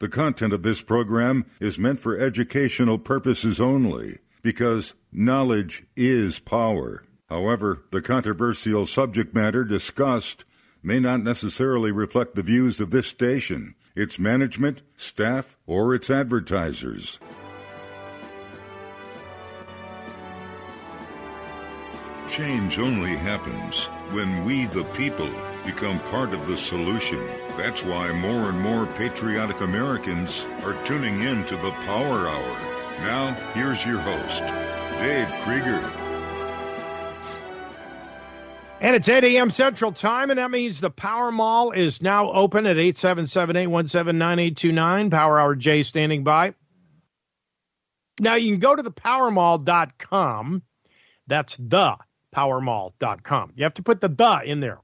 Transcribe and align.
The 0.00 0.08
content 0.08 0.52
of 0.52 0.62
this 0.62 0.80
program 0.80 1.46
is 1.58 1.78
meant 1.78 1.98
for 1.98 2.18
educational 2.18 2.98
purposes 2.98 3.60
only 3.60 4.18
because 4.42 4.94
knowledge 5.10 5.84
is 5.96 6.38
power. 6.38 7.04
However, 7.28 7.82
the 7.90 8.00
controversial 8.00 8.86
subject 8.86 9.34
matter 9.34 9.64
discussed 9.64 10.44
may 10.84 11.00
not 11.00 11.22
necessarily 11.22 11.90
reflect 11.90 12.36
the 12.36 12.42
views 12.42 12.78
of 12.78 12.90
this 12.90 13.08
station, 13.08 13.74
its 13.96 14.20
management, 14.20 14.82
staff, 14.96 15.56
or 15.66 15.94
its 15.94 16.08
advertisers. 16.10 17.18
Change 22.28 22.78
only 22.78 23.16
happens 23.16 23.86
when 24.12 24.44
we, 24.44 24.66
the 24.66 24.84
people, 24.94 25.30
become 25.66 25.98
part 26.00 26.32
of 26.32 26.46
the 26.46 26.56
solution. 26.56 27.26
That's 27.58 27.82
why 27.82 28.12
more 28.12 28.50
and 28.50 28.60
more 28.60 28.86
patriotic 28.86 29.62
Americans 29.62 30.46
are 30.62 30.80
tuning 30.84 31.22
in 31.22 31.44
to 31.46 31.56
the 31.56 31.72
Power 31.72 32.28
Hour. 32.28 32.58
Now, 33.00 33.34
here's 33.52 33.84
your 33.84 33.98
host, 33.98 34.44
Dave 35.00 35.28
Krieger. 35.42 35.80
And 38.80 38.94
it's 38.94 39.08
8 39.08 39.24
a.m. 39.24 39.50
Central 39.50 39.90
Time, 39.90 40.30
and 40.30 40.38
that 40.38 40.52
means 40.52 40.78
the 40.78 40.88
Power 40.88 41.32
Mall 41.32 41.72
is 41.72 42.00
now 42.00 42.30
open 42.30 42.64
at 42.64 42.78
877 42.78 43.56
817 43.56 44.16
9829. 44.16 45.10
Power 45.10 45.40
Hour 45.40 45.56
J 45.56 45.82
standing 45.82 46.22
by. 46.22 46.54
Now, 48.20 48.36
you 48.36 48.52
can 48.52 48.60
go 48.60 48.76
to 48.76 48.84
thepowermall.com. 48.84 50.62
That's 51.26 51.56
the 51.56 51.96
powermall.com. 52.32 53.52
You 53.56 53.64
have 53.64 53.74
to 53.74 53.82
put 53.82 54.00
the 54.00 54.08
the 54.08 54.42
in 54.44 54.60
there. 54.60 54.78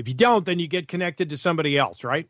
If 0.00 0.08
you 0.08 0.14
don't, 0.14 0.46
then 0.46 0.58
you 0.58 0.66
get 0.66 0.88
connected 0.88 1.30
to 1.30 1.36
somebody 1.36 1.76
else, 1.76 2.02
right? 2.02 2.26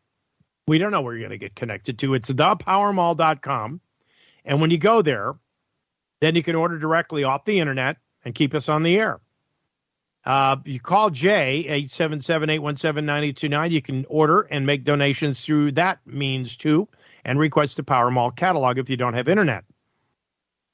We 0.67 0.77
don't 0.77 0.91
know 0.91 1.01
where 1.01 1.13
you're 1.13 1.27
going 1.27 1.39
to 1.39 1.43
get 1.43 1.55
connected 1.55 1.97
to. 1.99 2.13
It's 2.13 2.29
thepowermall.com. 2.29 3.79
And 4.43 4.59
when 4.61 4.71
you 4.71 4.77
go 4.77 5.01
there, 5.01 5.35
then 6.19 6.35
you 6.35 6.43
can 6.43 6.55
order 6.55 6.77
directly 6.77 7.23
off 7.23 7.45
the 7.45 7.61
internet 7.61 7.95
and 8.25 8.35
keep 8.35 8.53
us 8.53 8.67
on 8.67 8.83
the 8.83 8.99
air. 8.99 9.21
Uh, 10.25 10.57
you 10.65 10.81
call 10.81 11.09
Jay, 11.09 11.65
877-817-9229. 11.87 13.71
You 13.71 13.81
can 13.81 14.05
order 14.09 14.41
and 14.41 14.65
make 14.65 14.83
donations 14.83 15.43
through 15.43 15.71
that 15.73 15.99
means 16.05 16.57
too, 16.57 16.89
and 17.23 17.39
request 17.39 17.77
the 17.77 17.83
Power 17.83 18.11
Mall 18.11 18.31
catalog 18.31 18.77
if 18.77 18.89
you 18.89 18.97
don't 18.97 19.13
have 19.13 19.29
internet. 19.29 19.63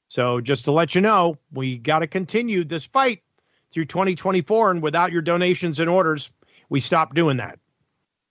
So 0.08 0.40
just 0.40 0.64
to 0.64 0.72
let 0.72 0.96
you 0.96 1.00
know, 1.00 1.38
we 1.52 1.78
got 1.78 2.00
to 2.00 2.08
continue 2.08 2.64
this 2.64 2.84
fight 2.84 3.22
through 3.70 3.84
2024, 3.86 4.72
and 4.72 4.82
without 4.82 5.12
your 5.12 5.22
donations 5.22 5.78
and 5.80 5.88
orders, 5.88 6.30
we 6.68 6.80
stop 6.80 7.14
doing 7.14 7.38
that. 7.38 7.58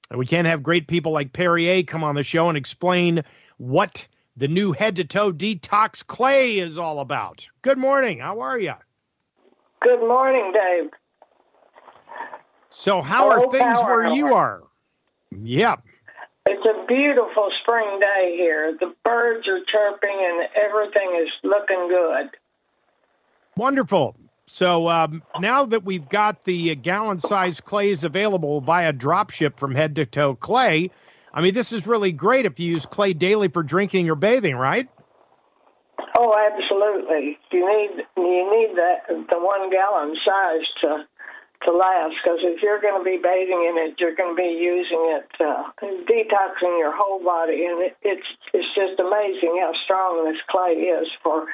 And 0.09 0.17
we 0.17 0.25
can't 0.25 0.47
have 0.47 0.63
great 0.63 0.87
people 0.87 1.11
like 1.11 1.33
Perry 1.33 1.83
come 1.83 2.03
on 2.03 2.15
the 2.15 2.23
show 2.23 2.47
and 2.47 2.57
explain 2.57 3.23
what 3.57 4.07
the 4.37 4.47
new 4.47 4.71
head 4.71 4.95
to 4.97 5.03
toe 5.03 5.33
detox 5.33 6.05
clay 6.05 6.59
is 6.59 6.77
all 6.77 6.99
about. 6.99 7.47
Good 7.61 7.77
morning. 7.77 8.19
How 8.19 8.39
are 8.39 8.57
you? 8.57 8.73
Good 9.81 9.99
morning, 9.99 10.53
Dave. 10.53 10.91
So, 12.69 13.01
how 13.01 13.29
are 13.29 13.49
things 13.49 13.79
where 13.79 14.07
you 14.07 14.33
are? 14.33 14.63
Yep. 15.31 15.83
It's 16.49 16.65
a 16.65 16.85
beautiful 16.87 17.49
spring 17.61 17.99
day 17.99 18.35
here. 18.37 18.77
The 18.79 18.93
birds 19.03 19.47
are 19.47 19.59
chirping 19.71 20.17
and 20.17 20.47
everything 20.55 21.21
is 21.21 21.29
looking 21.43 21.89
good. 21.89 22.29
Wonderful. 23.57 24.15
So 24.47 24.87
um, 24.87 25.23
now 25.39 25.65
that 25.65 25.83
we've 25.83 26.07
got 26.07 26.43
the 26.45 26.73
gallon 26.75 27.19
size 27.19 27.59
clays 27.59 28.03
available 28.03 28.61
via 28.61 28.93
dropship 28.93 29.57
from 29.57 29.75
head 29.75 29.95
to 29.97 30.05
toe 30.05 30.35
clay, 30.35 30.89
I 31.33 31.41
mean, 31.41 31.53
this 31.53 31.71
is 31.71 31.85
really 31.85 32.13
great 32.13 32.45
if 32.45 32.59
you 32.59 32.71
use 32.71 32.85
clay 32.85 33.13
daily 33.13 33.49
for 33.49 33.61
drinking 33.61 34.09
or 34.09 34.15
bathing, 34.15 34.55
right? 34.55 34.87
Oh, 36.17 36.33
absolutely. 36.33 37.37
You 37.51 37.67
need 37.67 38.05
you 38.15 38.43
need 38.49 38.77
that 38.77 39.05
the 39.29 39.37
one 39.37 39.69
gallon 39.69 40.15
size 40.25 40.65
to 40.81 41.05
to 41.65 41.71
last 41.71 42.15
because 42.23 42.39
if 42.41 42.61
you're 42.61 42.79
going 42.79 43.01
to 43.01 43.03
be 43.03 43.17
bathing 43.21 43.67
in 43.69 43.75
it, 43.77 43.99
you're 43.99 44.15
going 44.15 44.35
to 44.35 44.41
be 44.41 44.49
using 44.49 45.17
it, 45.17 45.29
uh, 45.41 45.63
detoxing 45.81 46.77
your 46.79 46.93
whole 46.95 47.23
body, 47.23 47.65
and 47.65 47.81
it, 47.81 47.97
it's 48.01 48.27
it's 48.53 48.67
just 48.73 48.99
amazing 48.99 49.59
how 49.61 49.73
strong 49.83 50.25
this 50.25 50.41
clay 50.49 50.73
is 50.73 51.07
for 51.21 51.47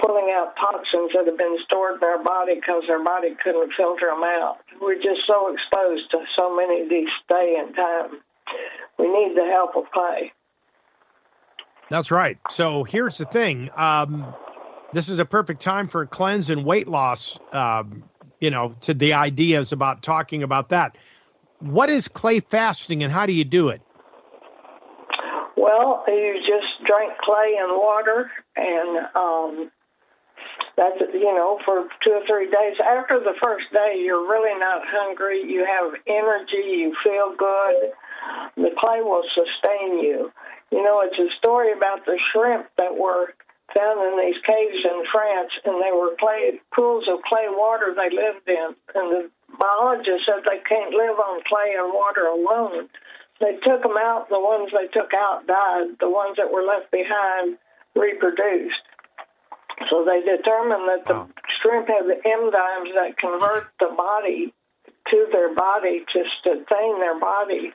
pulling 0.00 0.34
out 0.36 0.54
toxins 0.56 1.12
that 1.14 1.26
have 1.26 1.38
been 1.38 1.56
stored 1.64 2.02
in 2.02 2.08
our 2.08 2.22
body 2.22 2.54
because 2.56 2.84
our 2.90 3.02
body 3.02 3.36
couldn't 3.42 3.72
filter 3.76 4.06
them 4.06 4.22
out. 4.22 4.58
We're 4.80 4.96
just 4.96 5.22
so 5.26 5.52
exposed 5.52 6.10
to 6.10 6.18
so 6.36 6.54
many 6.54 6.82
of 6.82 6.88
these 6.88 7.08
day 7.28 7.56
and 7.58 7.74
time. 7.74 8.20
We 8.98 9.06
need 9.06 9.36
the 9.36 9.46
help 9.50 9.76
of 9.76 9.90
clay. 9.92 10.32
That's 11.90 12.10
right. 12.10 12.38
So 12.50 12.84
here's 12.84 13.18
the 13.18 13.26
thing. 13.26 13.70
Um, 13.76 14.34
this 14.92 15.08
is 15.08 15.18
a 15.18 15.24
perfect 15.24 15.60
time 15.60 15.88
for 15.88 16.02
a 16.02 16.06
cleanse 16.06 16.50
and 16.50 16.64
weight 16.64 16.88
loss 16.88 17.38
um, 17.52 18.04
you 18.44 18.50
know, 18.50 18.74
to 18.82 18.92
the 18.92 19.14
ideas 19.14 19.72
about 19.72 20.02
talking 20.02 20.42
about 20.42 20.68
that. 20.68 20.96
What 21.60 21.88
is 21.88 22.08
clay 22.08 22.40
fasting 22.40 23.02
and 23.02 23.10
how 23.10 23.24
do 23.24 23.32
you 23.32 23.44
do 23.44 23.70
it? 23.70 23.80
Well, 25.56 26.04
you 26.06 26.34
just 26.40 26.86
drink 26.86 27.12
clay 27.22 27.56
and 27.58 27.72
water, 27.72 28.30
and 28.54 28.98
um, 29.14 29.70
that's 30.76 30.98
you 31.12 31.34
know 31.34 31.58
for 31.64 31.86
two 32.02 32.18
or 32.18 32.24
three 32.26 32.50
days. 32.50 32.76
After 32.82 33.20
the 33.20 33.34
first 33.42 33.70
day, 33.72 34.02
you're 34.02 34.26
really 34.26 34.58
not 34.58 34.82
hungry. 34.84 35.42
You 35.46 35.64
have 35.64 35.94
energy. 36.06 36.82
You 36.82 36.94
feel 37.02 37.34
good. 37.38 37.94
The 38.56 38.74
clay 38.78 39.00
will 39.02 39.24
sustain 39.34 40.00
you. 40.02 40.32
You 40.70 40.82
know, 40.82 41.02
it's 41.06 41.18
a 41.18 41.30
story 41.38 41.72
about 41.72 42.04
the 42.06 42.18
shrimp 42.32 42.66
that 42.78 42.96
were 42.96 43.34
found 43.76 43.98
in 44.02 44.14
these 44.18 44.40
caves 44.42 44.82
in 44.82 45.04
France, 45.12 45.52
and 45.64 45.78
they 45.78 45.92
were 45.94 46.16
clay 46.18 46.58
pools 46.74 47.06
of 47.06 47.22
clay 47.22 47.46
water 47.48 47.94
they 47.94 48.10
lived 48.10 48.48
in. 48.48 48.74
And 48.94 49.06
the 49.12 49.22
biologists 49.58 50.26
said 50.26 50.42
they 50.42 50.62
can't 50.66 50.90
live 50.90 51.18
on 51.18 51.42
clay 51.46 51.78
and 51.78 51.94
water 51.94 52.26
alone. 52.26 52.88
They 53.40 53.58
took 53.62 53.82
them 53.82 53.98
out. 53.98 54.28
The 54.28 54.40
ones 54.40 54.70
they 54.70 54.88
took 54.88 55.14
out 55.14 55.46
died. 55.46 55.98
The 56.00 56.10
ones 56.10 56.36
that 56.36 56.50
were 56.50 56.62
left 56.62 56.90
behind 56.90 57.58
reproduced. 57.94 58.82
So 59.90 60.04
they 60.04 60.22
determined 60.22 60.86
that 60.88 61.04
the 61.06 61.14
wow. 61.14 61.28
shrimp 61.60 61.88
have 61.88 62.06
the 62.06 62.20
enzymes 62.22 62.94
that 62.94 63.18
convert 63.18 63.68
the 63.80 63.94
body 63.96 64.54
to 65.10 65.26
their 65.32 65.54
body 65.54 66.04
just 66.12 66.30
to 66.44 66.62
sustain 66.62 67.00
their 67.00 67.18
body 67.18 67.74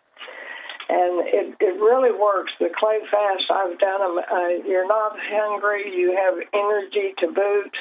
and 0.90 1.22
it, 1.22 1.48
it 1.62 1.76
really 1.78 2.10
works. 2.10 2.52
The 2.60 2.74
clay 2.74 2.98
fast 3.14 3.46
I've 3.54 3.78
done 3.78 4.02
them. 4.02 4.18
Uh, 4.18 4.66
you're 4.66 4.90
not 4.90 5.14
hungry. 5.22 5.86
You 5.86 6.18
have 6.18 6.34
energy 6.50 7.14
to 7.22 7.28
boot. 7.30 7.74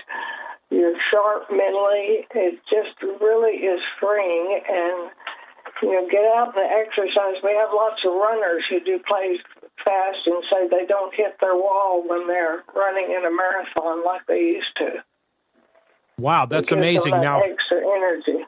You're 0.69 0.93
sharp 1.11 1.49
mentally. 1.49 2.29
It 2.37 2.61
just 2.69 3.01
really 3.01 3.65
is 3.65 3.81
freeing. 3.99 4.61
And 4.61 5.09
you 5.81 5.97
know, 5.97 6.05
get 6.13 6.21
out 6.37 6.53
and 6.53 6.69
exercise. 6.69 7.41
We 7.41 7.57
have 7.57 7.73
lots 7.73 8.05
of 8.05 8.13
runners 8.13 8.65
who 8.69 8.85
do 8.85 9.01
clay 9.09 9.41
fast 9.89 10.27
and 10.27 10.45
say 10.51 10.69
they 10.69 10.87
don't 10.87 11.15
hit 11.15 11.37
their 11.41 11.57
wall 11.57 12.05
when 12.07 12.27
they're 12.27 12.63
running 12.75 13.15
in 13.17 13.25
a 13.25 13.31
marathon 13.31 14.05
like 14.05 14.27
they 14.27 14.41
used 14.41 14.77
to. 14.77 15.03
Wow, 16.19 16.47
that's 16.47 16.73
amazing. 16.73 17.13
That 17.13 17.23
now 17.23 17.41
extra 17.41 17.79
energy. 17.79 18.45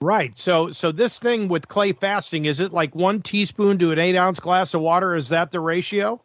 Right. 0.00 0.36
So 0.38 0.72
so 0.72 0.90
this 0.90 1.18
thing 1.18 1.48
with 1.48 1.68
clay 1.68 1.92
fasting, 1.92 2.46
is 2.46 2.60
it 2.60 2.72
like 2.72 2.94
one 2.94 3.22
teaspoon 3.22 3.78
to 3.78 3.92
an 3.92 3.98
eight 3.98 4.16
ounce 4.16 4.40
glass 4.40 4.74
of 4.74 4.80
water? 4.80 5.14
Is 5.14 5.28
that 5.28 5.50
the 5.50 5.60
ratio? 5.60 6.20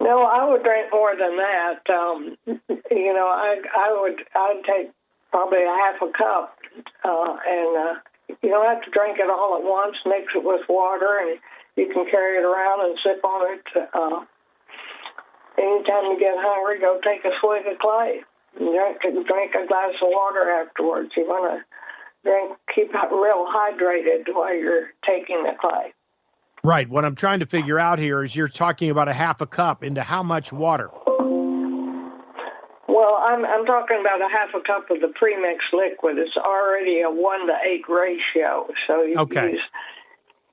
No, 0.00 0.22
I 0.22 0.48
would 0.48 0.62
drink 0.62 0.88
more 0.92 1.16
than 1.16 1.36
that. 1.36 1.80
Um, 1.90 2.36
you 2.46 3.12
know, 3.14 3.26
I 3.26 3.56
I 3.76 3.98
would 4.00 4.20
I'd 4.34 4.62
take 4.66 4.90
probably 5.30 5.62
a 5.62 5.76
half 5.84 6.02
a 6.02 6.12
cup, 6.16 6.58
uh, 7.04 7.36
and 7.48 7.76
uh, 7.76 7.94
you 8.42 8.50
don't 8.50 8.66
have 8.66 8.82
to 8.84 8.90
drink 8.90 9.18
it 9.18 9.30
all 9.30 9.56
at 9.58 9.64
once. 9.64 9.96
Mix 10.04 10.32
it 10.34 10.44
with 10.44 10.62
water, 10.68 11.18
and 11.22 11.38
you 11.76 11.88
can 11.92 12.08
carry 12.10 12.38
it 12.38 12.44
around 12.44 12.88
and 12.88 12.98
sip 13.04 13.24
on 13.24 13.52
it. 13.52 13.64
Uh, 13.92 14.24
anytime 15.58 16.04
you 16.12 16.16
get 16.18 16.34
hungry, 16.36 16.80
go 16.80 17.00
take 17.04 17.24
a 17.24 17.30
swig 17.40 17.66
of 17.66 17.78
clay. 17.78 18.20
Drink, 18.56 19.00
drink 19.02 19.52
a 19.54 19.66
glass 19.68 19.92
of 20.00 20.08
water 20.08 20.50
afterwards. 20.50 21.12
You 21.16 21.28
want 21.28 21.60
to 21.60 21.64
then 22.24 22.56
keep 22.74 22.92
real 22.92 23.46
hydrated 23.46 24.24
while 24.32 24.54
you're 24.54 24.88
taking 25.06 25.44
the 25.44 25.52
clay. 25.60 25.92
Right. 26.64 26.88
What 26.88 27.04
I'm 27.04 27.14
trying 27.14 27.40
to 27.40 27.46
figure 27.46 27.78
out 27.78 27.98
here 27.98 28.24
is 28.24 28.34
you're 28.34 28.48
talking 28.48 28.90
about 28.90 29.08
a 29.08 29.12
half 29.12 29.40
a 29.40 29.46
cup 29.46 29.84
into 29.84 30.02
how 30.02 30.22
much 30.22 30.52
water? 30.52 30.90
Well, 32.88 33.18
I'm 33.20 33.44
I'm 33.44 33.66
talking 33.66 33.98
about 34.00 34.20
a 34.20 34.28
half 34.32 34.48
a 34.54 34.60
cup 34.66 34.90
of 34.90 35.00
the 35.00 35.08
premixed 35.08 35.72
liquid. 35.72 36.18
It's 36.18 36.36
already 36.36 37.02
a 37.02 37.10
one 37.10 37.46
to 37.46 37.52
eight 37.70 37.84
ratio, 37.88 38.66
so 38.86 39.02
you 39.02 39.16
okay. 39.18 39.52
use 39.52 39.60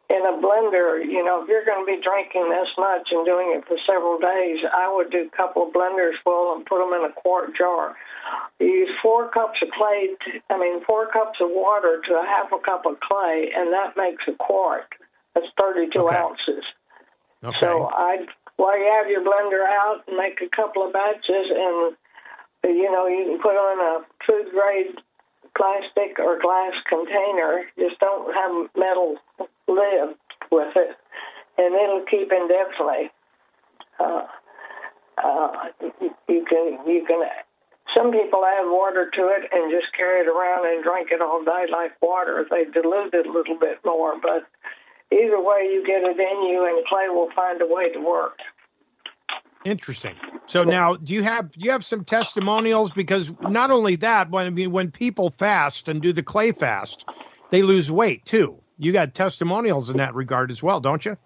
in 0.10 0.20
a 0.20 0.36
blender, 0.38 1.00
you 1.00 1.24
know, 1.24 1.44
if 1.44 1.48
you're 1.48 1.64
going 1.66 1.80
to 1.80 1.88
be 1.88 2.02
drinking 2.04 2.50
this 2.52 2.68
much 2.78 3.08
and 3.12 3.26
doing 3.26 3.56
it 3.56 3.64
for 3.68 3.78
several 3.88 4.20
days, 4.20 4.60
I 4.68 4.92
would 4.92 5.10
do 5.12 5.30
a 5.32 5.36
couple 5.36 5.64
of 5.68 5.74
blenders 5.74 6.20
full 6.24 6.56
and 6.56 6.66
put 6.66 6.80
them 6.80 6.94
in 6.94 7.08
a 7.08 7.14
quart 7.14 7.56
jar. 7.56 7.96
You 8.60 8.68
use 8.68 8.92
four 9.02 9.30
cups 9.30 9.60
of 9.64 9.70
clay, 9.72 10.12
to, 10.26 10.30
I 10.54 10.60
mean, 10.60 10.84
four 10.86 11.08
cups 11.08 11.40
of 11.40 11.50
water 11.50 12.02
to 12.08 12.14
a 12.20 12.26
half 12.26 12.52
a 12.52 12.60
cup 12.60 12.86
of 12.86 13.00
clay, 13.00 13.52
and 13.56 13.72
that 13.72 13.96
makes 13.96 14.24
a 14.28 14.34
quart. 14.34 14.92
That's 15.34 15.48
32 15.60 15.98
Okay. 15.98 16.16
ounces. 16.16 16.64
Okay. 17.44 17.58
So 17.60 17.90
I, 17.92 18.28
while 18.58 18.78
you 18.78 18.92
have 19.00 19.10
your 19.10 19.22
blender 19.24 19.66
out, 19.66 20.04
and 20.08 20.18
make 20.18 20.40
a 20.42 20.50
couple 20.50 20.86
of 20.86 20.94
batches, 20.94 21.48
and 21.50 21.96
you 22.64 22.92
know 22.92 23.08
you 23.08 23.26
can 23.26 23.40
put 23.42 23.56
in 23.56 23.80
a 23.80 24.06
food 24.28 24.52
grade 24.52 24.96
plastic 25.58 26.20
or 26.20 26.40
glass 26.40 26.74
container. 26.88 27.66
Just 27.78 28.00
don't 28.00 28.34
have 28.34 28.70
metal 28.78 29.18
lid 29.68 30.16
with 30.52 30.76
it, 30.76 30.96
and 31.58 31.76
it'll 31.76 32.06
keep 32.10 32.32
indefinitely. 32.32 33.12
Uh, 34.00 34.26
uh, 35.24 35.52
you 36.28 36.46
can 36.46 36.80
you 36.88 37.06
can. 37.08 37.22
Some 37.96 38.12
people 38.12 38.44
add 38.44 38.66
water 38.66 39.12
to 39.14 39.22
it 39.38 39.50
and 39.54 39.70
just 39.70 39.94
carry 39.96 40.22
it 40.22 40.28
around 40.28 40.66
and 40.66 40.84
drink 40.84 41.10
it 41.12 41.22
all 41.22 41.44
day 41.44 41.66
like 41.72 41.94
water. 42.02 42.46
They 42.50 42.66
dilute 42.66 43.14
it 43.14 43.28
a 43.28 43.32
little 43.32 43.60
bit 43.60 43.78
more, 43.86 44.20
but 44.20 44.50
either 45.14 45.40
way 45.40 45.70
you 45.70 45.84
get 45.86 46.02
it 46.02 46.18
in 46.18 46.38
you, 46.50 46.66
and 46.66 46.86
clay 46.88 47.10
will 47.10 47.30
find 47.36 47.62
a 47.62 47.68
way 47.68 47.92
to 47.94 48.00
work. 48.00 48.40
Interesting. 49.65 50.15
So 50.45 50.63
now, 50.63 50.95
do 50.95 51.13
you 51.13 51.24
have 51.24 51.51
do 51.51 51.62
you 51.62 51.71
have 51.71 51.86
some 51.86 52.04
testimonials? 52.04 52.92
Because 52.92 53.31
not 53.42 53.71
only 53.71 53.95
that, 53.98 54.30
when 54.30 54.45
I 54.45 54.50
mean 54.50 54.71
when 54.71 54.92
people 54.92 55.30
fast 55.30 55.88
and 55.88 56.01
do 56.01 56.12
the 56.12 56.24
clay 56.24 56.51
fast, 56.51 57.06
they 57.50 57.62
lose 57.62 57.89
weight 57.89 58.25
too. 58.25 58.60
You 58.77 58.92
got 58.92 59.13
testimonials 59.13 59.89
in 59.89 59.98
that 59.98 60.13
regard 60.15 60.51
as 60.51 60.62
well, 60.62 60.80
don't 60.80 61.06
you? 61.06 61.18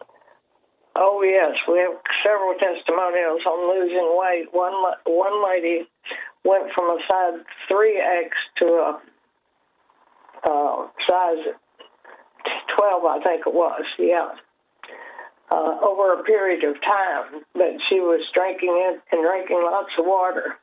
Oh 0.95 1.23
yes, 1.23 1.55
we 1.67 1.79
have 1.79 1.97
several 2.25 2.53
testimonials 2.59 3.41
on 3.45 3.69
losing 3.69 4.17
weight. 4.17 4.45
One 4.51 4.73
one 5.05 5.43
lady 5.43 5.87
went 6.43 6.71
from 6.75 6.85
a 6.85 6.99
size 7.09 7.45
three 7.67 7.97
X 7.97 8.35
to 8.59 8.65
a 8.65 9.01
uh, 10.49 10.87
size 11.09 11.43
twelve, 12.77 13.03
I 13.05 13.19
think 13.23 13.47
it 13.47 13.53
was. 13.53 13.83
Yeah, 13.97 14.29
uh, 15.49 15.77
over 15.81 16.13
a 16.13 16.23
period 16.23 16.63
of 16.63 16.75
time. 16.81 17.43
But 17.53 17.79
she 17.89 17.99
was 17.99 18.21
drinking 18.33 18.75
it 18.89 19.01
and 19.11 19.23
drinking 19.23 19.61
lots 19.63 19.91
of 19.97 20.05
water. 20.05 20.55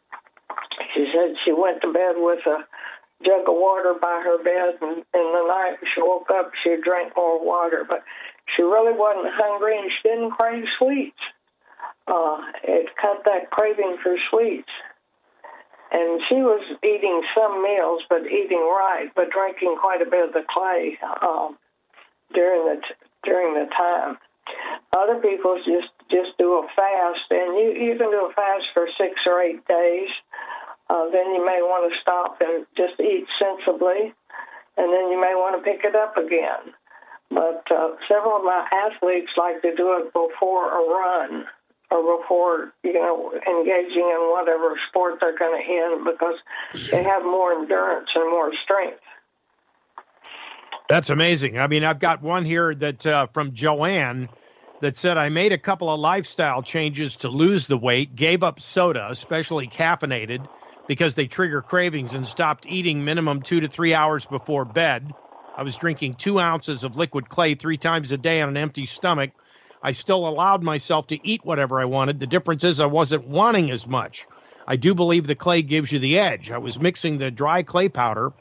She 0.94 1.10
said 1.12 1.36
she 1.44 1.52
went 1.52 1.82
to 1.82 1.92
bed 1.92 2.16
with 2.16 2.44
a 2.46 2.64
jug 3.24 3.48
of 3.48 3.56
water 3.56 3.94
by 4.00 4.20
her 4.24 4.42
bed, 4.42 4.78
and 4.82 4.98
in 4.98 5.26
the 5.32 5.44
night 5.48 5.78
she 5.94 6.02
woke 6.02 6.28
up, 6.30 6.52
she 6.62 6.76
drank 6.82 7.16
more 7.16 7.44
water, 7.44 7.84
but 7.88 8.04
she 8.54 8.62
really 8.62 8.92
wasn't 8.92 9.32
hungry 9.32 9.78
and 9.78 9.90
she 9.90 10.08
didn't 10.08 10.32
crave 10.32 10.64
sweets. 10.78 11.22
Uh, 12.06 12.38
it 12.64 12.86
cut 13.00 13.24
that 13.24 13.50
craving 13.50 13.96
for 14.02 14.16
sweets. 14.30 14.68
And 15.92 16.20
she 16.28 16.36
was 16.36 16.60
eating 16.82 17.22
some 17.34 17.62
meals, 17.62 18.02
but 18.08 18.26
eating 18.26 18.60
right, 18.60 19.10
but 19.14 19.30
drinking 19.30 19.76
quite 19.80 20.02
a 20.02 20.10
bit 20.10 20.28
of 20.28 20.32
the 20.34 20.44
clay 20.48 20.98
um, 21.22 21.56
during 22.34 22.66
the 22.66 22.80
t- 22.82 22.94
during 23.22 23.54
the 23.54 23.66
time. 23.70 24.18
Other 24.94 25.18
people 25.18 25.58
just 25.66 25.90
just 26.10 26.38
do 26.38 26.62
a 26.62 26.66
fast, 26.76 27.26
and 27.30 27.58
you 27.58 27.74
you 27.74 27.98
can 27.98 28.10
do 28.10 28.30
a 28.30 28.32
fast 28.32 28.64
for 28.72 28.86
six 28.96 29.20
or 29.26 29.42
eight 29.42 29.66
days. 29.66 30.10
Uh, 30.88 31.10
then 31.10 31.34
you 31.34 31.44
may 31.44 31.60
want 31.62 31.90
to 31.90 31.98
stop 32.00 32.38
and 32.40 32.66
just 32.76 33.00
eat 33.00 33.26
sensibly, 33.40 34.14
and 34.76 34.92
then 34.92 35.10
you 35.10 35.18
may 35.18 35.34
want 35.34 35.56
to 35.58 35.62
pick 35.64 35.82
it 35.82 35.96
up 35.96 36.16
again. 36.16 36.74
But 37.30 37.64
uh, 37.74 37.96
several 38.06 38.36
of 38.36 38.44
my 38.44 38.68
athletes 38.70 39.32
like 39.36 39.62
to 39.62 39.74
do 39.74 39.98
it 39.98 40.12
before 40.12 40.70
a 40.70 40.82
run 40.86 41.46
or 41.90 42.18
before, 42.18 42.72
you 42.84 42.92
know, 42.92 43.32
engaging 43.32 44.06
in 44.06 44.30
whatever 44.30 44.78
sport 44.88 45.18
they're 45.20 45.36
going 45.36 45.58
to 45.58 45.72
end 45.72 46.04
because 46.04 46.36
they 46.90 47.02
have 47.02 47.24
more 47.24 47.52
endurance 47.52 48.08
and 48.14 48.30
more 48.30 48.52
strength. 48.62 49.00
That's 50.88 51.10
amazing. 51.10 51.58
I 51.58 51.66
mean, 51.66 51.82
I've 51.82 51.98
got 51.98 52.22
one 52.22 52.44
here 52.44 52.74
that 52.74 53.06
uh, 53.06 53.26
from 53.32 53.54
Joanne 53.54 54.28
that 54.84 54.96
said 54.96 55.16
I 55.16 55.30
made 55.30 55.52
a 55.52 55.58
couple 55.58 55.88
of 55.88 55.98
lifestyle 55.98 56.62
changes 56.62 57.16
to 57.18 57.30
lose 57.30 57.66
the 57.66 57.78
weight, 57.78 58.14
gave 58.14 58.42
up 58.42 58.60
soda, 58.60 59.08
especially 59.10 59.66
caffeinated, 59.66 60.44
because 60.86 61.14
they 61.14 61.26
trigger 61.26 61.62
cravings, 61.62 62.12
and 62.12 62.28
stopped 62.28 62.66
eating 62.66 63.02
minimum 63.02 63.40
two 63.40 63.60
to 63.60 63.68
three 63.68 63.94
hours 63.94 64.26
before 64.26 64.66
bed. 64.66 65.14
I 65.56 65.62
was 65.62 65.76
drinking 65.76 66.16
two 66.16 66.38
ounces 66.38 66.84
of 66.84 66.96
liquid 66.96 67.30
clay 67.30 67.54
three 67.54 67.78
times 67.78 68.12
a 68.12 68.18
day 68.18 68.42
on 68.42 68.50
an 68.50 68.58
empty 68.58 68.84
stomach. 68.84 69.30
I 69.82 69.92
still 69.92 70.28
allowed 70.28 70.62
myself 70.62 71.06
to 71.06 71.26
eat 71.26 71.40
whatever 71.44 71.80
I 71.80 71.86
wanted. 71.86 72.20
The 72.20 72.26
difference 72.26 72.62
is 72.62 72.78
I 72.78 72.84
wasn't 72.84 73.26
wanting 73.26 73.70
as 73.70 73.86
much. 73.86 74.28
I 74.66 74.76
do 74.76 74.94
believe 74.94 75.26
the 75.26 75.34
clay 75.34 75.62
gives 75.62 75.92
you 75.92 75.98
the 75.98 76.18
edge. 76.18 76.50
I 76.50 76.58
was 76.58 76.78
mixing 76.78 77.16
the 77.16 77.30
dry 77.30 77.62
clay 77.62 77.88
powder 77.88 78.34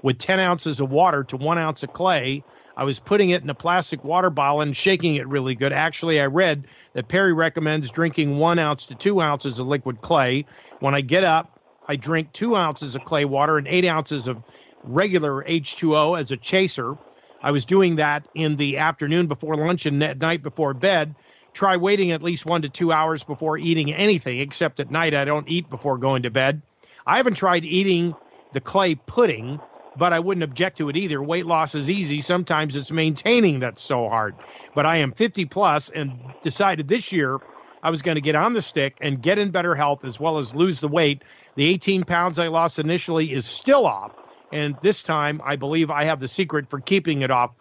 with 0.00 0.16
10 0.16 0.40
ounces 0.40 0.80
of 0.80 0.90
water 0.90 1.24
to 1.24 1.36
one 1.36 1.58
ounce 1.58 1.82
of 1.82 1.92
clay. 1.92 2.46
I 2.76 2.84
was 2.84 3.00
putting 3.00 3.30
it 3.30 3.42
in 3.42 3.50
a 3.50 3.54
plastic 3.54 4.04
water 4.04 4.30
bottle 4.30 4.60
and 4.60 4.76
shaking 4.76 5.16
it 5.16 5.28
really 5.28 5.54
good. 5.54 5.72
Actually, 5.72 6.20
I 6.20 6.26
read 6.26 6.66
that 6.94 7.08
Perry 7.08 7.32
recommends 7.32 7.90
drinking 7.90 8.38
one 8.38 8.58
ounce 8.58 8.86
to 8.86 8.94
two 8.94 9.20
ounces 9.20 9.58
of 9.58 9.66
liquid 9.66 10.00
clay. 10.00 10.46
When 10.78 10.94
I 10.94 11.00
get 11.00 11.24
up, 11.24 11.58
I 11.86 11.96
drink 11.96 12.32
two 12.32 12.56
ounces 12.56 12.94
of 12.94 13.04
clay 13.04 13.24
water 13.24 13.58
and 13.58 13.66
eight 13.68 13.84
ounces 13.84 14.28
of 14.28 14.38
regular 14.84 15.42
H2O 15.42 16.18
as 16.18 16.30
a 16.30 16.36
chaser. 16.36 16.96
I 17.42 17.50
was 17.50 17.64
doing 17.64 17.96
that 17.96 18.28
in 18.34 18.56
the 18.56 18.78
afternoon 18.78 19.26
before 19.26 19.56
lunch 19.56 19.86
and 19.86 20.02
at 20.02 20.18
night 20.18 20.42
before 20.42 20.74
bed. 20.74 21.14
Try 21.52 21.76
waiting 21.76 22.12
at 22.12 22.22
least 22.22 22.46
one 22.46 22.62
to 22.62 22.68
two 22.68 22.92
hours 22.92 23.24
before 23.24 23.58
eating 23.58 23.92
anything, 23.92 24.38
except 24.38 24.78
at 24.78 24.90
night 24.90 25.14
I 25.14 25.24
don't 25.24 25.48
eat 25.48 25.68
before 25.68 25.98
going 25.98 26.22
to 26.22 26.30
bed. 26.30 26.62
I 27.06 27.16
haven't 27.16 27.34
tried 27.34 27.64
eating 27.64 28.14
the 28.52 28.60
clay 28.60 28.94
pudding, 28.94 29.58
but 29.96 30.12
I 30.12 30.20
wouldn't 30.20 30.44
object 30.44 30.78
to 30.78 30.88
it 30.88 30.96
either. 30.96 31.22
Weight 31.22 31.46
loss 31.46 31.74
is 31.74 31.90
easy. 31.90 32.20
Sometimes 32.20 32.76
it's 32.76 32.90
maintaining 32.90 33.60
that's 33.60 33.82
so 33.82 34.08
hard. 34.08 34.34
But 34.74 34.86
I 34.86 34.98
am 34.98 35.12
50 35.12 35.46
plus 35.46 35.88
and 35.88 36.18
decided 36.42 36.88
this 36.88 37.12
year 37.12 37.40
I 37.82 37.90
was 37.90 38.02
going 38.02 38.16
to 38.16 38.20
get 38.20 38.36
on 38.36 38.52
the 38.52 38.62
stick 38.62 38.98
and 39.00 39.20
get 39.20 39.38
in 39.38 39.50
better 39.50 39.74
health 39.74 40.04
as 40.04 40.20
well 40.20 40.38
as 40.38 40.54
lose 40.54 40.80
the 40.80 40.88
weight. 40.88 41.22
The 41.56 41.66
18 41.66 42.04
pounds 42.04 42.38
I 42.38 42.48
lost 42.48 42.78
initially 42.78 43.32
is 43.32 43.46
still 43.46 43.86
off. 43.86 44.12
And 44.52 44.76
this 44.80 45.02
time, 45.02 45.40
I 45.44 45.56
believe 45.56 45.90
I 45.90 46.04
have 46.04 46.20
the 46.20 46.28
secret 46.28 46.68
for 46.68 46.80
keeping 46.80 47.22
it 47.22 47.30
off. 47.30 47.52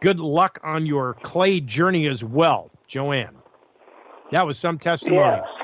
Good 0.00 0.20
luck 0.20 0.58
on 0.64 0.84
your 0.84 1.14
clay 1.22 1.60
journey 1.60 2.08
as 2.08 2.24
well, 2.24 2.70
Joanne. 2.88 3.42
That 4.32 4.46
was 4.46 4.58
some 4.58 4.78
testimony. 4.78 5.40
Yes. 5.44 5.61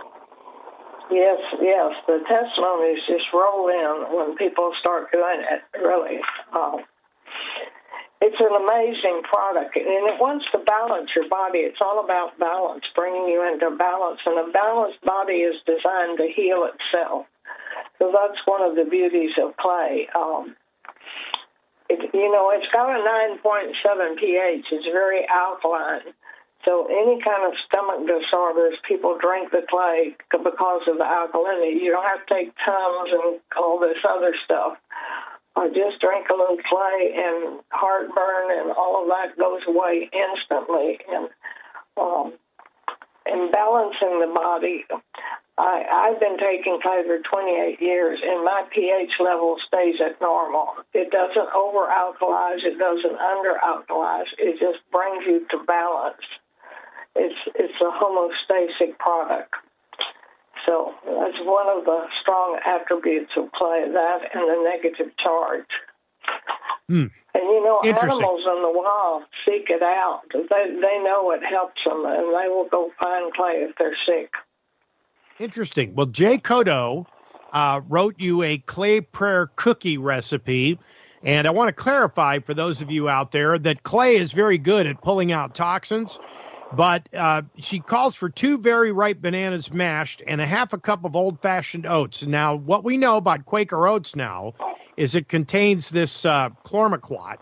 Yes, 1.11 1.41
yes. 1.61 1.93
The 2.07 2.21
testimonies 2.29 3.01
just 3.09 3.33
roll 3.33 3.69
in 3.69 4.17
when 4.17 4.37
people 4.37 4.73
start 4.81 5.11
doing 5.11 5.41
it, 5.41 5.63
really. 5.81 6.21
Um, 6.53 6.85
it's 8.21 8.37
an 8.41 8.51
amazing 8.51 9.23
product, 9.25 9.77
and 9.77 10.05
it 10.11 10.21
wants 10.21 10.45
to 10.53 10.59
balance 10.59 11.09
your 11.15 11.29
body. 11.29 11.61
It's 11.61 11.81
all 11.81 12.05
about 12.05 12.39
balance, 12.39 12.85
bringing 12.97 13.29
you 13.29 13.47
into 13.47 13.77
balance, 13.79 14.21
and 14.27 14.49
a 14.49 14.53
balanced 14.53 15.01
body 15.07 15.47
is 15.47 15.57
designed 15.65 16.19
to 16.19 16.29
heal 16.35 16.67
itself. 16.67 17.27
So 17.99 18.11
that's 18.13 18.39
one 18.45 18.63
of 18.63 18.75
the 18.77 18.85
beauties 18.91 19.33
of 19.39 19.57
clay. 19.57 20.09
Um, 20.15 20.57
it, 21.89 22.11
you 22.13 22.31
know, 22.31 22.51
it's 22.53 22.69
got 22.75 22.91
a 22.91 23.01
9.7 23.01 24.19
pH. 24.19 24.67
It's 24.73 24.87
very 24.93 25.25
alkaline. 25.31 26.13
So 26.69 26.85
any 26.85 27.17
kind 27.25 27.49
of 27.49 27.57
stomach 27.65 28.05
disorders, 28.05 28.77
people 28.87 29.17
drink 29.17 29.51
the 29.51 29.65
clay 29.73 30.13
because 30.29 30.85
of 30.85 31.01
the 31.01 31.09
alkalinity. 31.09 31.81
You 31.81 31.97
don't 31.97 32.05
have 32.05 32.27
to 32.27 32.35
take 32.35 32.53
Tums 32.61 33.09
and 33.09 33.41
all 33.57 33.81
this 33.81 33.97
other 34.05 34.37
stuff. 34.45 34.77
Just 35.73 36.01
drink 36.01 36.29
a 36.29 36.37
little 36.37 36.61
clay 36.69 37.13
and 37.17 37.61
heartburn 37.71 38.53
and 38.53 38.71
all 38.77 39.03
of 39.03 39.09
that 39.09 39.39
goes 39.39 39.63
away 39.67 40.11
instantly. 40.13 40.99
And 41.09 41.29
um, 41.97 42.33
and 43.29 43.53
balancing 43.53 44.21
the 44.21 44.33
body. 44.33 44.85
I, 45.59 45.83
I've 45.85 46.21
been 46.21 46.39
taking 46.39 46.79
clay 46.81 47.03
for 47.05 47.19
28 47.19 47.83
years, 47.83 48.21
and 48.23 48.45
my 48.45 48.65
pH 48.73 49.11
level 49.21 49.57
stays 49.67 49.97
at 50.01 50.21
normal. 50.21 50.79
It 50.95 51.11
doesn't 51.11 51.51
over 51.53 51.91
alkalize, 51.91 52.63
it 52.63 52.79
doesn't 52.79 53.19
under 53.19 53.59
alkalize. 53.59 54.31
It 54.39 54.59
just 54.61 54.79
brings 54.91 55.25
you 55.27 55.47
to 55.51 55.65
balance. 55.67 56.23
It's 57.19 57.39
it's 57.55 57.81
a 57.81 57.91
homeostatic 57.91 58.99
product. 58.99 59.55
So 60.67 60.95
that's 61.05 61.39
one 61.43 61.67
of 61.69 61.85
the 61.85 62.05
strong 62.23 62.59
attributes 62.65 63.33
of 63.37 63.51
clay, 63.53 63.85
that 63.91 64.19
and 64.35 64.49
the 64.49 64.63
negative 64.63 65.13
charge. 65.23 65.73
Hmm. 66.89 67.07
And 67.35 67.45
you 67.45 67.65
know, 67.65 67.81
animals 67.85 68.43
in 68.47 68.63
the 68.63 68.73
wild 68.73 69.23
seek 69.45 69.69
it 69.69 69.83
out. 69.83 70.23
They 70.33 70.41
they 70.41 71.03
know 71.03 71.33
it 71.33 71.43
helps 71.43 71.81
them, 71.85 72.05
and 72.05 72.35
they 72.35 72.49
will 72.49 72.69
go 72.71 72.91
find 73.01 73.33
clay 73.33 73.67
if 73.69 73.77
they're 73.79 73.97
sick. 74.07 74.33
Interesting. 75.39 75.95
Well, 75.95 76.07
Jay 76.07 76.39
Kodo 76.39 77.07
uh, 77.53 77.81
wrote 77.89 78.17
you 78.19 78.43
a 78.43 78.59
clay 78.59 79.01
prayer 79.01 79.51
cookie 79.57 79.99
recipe. 79.99 80.79
And 81.25 81.49
I 81.49 81.51
want 81.51 81.69
to 81.69 81.73
clarify 81.73 82.39
for 82.39 82.55
those 82.55 82.81
of 82.81 82.91
you 82.91 83.09
out 83.09 83.33
there 83.33 83.59
that 83.59 83.83
clay 83.83 84.17
is 84.17 84.33
very 84.33 84.59
good 84.59 84.87
at 84.87 85.03
pulling 85.03 85.33
out 85.33 85.55
toxins, 85.55 86.19
but 86.71 87.09
uh, 87.15 87.43
she 87.59 87.81
calls 87.81 88.15
for 88.15 88.29
two 88.29 88.59
very 88.59 88.93
ripe 88.93 89.21
bananas 89.21 89.73
mashed 89.73 90.23
and 90.27 90.41
a 90.41 90.47
half 90.47 90.73
a 90.73 90.79
cup 90.79 91.05
of 91.05 91.17
old 91.17 91.41
fashioned 91.41 91.87
oats. 91.87 92.23
Now, 92.23 92.57
what 92.57 92.85
we 92.85 92.97
know 92.97 93.17
about 93.17 93.47
Quaker 93.47 93.87
oats 93.87 94.15
now 94.17 94.55
is 94.97 95.15
it 95.15 95.29
contains 95.29 95.89
this 95.89 96.25
uh, 96.25 96.51
chlormequat 96.65 97.39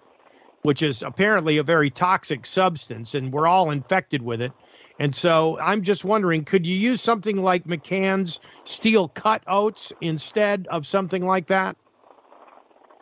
which 0.63 0.83
is 0.83 1.03
apparently 1.03 1.59
a 1.59 1.63
very 1.63 1.91
toxic 1.91 2.45
substance, 2.45 3.15
and 3.15 3.33
we're 3.33 3.47
all 3.47 3.71
infected 3.71 4.21
with 4.21 4.43
it. 4.43 4.53
And 4.99 5.15
so 5.15 5.57
I'm 5.61 5.83
just 5.83 6.05
wondering, 6.05 6.45
could 6.45 6.67
you 6.67 6.75
use 6.75 7.01
something 7.01 7.37
like 7.37 7.65
McCann's 7.67 8.41
steel 8.65 9.09
cut 9.09 9.45
oats 9.47 9.93
instead 10.01 10.67
of 10.69 10.85
something 10.85 11.25
like 11.25 11.47
that? 11.49 11.77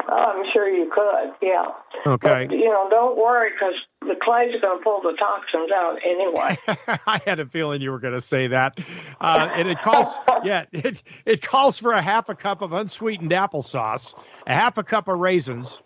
Oh, 0.08 0.34
I'm 0.36 0.44
sure 0.52 0.68
you 0.68 0.90
could, 0.94 1.34
yeah. 1.40 1.66
Okay. 2.06 2.46
But, 2.46 2.56
you 2.56 2.66
know, 2.66 2.88
don't 2.90 3.16
worry 3.16 3.50
because 3.52 3.74
the 4.00 4.16
clay's 4.22 4.60
going 4.60 4.78
to 4.78 4.84
pull 4.84 5.00
the 5.00 5.16
toxins 5.18 5.70
out 5.72 5.98
anyway. 6.04 6.58
I 7.06 7.20
had 7.24 7.40
a 7.40 7.46
feeling 7.46 7.80
you 7.80 7.90
were 7.90 7.98
going 7.98 8.14
to 8.14 8.20
say 8.20 8.48
that. 8.48 8.78
Uh, 9.20 9.50
and 9.54 9.68
it 9.68 9.80
calls, 9.80 10.08
yeah, 10.44 10.66
it 10.72 11.02
it 11.24 11.42
calls 11.42 11.78
for 11.78 11.92
a 11.92 12.02
half 12.02 12.28
a 12.28 12.34
cup 12.34 12.60
of 12.62 12.72
unsweetened 12.72 13.30
applesauce, 13.30 14.14
a 14.46 14.54
half 14.54 14.78
a 14.78 14.82
cup 14.82 15.08
of 15.08 15.18
raisins, 15.18 15.78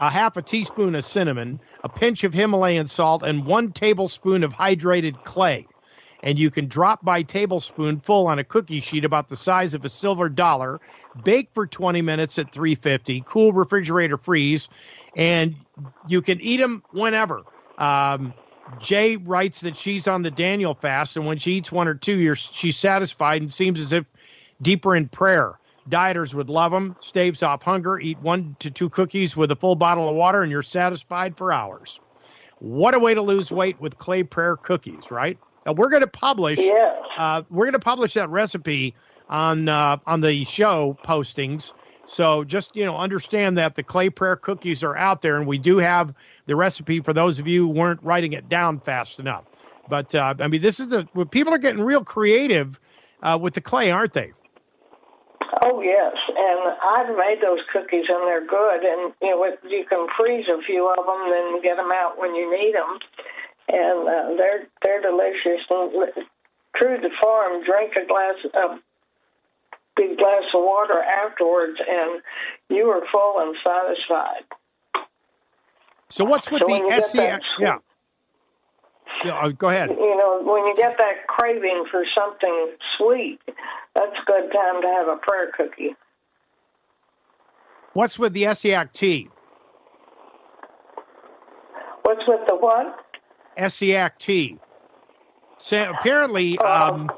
a 0.00 0.10
half 0.10 0.36
a 0.36 0.42
teaspoon 0.42 0.94
of 0.94 1.04
cinnamon, 1.04 1.60
a 1.84 1.88
pinch 1.88 2.24
of 2.24 2.32
Himalayan 2.32 2.86
salt, 2.86 3.22
and 3.22 3.46
one 3.46 3.72
tablespoon 3.72 4.42
of 4.42 4.52
hydrated 4.52 5.22
clay. 5.24 5.66
And 6.22 6.38
you 6.38 6.50
can 6.50 6.66
drop 6.66 7.04
by 7.04 7.22
tablespoonful 7.22 8.26
on 8.26 8.38
a 8.38 8.44
cookie 8.44 8.80
sheet 8.80 9.04
about 9.04 9.28
the 9.28 9.36
size 9.36 9.74
of 9.74 9.84
a 9.84 9.88
silver 9.88 10.28
dollar. 10.28 10.80
Bake 11.22 11.50
for 11.54 11.66
20 11.66 12.02
minutes 12.02 12.38
at 12.38 12.52
350. 12.52 13.22
Cool 13.22 13.52
refrigerator 13.52 14.18
freeze, 14.18 14.68
and 15.14 15.56
you 16.04 16.22
can 16.22 16.40
eat 16.40 16.58
them 16.58 16.82
whenever. 16.90 17.44
Um, 17.78 18.34
Jay 18.76 19.16
writes 19.16 19.60
that 19.60 19.76
she's 19.76 20.06
on 20.08 20.22
the 20.22 20.30
Daniel 20.30 20.74
fast, 20.74 21.16
and 21.16 21.26
when 21.26 21.38
she 21.38 21.52
eats 21.54 21.72
one 21.72 21.88
or 21.88 21.94
two, 21.94 22.34
she's 22.34 22.76
satisfied 22.76 23.42
and 23.42 23.52
seems 23.52 23.80
as 23.80 23.92
if 23.92 24.06
deeper 24.62 24.96
in 24.96 25.08
prayer. 25.08 25.58
Dieters 25.88 26.34
would 26.34 26.50
love 26.50 26.72
them. 26.72 26.96
Staves 26.98 27.42
off 27.42 27.62
hunger. 27.62 27.98
Eat 27.98 28.20
one 28.20 28.56
to 28.60 28.70
two 28.70 28.90
cookies 28.90 29.36
with 29.36 29.52
a 29.52 29.56
full 29.56 29.76
bottle 29.76 30.08
of 30.08 30.16
water, 30.16 30.42
and 30.42 30.50
you're 30.50 30.62
satisfied 30.62 31.36
for 31.36 31.52
hours. 31.52 32.00
What 32.58 32.94
a 32.94 32.98
way 32.98 33.14
to 33.14 33.22
lose 33.22 33.52
weight 33.52 33.80
with 33.80 33.98
clay 33.98 34.22
prayer 34.24 34.56
cookies, 34.56 35.10
right? 35.10 35.38
Now 35.66 35.72
we're 35.72 35.90
going 35.90 36.02
to 36.02 36.06
publish. 36.06 36.60
Yes. 36.60 36.96
Uh, 37.18 37.42
we're 37.50 37.64
going 37.64 37.72
to 37.72 37.78
publish 37.80 38.14
that 38.14 38.30
recipe 38.30 38.94
on 39.28 39.68
uh, 39.68 39.98
on 40.06 40.20
the 40.20 40.44
show 40.44 40.96
postings. 41.04 41.72
So 42.06 42.44
just 42.44 42.76
you 42.76 42.84
know, 42.84 42.96
understand 42.96 43.58
that 43.58 43.74
the 43.74 43.82
clay 43.82 44.08
prayer 44.08 44.36
cookies 44.36 44.84
are 44.84 44.96
out 44.96 45.22
there, 45.22 45.36
and 45.36 45.46
we 45.46 45.58
do 45.58 45.78
have 45.78 46.14
the 46.46 46.54
recipe 46.54 47.00
for 47.00 47.12
those 47.12 47.40
of 47.40 47.48
you 47.48 47.66
who 47.66 47.72
weren't 47.72 48.00
writing 48.02 48.32
it 48.32 48.48
down 48.48 48.78
fast 48.78 49.18
enough. 49.18 49.44
But 49.88 50.14
uh, 50.14 50.34
I 50.38 50.46
mean, 50.46 50.62
this 50.62 50.78
is 50.78 50.88
the 50.88 51.04
people 51.30 51.52
are 51.52 51.58
getting 51.58 51.82
real 51.82 52.04
creative 52.04 52.78
uh, 53.22 53.38
with 53.40 53.54
the 53.54 53.60
clay, 53.60 53.90
aren't 53.90 54.12
they? 54.12 54.32
Oh 55.64 55.80
yes, 55.80 56.14
and 56.28 56.76
I've 56.78 57.16
made 57.16 57.38
those 57.42 57.60
cookies 57.72 58.04
and 58.08 58.22
they're 58.22 58.46
good. 58.46 58.84
And 58.84 59.12
you 59.20 59.30
know, 59.30 59.44
you 59.68 59.84
can 59.88 60.06
freeze 60.16 60.46
a 60.46 60.62
few 60.62 60.88
of 60.88 61.06
them, 61.06 61.30
then 61.30 61.62
get 61.62 61.76
them 61.76 61.90
out 61.90 62.18
when 62.18 62.34
you 62.34 62.50
need 62.50 62.74
them, 62.74 62.98
and 63.68 64.08
uh, 64.08 64.36
they're 64.36 64.66
they're 64.84 65.02
delicious. 65.02 65.64
And 65.70 66.24
true 66.76 67.00
to 67.00 67.08
form, 67.22 67.64
drink 67.64 67.94
a 67.96 68.06
glass 68.06 68.36
of 68.54 68.78
big 69.96 70.18
glass 70.18 70.44
of 70.54 70.62
water 70.62 71.02
afterwards, 71.02 71.78
and 71.88 72.22
you 72.68 72.86
are 72.86 73.02
full 73.10 73.40
and 73.40 73.56
satisfied. 73.64 74.44
So 76.10 76.24
what's 76.24 76.50
with 76.50 76.62
so 76.62 76.66
the 76.66 76.74
Essiac? 76.74 77.40
Yeah. 77.58 77.78
Yeah, 79.24 79.40
oh, 79.42 79.50
go 79.50 79.68
ahead. 79.68 79.90
You 79.90 80.16
know, 80.16 80.42
when 80.42 80.66
you 80.66 80.74
get 80.76 80.96
that 80.98 81.26
craving 81.26 81.86
for 81.90 82.04
something 82.14 82.72
sweet, 82.98 83.40
that's 83.94 84.12
a 84.12 84.24
good 84.26 84.52
time 84.52 84.82
to 84.82 84.88
have 84.88 85.08
a 85.08 85.16
prayer 85.16 85.50
cookie. 85.56 85.96
What's 87.94 88.18
with 88.18 88.34
the 88.34 88.42
Essiac 88.42 88.92
tea? 88.92 89.30
What's 92.02 92.22
with 92.28 92.40
the 92.46 92.56
what? 92.56 93.05
Essiac 93.58 94.18
tea. 94.18 94.58
So 95.58 95.90
apparently, 95.90 96.58
oh. 96.58 96.66
um, 96.66 97.10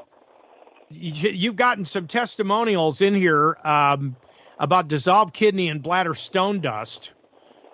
you've 0.89 1.55
gotten 1.55 1.85
some 1.85 2.07
testimonials 2.07 3.01
in 3.01 3.15
here 3.15 3.57
um, 3.63 4.15
about 4.57 4.87
dissolved 4.87 5.33
kidney 5.33 5.69
and 5.69 5.81
bladder 5.81 6.13
stone 6.13 6.61
dust. 6.61 7.13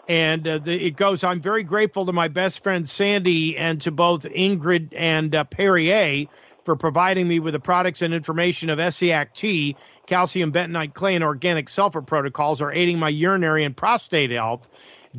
And 0.08 0.48
uh, 0.48 0.60
the, 0.60 0.86
it 0.86 0.96
goes, 0.96 1.24
I'm 1.24 1.42
very 1.42 1.64
grateful 1.64 2.06
to 2.06 2.14
my 2.14 2.28
best 2.28 2.62
friend 2.62 2.88
Sandy 2.88 3.58
and 3.58 3.82
to 3.82 3.92
both 3.92 4.24
Ingrid 4.24 4.94
and 4.96 5.34
uh, 5.34 5.44
Perry 5.46 6.30
for 6.64 6.76
providing 6.76 7.28
me 7.28 7.40
with 7.40 7.54
the 7.54 7.60
products 7.60 8.02
and 8.02 8.14
information 8.14 8.70
of 8.70 8.80
Essiac 8.80 9.34
tea, 9.34 9.78
calcium 10.08 10.52
bentonite 10.52 10.94
clay, 10.94 11.16
and 11.16 11.24
organic 11.24 11.70
sulfur 11.70 12.02
protocols 12.02 12.60
are 12.62 12.72
aiding 12.72 13.00
my 13.00 13.10
urinary 13.10 13.64
and 13.64 13.78
prostate 13.78 14.32
health 14.32 14.68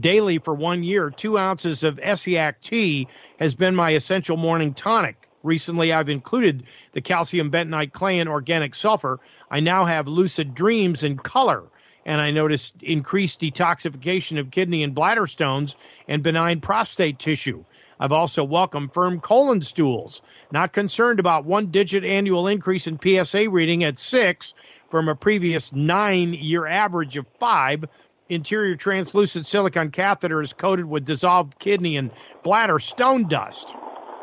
daily 0.00 0.38
for 0.38 0.55
one 0.55 0.83
year. 0.83 1.11
Two 1.11 1.38
ounces 1.38 1.83
of 1.85 1.97
Essiac 1.97 2.61
tea 2.61 3.09
has 3.38 3.55
been 3.55 3.75
my 3.75 3.91
essential 3.91 4.37
morning 4.37 4.75
tonic. 4.75 5.29
Recently, 5.43 5.93
I've 5.93 6.09
included 6.09 6.65
the 6.93 7.00
calcium 7.00 7.50
bentonite 7.50 7.93
clay 7.93 8.19
and 8.19 8.29
organic 8.29 8.75
sulfur. 8.75 9.21
I 9.50 9.61
now 9.61 9.85
have 9.85 10.09
lucid 10.09 10.55
dreams 10.55 11.05
in 11.05 11.19
color 11.19 11.65
and 12.07 12.21
I 12.21 12.31
noticed 12.31 12.75
increased 12.83 13.41
detoxification 13.41 14.38
of 14.38 14.53
kidney 14.53 14.85
and 14.85 14.95
bladder 14.95 15.26
stones 15.26 15.75
and 16.09 16.23
benign 16.23 16.61
prostate 16.61 17.19
tissue. 17.19 17.65
I've 17.99 18.12
also 18.12 18.45
welcomed 18.45 18.95
firm 18.95 19.21
colon 19.21 19.61
stools. 19.61 20.23
Not 20.53 20.73
concerned 20.73 21.19
about 21.19 21.45
one 21.45 21.67
digit 21.67 22.05
annual 22.05 22.47
increase 22.47 22.87
in 22.87 23.00
PSA 23.00 23.50
reading 23.50 23.85
at 23.85 23.99
six 23.99 24.55
from 24.88 25.09
a 25.09 25.17
previous 25.17 25.73
nine 25.73 26.33
year 26.33 26.67
average 26.67 27.17
of 27.17 27.26
five. 27.41 27.85
Interior 28.28 28.76
translucent 28.76 29.47
silicone 29.47 29.90
catheter 29.90 30.40
is 30.42 30.52
coated 30.52 30.87
with 30.87 31.04
dissolved 31.04 31.59
kidney 31.59 31.97
and 31.97 32.12
bladder 32.42 32.78
stone 32.78 33.28
dust. 33.28 33.76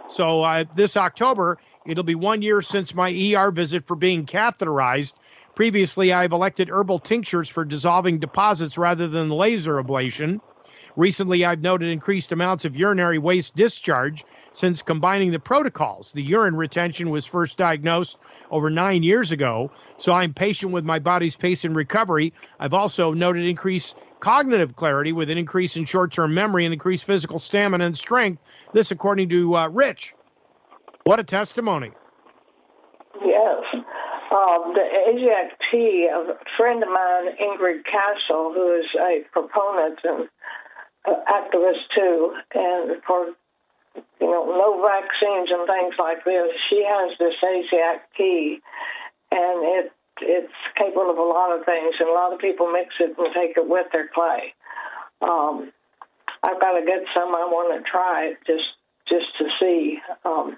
So 0.08 0.44
uh, 0.44 0.66
this 0.74 0.98
October, 0.98 1.58
it'll 1.86 2.04
be 2.04 2.16
one 2.16 2.42
year 2.42 2.62
since 2.62 2.94
my 2.94 3.10
ER 3.10 3.52
visit 3.52 3.88
for 3.88 3.96
being 3.96 4.26
catheterized 4.26 5.14
Previously, 5.56 6.12
I've 6.12 6.32
elected 6.32 6.70
herbal 6.70 7.00
tinctures 7.00 7.48
for 7.48 7.64
dissolving 7.64 8.20
deposits 8.20 8.76
rather 8.76 9.08
than 9.08 9.30
laser 9.30 9.76
ablation. 9.76 10.42
Recently, 10.96 11.46
I've 11.46 11.62
noted 11.62 11.90
increased 11.90 12.32
amounts 12.32 12.66
of 12.66 12.76
urinary 12.76 13.20
waste 13.20 13.56
discharge 13.56 14.26
since 14.54 14.82
combining 14.82 15.32
the 15.32 15.40
protocols. 15.40 16.12
The 16.12 16.24
urine 16.24 16.56
retention 16.56 17.10
was 17.10 17.26
first 17.26 17.58
diagnosed 17.58 18.18
over 18.52 18.70
nine 18.70 19.04
years 19.04 19.32
ago, 19.32 19.72
so 19.98 20.14
I'm 20.14 20.34
patient 20.34 20.72
with 20.72 20.86
my 20.86 21.00
body's 21.00 21.36
pace 21.36 21.66
in 21.66 21.74
recovery. 21.74 22.34
I've 22.60 22.74
also 22.74 23.14
noted 23.14 23.46
increased 23.46 23.98
cognitive 24.20 24.76
clarity 24.76 25.12
with 25.12 25.30
an 25.30 25.38
increase 25.38 25.76
in 25.76 25.86
short 25.86 26.12
term 26.12 26.34
memory 26.34 26.66
and 26.66 26.74
increased 26.74 27.04
physical 27.04 27.40
stamina 27.40 27.86
and 27.86 27.98
strength. 27.98 28.42
This, 28.74 28.92
according 28.92 29.30
to 29.30 29.56
uh, 29.56 29.68
Rich. 29.68 30.14
What 31.04 31.20
a 31.20 31.24
testimony. 31.24 31.92
Yes 33.24 33.84
um, 34.34 34.74
the 34.74 35.50
tea, 35.72 36.10
a 36.12 36.34
friend 36.58 36.82
of 36.82 36.90
mine, 36.90 37.38
Ingrid 37.38 37.84
Castle, 37.86 38.52
who 38.54 38.80
is 38.80 38.86
a 39.00 39.22
proponent 39.32 40.00
and 40.04 40.28
activist 41.06 41.86
too, 41.96 42.34
and 42.56 43.02
for 43.06 43.34
you 43.96 44.28
know 44.28 44.46
no 44.46 44.82
vaccines 44.82 45.50
and 45.52 45.68
things 45.68 45.96
like 46.00 46.24
this, 46.26 46.50
she 46.70 46.84
has 46.88 47.18
this 47.20 47.36
Essiac 47.44 48.00
tea, 48.18 48.60
and 49.32 49.64
it 49.64 49.92
it's 50.22 50.54
capable 50.78 51.10
of 51.10 51.18
a 51.18 51.22
lot 51.22 51.58
of 51.58 51.66
things, 51.66 51.96
and 52.00 52.10
a 52.10 52.14
lot 52.14 52.34
of 52.34 52.40
people 52.40 52.72
mix 52.72 52.94
it 53.00 53.18
and 53.18 53.28
take 53.34 53.58
it 53.58 53.68
with 53.68 53.88
their 53.92 54.10
clay. 54.14 54.54
Um, 55.22 55.72
I've 56.44 56.60
got 56.60 56.78
to 56.78 56.86
get 56.86 57.04
some. 57.14 57.36
I 57.36 57.46
want 57.48 57.74
to 57.74 57.90
try 57.90 58.26
it 58.26 58.38
just 58.46 58.68
just 59.08 59.26
to 59.40 59.46
see. 59.60 60.00
Um, 60.26 60.58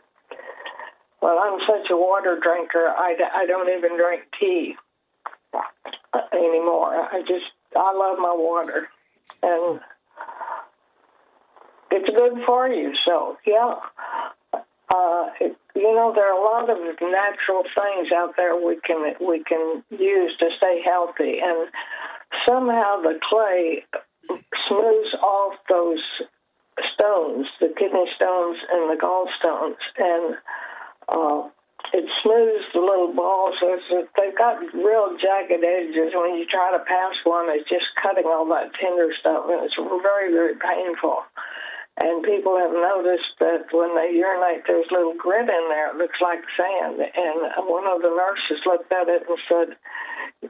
well, 1.22 1.40
I'm 1.40 1.60
such 1.66 1.90
a 1.90 1.98
water 1.98 2.38
drinker. 2.42 2.88
I, 2.88 3.16
I 3.34 3.46
don't 3.46 3.70
even 3.70 3.98
drink 3.98 4.24
tea 4.40 4.76
anymore. 6.34 6.94
I 6.94 7.22
just 7.22 7.46
I 7.76 7.94
love 7.94 8.20
my 8.20 8.34
water, 8.36 8.88
and 9.42 9.80
it's 11.96 12.10
good 12.10 12.44
for 12.46 12.68
you. 12.68 12.94
So 13.06 13.38
yeah, 13.46 13.76
uh, 14.54 15.26
it, 15.40 15.56
you 15.76 15.94
know 15.96 16.12
there 16.14 16.28
are 16.28 16.40
a 16.40 16.44
lot 16.44 16.70
of 16.70 16.78
natural 17.02 17.64
things 17.64 18.12
out 18.16 18.36
there 18.38 18.56
we 18.56 18.80
can 18.86 19.16
we 19.26 19.44
can 19.44 19.84
use 19.90 20.36
to 20.40 20.50
stay 20.58 20.82
healthy, 20.84 21.40
and 21.44 21.70
somehow 22.48 23.02
the 23.02 23.20
clay 23.30 23.86
smooths 24.68 25.14
off 25.22 25.54
those 25.70 26.04
stones, 26.94 27.48
the 27.60 27.74
kidney 27.78 28.06
stones 28.16 28.58
and 28.72 28.90
the 28.90 29.00
gallstones, 29.00 29.80
and 29.98 30.36
uh, 31.10 31.48
it 31.94 32.06
smooths 32.24 32.66
the 32.74 32.80
little 32.80 33.14
balls. 33.14 33.56
So 33.62 33.80
they've 34.18 34.38
got 34.38 34.60
real 34.74 35.16
jagged 35.16 35.64
edges. 35.64 36.12
When 36.14 36.36
you 36.36 36.46
try 36.50 36.76
to 36.76 36.84
pass 36.84 37.16
one, 37.24 37.48
it's 37.50 37.70
just 37.70 37.86
cutting 38.02 38.26
all 38.26 38.46
that 38.50 38.74
tender 38.76 39.14
stuff, 39.20 39.46
and 39.48 39.64
it's 39.64 39.76
very, 39.78 40.32
very 40.32 40.56
painful. 40.56 41.24
And 42.02 42.24
people 42.24 42.60
have 42.60 42.76
noticed 42.76 43.40
that 43.40 43.72
when 43.72 43.96
they 43.96 44.12
urinate, 44.12 44.68
there's 44.68 44.92
little 44.92 45.16
grit 45.16 45.48
in 45.48 45.66
there. 45.70 45.92
It 45.92 45.98
looks 45.98 46.20
like 46.20 46.44
sand. 46.58 47.00
And 47.00 47.68
one 47.72 47.88
of 47.88 48.02
the 48.02 48.12
nurses 48.12 48.66
looked 48.66 48.92
at 48.92 49.08
it 49.08 49.24
and 49.24 49.40
said, 49.48 49.78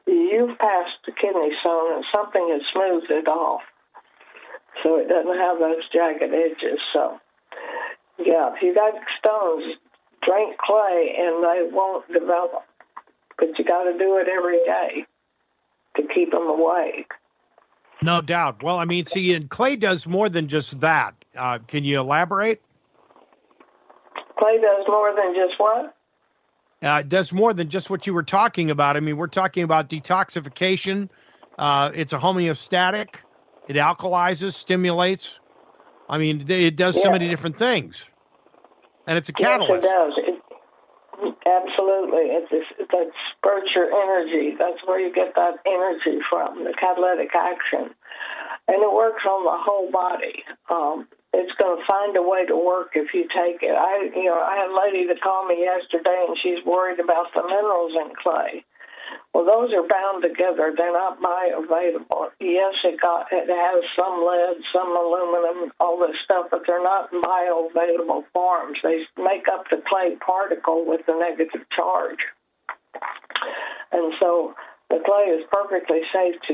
"You've 0.08 0.58
passed 0.58 1.06
the 1.06 1.12
kidney 1.14 1.54
stone, 1.62 1.94
and 1.94 2.06
something 2.14 2.50
has 2.50 2.66
smoothed 2.74 3.12
it 3.12 3.28
off." 3.28 3.62
so 4.84 4.98
it 4.98 5.08
doesn't 5.08 5.38
have 5.38 5.60
those 5.60 5.84
jagged 5.92 6.34
edges. 6.34 6.80
So, 6.94 7.20
yeah, 8.20 8.54
if 8.54 8.62
you 8.62 8.74
got 8.74 8.94
stones, 9.20 9.76
drink 10.24 10.58
clay 10.58 11.16
and 11.18 11.44
they 11.44 11.70
won't 11.72 12.08
develop. 12.12 12.64
But 13.38 13.58
you 13.58 13.66
got 13.66 13.84
to 13.84 13.98
do 13.98 14.18
it 14.18 14.28
every 14.30 14.60
day 14.66 15.06
to 15.98 16.04
keep 16.14 16.32
them 16.32 16.48
awake. 16.48 17.12
No 18.02 18.22
doubt. 18.22 18.62
Well, 18.64 18.78
I 18.78 18.86
mean, 18.86 19.06
see, 19.06 19.34
and 19.34 19.50
clay 19.50 19.76
does 19.76 20.06
more 20.06 20.30
than 20.30 20.48
just 20.48 20.80
that. 20.82 21.16
Uh, 21.36 21.60
can 21.60 21.84
you 21.84 22.00
elaborate? 22.00 22.62
Clay 24.38 24.60
does 24.62 24.86
more 24.88 25.14
than 25.16 25.34
just 25.34 25.60
what? 25.60 25.96
Uh, 26.82 27.00
it 27.00 27.10
does 27.10 27.32
more 27.32 27.54
than 27.54 27.70
just 27.70 27.90
what 27.90 28.06
you 28.06 28.14
were 28.14 28.24
talking 28.24 28.70
about. 28.70 28.98
I 28.98 29.00
mean, 29.00 29.18
we're 29.18 29.28
talking 29.28 29.64
about 29.64 29.90
detoxification. 29.90 31.10
Uh, 31.58 31.92
it's 31.96 32.14
a 32.14 32.18
homeostatic. 32.18 33.16
It 33.68 33.78
alkalizes, 33.78 34.54
stimulates. 34.54 35.40
I 36.08 36.20
mean, 36.20 36.46
it 36.50 36.76
does 36.76 36.96
yeah. 36.98 37.04
so 37.04 37.12
many 37.12 37.28
different 37.30 37.58
things, 37.58 38.04
and 39.08 39.18
it's 39.18 39.30
a 39.30 39.34
catalyst. 39.34 39.84
Yes, 39.84 39.94
it 40.18 40.32
does. 40.32 40.36
It, 41.18 41.36
absolutely, 41.48 42.30
it's, 42.30 42.52
it's 42.52 42.92
that 42.92 43.10
spurts 43.32 43.70
your 43.74 43.90
energy. 43.90 44.56
That's 44.60 44.86
where 44.86 45.00
you 45.00 45.12
get 45.12 45.34
that 45.34 45.56
energy 45.66 46.22
from, 46.30 46.64
the 46.64 46.74
catalytic 46.80 47.30
action, 47.34 47.96
and 48.68 48.84
it 48.84 48.94
works 48.94 49.24
on 49.26 49.46
the 49.46 49.58
whole 49.58 49.90
body. 49.90 50.44
Um, 50.70 51.08
it's 51.36 51.56
going 51.60 51.78
to 51.78 51.86
find 51.86 52.16
a 52.16 52.24
way 52.24 52.46
to 52.46 52.56
work 52.56 52.96
if 52.96 53.14
you 53.14 53.28
take 53.28 53.62
it. 53.62 53.76
I, 53.76 54.08
you 54.16 54.32
know, 54.32 54.40
I 54.40 54.56
had 54.56 54.72
a 54.72 54.80
lady 54.80 55.08
that 55.08 55.22
called 55.22 55.48
me 55.48 55.60
yesterday, 55.60 56.26
and 56.28 56.38
she's 56.42 56.64
worried 56.66 57.00
about 57.00 57.28
the 57.36 57.44
minerals 57.44 57.94
in 57.94 58.16
clay. 58.16 58.64
Well, 59.34 59.46
those 59.46 59.72
are 59.76 59.86
bound 59.86 60.24
together. 60.24 60.74
They're 60.76 60.96
not 60.96 61.22
bioavailable. 61.22 62.32
Yes, 62.40 62.74
it 62.84 63.00
got 63.02 63.28
it 63.32 63.52
has 63.52 63.84
some 63.96 64.24
lead, 64.24 64.64
some 64.72 64.96
aluminum, 64.96 65.72
all 65.80 66.00
this 66.00 66.16
stuff, 66.24 66.48
but 66.50 66.62
they're 66.66 66.82
not 66.82 67.12
bioavailable 67.12 68.24
forms. 68.32 68.80
They 68.82 69.04
make 69.18 69.46
up 69.52 69.66
the 69.70 69.84
clay 69.88 70.16
particle 70.26 70.86
with 70.88 71.06
the 71.06 71.20
negative 71.20 71.68
charge, 71.76 72.24
and 73.92 74.14
so 74.20 74.56
the 74.90 75.02
clay 75.04 75.34
is 75.34 75.46
perfectly 75.52 76.02
safe 76.14 76.36
to 76.48 76.54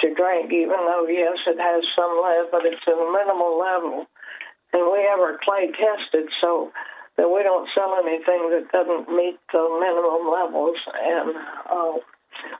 to 0.00 0.14
drink, 0.14 0.52
even 0.52 0.80
though 0.88 1.06
yes, 1.08 1.36
it 1.46 1.58
has 1.60 1.84
some 1.94 2.16
lead, 2.22 2.48
but 2.50 2.64
it's 2.64 2.80
at 2.86 2.94
a 2.94 3.12
minimal 3.12 3.58
level. 3.58 4.06
And 4.72 4.84
we 4.92 5.04
have 5.08 5.20
our 5.20 5.38
clay 5.44 5.68
tested 5.72 6.28
so 6.40 6.72
that 7.16 7.28
we 7.28 7.42
don't 7.42 7.68
sell 7.74 7.96
anything 8.00 8.50
that 8.50 8.70
doesn't 8.72 9.08
meet 9.14 9.38
the 9.52 9.64
minimum 9.80 10.30
levels, 10.30 10.76
and 10.86 11.34
uh, 11.68 11.92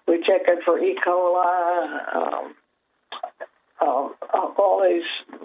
we 0.07 0.19
check 0.27 0.43
it 0.49 0.61
for 0.65 0.79
E. 0.79 0.97
coli, 1.07 2.17
um, 2.17 2.55
uh, 3.81 4.09
uh, 4.35 4.53
all 4.59 4.83
these 4.83 5.39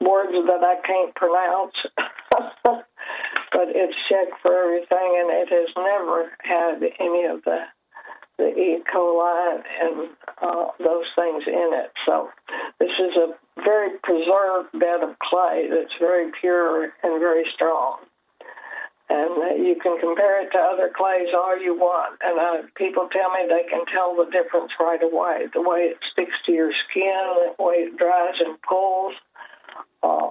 words 0.00 0.32
that 0.32 0.62
I 0.62 0.76
can't 0.86 1.14
pronounce. 1.14 2.84
but 3.52 3.68
it's 3.68 3.96
checked 4.08 4.40
for 4.42 4.52
everything, 4.54 5.10
and 5.20 5.30
it 5.30 5.48
has 5.50 5.70
never 5.76 6.30
had 6.42 6.82
any 7.00 7.24
of 7.26 7.42
the 7.44 7.58
the 8.40 8.56
E. 8.56 8.80
coli 8.88 9.60
and 9.82 10.08
uh, 10.40 10.68
those 10.78 11.04
things 11.14 11.44
in 11.46 11.70
it. 11.76 11.92
So 12.06 12.30
this 12.78 12.88
is 12.88 13.14
a 13.16 13.34
very 13.62 13.98
preserved 14.02 14.72
bed 14.72 15.04
of 15.04 15.18
clay 15.20 15.68
that's 15.68 15.92
very 16.00 16.32
pure 16.40 16.84
and 17.02 17.20
very 17.20 17.44
strong. 17.54 17.98
And 19.10 19.66
you 19.66 19.74
can 19.82 20.00
compare 20.00 20.40
it 20.40 20.50
to 20.52 20.58
other 20.58 20.90
clays 20.96 21.28
all 21.34 21.60
you 21.60 21.74
want. 21.74 22.18
And 22.22 22.38
uh, 22.38 22.68
people 22.76 23.08
tell 23.12 23.30
me 23.32 23.44
they 23.44 23.68
can 23.68 23.84
tell 23.92 24.14
the 24.16 24.30
difference 24.30 24.70
right 24.78 25.02
away. 25.02 25.50
The 25.52 25.60
way 25.60 25.90
it 25.90 25.98
sticks 26.12 26.38
to 26.46 26.52
your 26.52 26.70
skin, 26.88 27.52
the 27.58 27.62
way 27.62 27.90
it 27.90 27.98
dries 27.98 28.38
and 28.38 28.56
pulls. 28.62 29.14
Uh, 30.02 30.30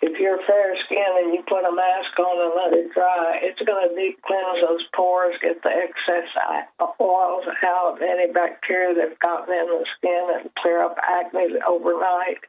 if 0.00 0.14
you're 0.20 0.38
fair 0.46 0.78
skinned 0.86 1.26
and 1.26 1.34
you 1.34 1.42
put 1.48 1.66
a 1.66 1.74
mask 1.74 2.14
on 2.18 2.38
and 2.38 2.54
let 2.54 2.70
it 2.70 2.94
dry, 2.94 3.42
it's 3.42 3.58
going 3.66 3.82
to 3.82 3.94
deep 3.98 4.22
cleanse 4.22 4.62
those 4.62 4.86
pores, 4.94 5.34
get 5.42 5.62
the 5.62 5.74
excess 5.74 6.30
oils 7.00 7.44
out, 7.66 7.98
any 8.02 8.30
bacteria 8.32 8.94
that's 8.94 9.18
gotten 9.18 9.50
in 9.54 9.66
the 9.66 9.84
skin, 9.98 10.24
and 10.38 10.50
clear 10.62 10.82
up 10.82 10.96
acne 11.02 11.58
overnight. 11.66 12.42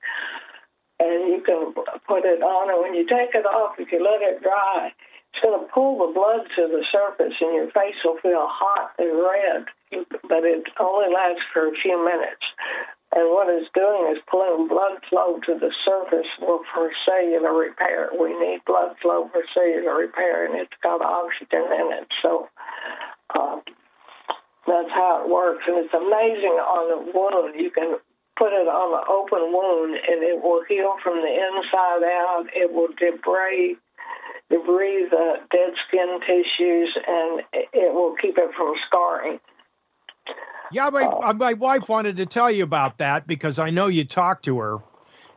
And 1.00 1.32
you 1.32 1.42
can 1.42 1.74
put 2.06 2.26
it 2.26 2.44
on, 2.44 2.70
and 2.70 2.82
when 2.82 2.94
you 2.94 3.08
take 3.08 3.34
it 3.34 3.46
off, 3.46 3.80
if 3.80 3.92
you 3.92 4.04
let 4.04 4.22
it 4.22 4.44
dry, 4.44 4.92
it's 5.34 5.42
going 5.42 5.58
to 5.58 5.72
pull 5.74 6.06
the 6.06 6.14
blood 6.14 6.46
to 6.56 6.68
the 6.68 6.84
surface, 6.92 7.34
and 7.40 7.56
your 7.56 7.72
face 7.72 7.98
will 8.04 8.18
feel 8.22 8.46
hot 8.46 8.94
and 9.00 9.18
red, 9.18 9.66
but 10.28 10.44
it 10.44 10.68
only 10.80 11.14
lasts 11.14 11.46
for 11.54 11.68
a 11.68 11.78
few 11.82 11.98
minutes. 12.04 12.46
And 13.16 13.34
what 13.34 13.50
it's 13.50 13.70
doing 13.74 14.14
is 14.14 14.22
pulling 14.30 14.68
blood 14.68 15.02
flow 15.10 15.40
to 15.46 15.58
the 15.58 15.74
surface 15.84 16.30
for 16.38 16.92
cellular 17.06 17.58
repair. 17.58 18.10
We 18.14 18.38
need 18.38 18.62
blood 18.66 18.96
flow 19.02 19.30
for 19.34 19.42
cellular 19.54 19.98
repair, 19.98 20.46
and 20.46 20.54
it's 20.56 20.78
got 20.84 21.02
oxygen 21.02 21.66
in 21.74 21.90
it. 21.98 22.08
So 22.22 22.50
uh, 23.34 23.62
that's 24.68 24.94
how 24.94 25.26
it 25.26 25.30
works. 25.30 25.64
And 25.66 25.82
it's 25.82 25.94
amazing 25.94 26.62
on 26.62 26.86
a 26.94 27.00
wound. 27.10 27.60
You 27.60 27.72
can 27.72 27.98
put 28.38 28.54
it 28.54 28.70
on 28.70 28.94
an 28.94 29.06
open 29.10 29.52
wound, 29.58 29.98
and 29.98 30.22
it 30.22 30.38
will 30.38 30.62
heal 30.70 30.94
from 31.02 31.18
the 31.18 31.34
inside 31.34 32.06
out. 32.06 32.46
It 32.54 32.72
will 32.72 32.94
debris 32.94 33.78
debris 34.50 35.06
the 35.10 35.36
dead 35.52 35.74
skin 35.88 36.20
tissues, 36.26 36.98
and 37.08 37.42
it 37.54 37.94
will 37.94 38.16
keep 38.22 38.38
it 38.38 38.50
from 38.56 38.74
scarring. 38.88 39.40
Yeah, 40.70 40.90
my, 40.90 41.06
uh, 41.22 41.34
my 41.34 41.54
wife 41.54 41.90
wanted 41.90 42.18
to 42.18 42.26
tell 42.26 42.52
you 42.52 42.64
about 42.64 43.00
that 43.00 43.28
because 43.28 43.60
I 43.60 43.70
know 43.72 43.88
you 43.88 44.06
talked 44.06 44.46
to 44.46 44.60
her, 44.60 44.80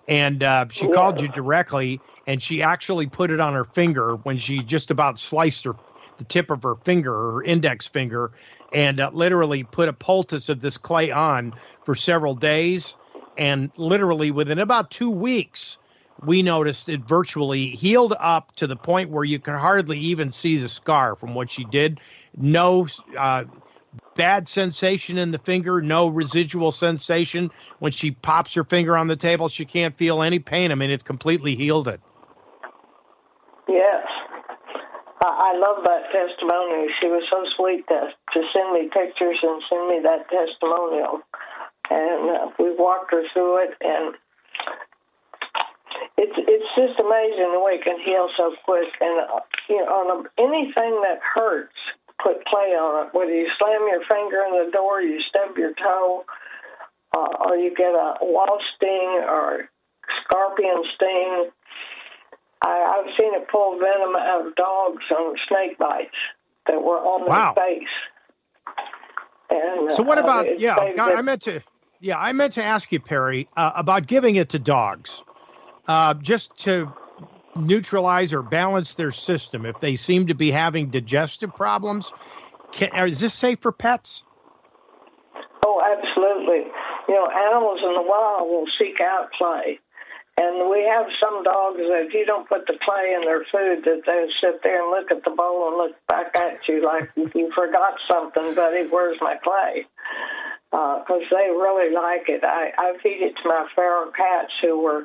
and 0.09 0.43
uh, 0.43 0.67
she 0.71 0.89
yeah. 0.89 0.95
called 0.95 1.21
you 1.21 1.29
directly, 1.29 2.03
and 2.27 2.43
she 2.43 2.63
actually 2.63 3.07
put 3.07 3.31
it 3.31 3.41
on 3.41 3.55
her 3.55 3.65
finger 3.65 4.17
when 4.17 4.39
she 4.39 4.63
just 4.63 4.91
about 4.91 5.19
sliced 5.19 5.65
her 5.65 5.77
the 6.19 6.25
tip 6.25 6.51
of 6.51 6.63
her 6.63 6.77
finger, 6.85 7.13
her 7.33 7.43
index 7.43 7.87
finger, 7.87 8.33
and 8.73 9.01
uh, 9.01 9.11
literally 9.15 9.65
put 9.65 9.89
a 9.89 9.93
poultice 9.95 10.49
of 10.51 10.61
this 10.61 10.77
clay 10.77 11.11
on 11.11 11.55
for 11.85 11.95
several 11.95 12.35
days, 12.35 12.97
and 13.37 13.73
literally 13.77 14.31
within 14.31 14.59
about 14.59 14.91
two 14.91 15.11
weeks. 15.11 15.79
We 16.25 16.43
noticed 16.43 16.89
it 16.89 17.03
virtually 17.03 17.69
healed 17.69 18.15
up 18.21 18.53
to 18.57 18.69
the 18.69 18.77
point 18.77 19.11
where 19.11 19.25
you 19.25 19.41
can 19.41 19.55
hardly 19.55 19.99
even 19.99 20.31
see 20.31 20.59
the 20.59 20.69
scar 20.69 21.17
from 21.17 21.35
what 21.35 21.51
she 21.51 21.65
did. 21.65 22.01
No 22.37 22.87
uh, 23.19 23.47
bad 24.15 24.49
sensation 24.49 25.19
in 25.19 25.31
the 25.31 25.39
finger, 25.39 25.81
no 25.81 26.09
residual 26.09 26.73
sensation. 26.73 27.51
When 27.79 27.93
she 27.93 28.11
pops 28.11 28.55
her 28.55 28.65
finger 28.65 28.97
on 28.97 29.09
the 29.09 29.17
table, 29.17 29.49
she 29.49 29.65
can't 29.65 29.97
feel 29.97 30.23
any 30.23 30.39
pain. 30.39 30.73
I 30.73 30.75
mean, 30.75 30.91
it's 30.91 31.03
completely 31.03 31.57
healed 31.57 31.89
it. 31.89 32.01
Yes. 33.69 34.07
I 35.25 35.55
love 35.55 35.85
that 35.85 36.11
testimony. 36.11 36.89
She 37.01 37.07
was 37.07 37.23
so 37.31 37.45
sweet 37.57 37.87
to, 37.89 38.11
to 38.11 38.41
send 38.53 38.73
me 38.75 38.91
pictures 38.91 39.39
and 39.43 39.63
send 39.71 39.89
me 39.89 40.01
that 40.03 40.27
testimonial. 40.29 41.21
And 41.91 42.31
uh, 42.31 42.51
we 42.59 42.75
walked 42.75 43.13
her 43.13 43.23
through 43.33 43.65
it, 43.65 43.75
and 43.81 44.15
it's 46.17 46.35
it's 46.39 46.71
just 46.75 46.99
amazing 46.99 47.53
the 47.53 47.61
way 47.61 47.79
it 47.79 47.85
can 47.85 48.01
heal 48.01 48.29
so 48.37 48.55
quick. 48.65 48.89
And 49.01 49.29
uh, 49.29 49.41
you 49.69 49.79
know, 49.79 49.93
on 49.93 50.07
a, 50.11 50.43
anything 50.43 51.03
that 51.03 51.21
hurts, 51.23 51.77
put 52.23 52.45
clay 52.47 52.75
on 52.75 53.07
it. 53.07 53.15
Whether 53.15 53.35
you 53.35 53.49
slam 53.59 53.87
your 53.89 54.03
finger 54.09 54.43
in 54.49 54.67
the 54.67 54.71
door, 54.73 55.01
you 55.01 55.21
stub 55.29 55.57
your 55.57 55.73
toe, 55.75 56.25
uh, 57.17 57.47
or 57.47 57.57
you 57.57 57.75
get 57.75 57.95
a 57.95 58.17
wasp 58.21 58.65
sting 58.77 59.23
or 59.29 59.69
scorpion 60.25 60.83
sting. 60.95 61.51
I, 62.65 62.99
I've 62.99 63.11
seen 63.19 63.35
it 63.35 63.49
pull 63.49 63.79
venom 63.79 64.17
out 64.17 64.47
of 64.47 64.55
dogs 64.55 65.05
on 65.11 65.37
snake 65.49 65.79
bites 65.79 66.17
that 66.67 66.83
were 66.83 66.99
on 66.99 67.29
wow. 67.29 67.55
their 67.55 67.65
face. 67.65 67.89
And, 69.51 69.93
so 69.93 70.03
what 70.03 70.19
uh, 70.19 70.23
about 70.23 70.61
yeah? 70.61 70.77
I 70.77 71.21
meant 71.23 71.43
to 71.43 71.61
yeah 72.01 72.19
I 72.19 72.33
meant 72.33 72.55
to 72.55 72.65
ask 72.65 72.91
you 72.91 73.01
Perry 73.01 73.49
uh, 73.57 73.73
about 73.75 74.07
giving 74.07 74.37
it 74.37 74.51
to 74.51 74.59
dogs, 74.59 75.23
uh, 75.89 76.15
just 76.15 76.57
to 76.59 76.93
neutralize 77.57 78.33
or 78.33 78.43
balance 78.43 78.95
their 78.95 79.11
system 79.11 79.67
if 79.67 79.81
they 79.81 79.97
seem 79.97 80.29
to 80.29 80.35
be 80.35 80.51
having 80.51 80.91
digestive 80.91 81.55
problems? 81.55 82.13
Can, 82.73 82.91
is 83.07 83.21
this 83.21 83.35
safe 83.35 83.61
for 83.61 83.73
pets? 83.73 84.23
Oh, 85.65 85.81
absolutely. 85.81 86.71
You 87.09 87.15
know, 87.15 87.29
animals 87.29 87.81
in 87.85 87.95
the 87.95 88.03
wild 88.03 88.49
will 88.49 88.67
seek 88.79 89.01
out 89.01 89.31
play. 89.37 89.79
And 90.41 90.71
we 90.71 90.89
have 90.89 91.07
some 91.21 91.43
dogs 91.43 91.77
that 91.77 92.07
if 92.09 92.15
you 92.15 92.25
don't 92.25 92.49
put 92.49 92.67
the 92.67 92.79
clay 92.83 93.13
in 93.15 93.21
their 93.21 93.45
food, 93.53 93.85
that 93.85 94.03
they 94.07 94.27
sit 94.41 94.63
there 94.63 94.81
and 94.81 94.91
look 94.91 95.11
at 95.11 95.23
the 95.25 95.37
bowl 95.37 95.69
and 95.69 95.77
look 95.77 95.95
back 96.09 96.35
at 96.35 96.67
you 96.67 96.83
like 96.83 97.11
you 97.17 97.53
forgot 97.55 97.95
something, 98.11 98.55
buddy. 98.55 98.89
Where's 98.89 99.19
my 99.21 99.37
clay? 99.45 99.85
Because 100.71 101.29
uh, 101.31 101.37
they 101.37 101.51
really 101.53 101.93
like 101.93 102.31
it. 102.31 102.43
I, 102.45 102.73
I 102.79 102.97
feed 103.03 103.21
it 103.21 103.35
to 103.43 103.49
my 103.49 103.69
feral 103.75 104.11
cats 104.11 104.53
who 104.63 104.81
were, 104.81 105.05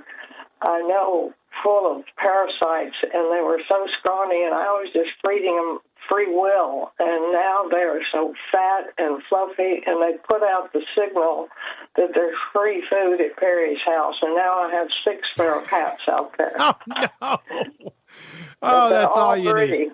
I 0.62 0.80
know, 0.88 1.34
full 1.64 1.98
of 2.00 2.06
parasites, 2.18 2.96
and 3.04 3.32
they 3.32 3.42
were 3.42 3.62
so 3.68 3.86
scrawny, 4.00 4.44
and 4.44 4.54
I 4.54 4.68
was 4.80 4.90
just 4.94 5.10
feeding 5.26 5.56
them 5.56 5.80
free 6.10 6.28
will, 6.34 6.92
and 7.00 7.34
now 7.34 7.66
they're 7.70 8.02
so 8.12 8.34
fat 8.52 8.86
and 8.98 9.22
fluffy, 9.28 9.84
and 9.86 10.02
they 10.02 10.18
put 10.30 10.42
out 10.44 10.72
the 10.74 10.82
signal 10.96 11.48
that 11.98 12.10
there's 12.14 12.36
free 12.54 12.84
food 12.90 13.20
at 13.22 13.36
Perry's 13.38 13.80
house, 13.86 14.16
and 14.22 14.36
now 14.36 14.60
I 14.60 14.72
have 14.72 14.88
six 15.06 15.28
feral 15.36 15.66
cats 15.70 16.02
out 16.10 16.32
there. 16.38 16.56
Oh 16.60 16.74
no! 16.88 17.38
Oh, 18.62 18.90
that's 18.90 19.16
all, 19.16 19.30
all 19.30 19.38
you 19.38 19.54
pretty. 19.54 19.78
need. 19.78 19.92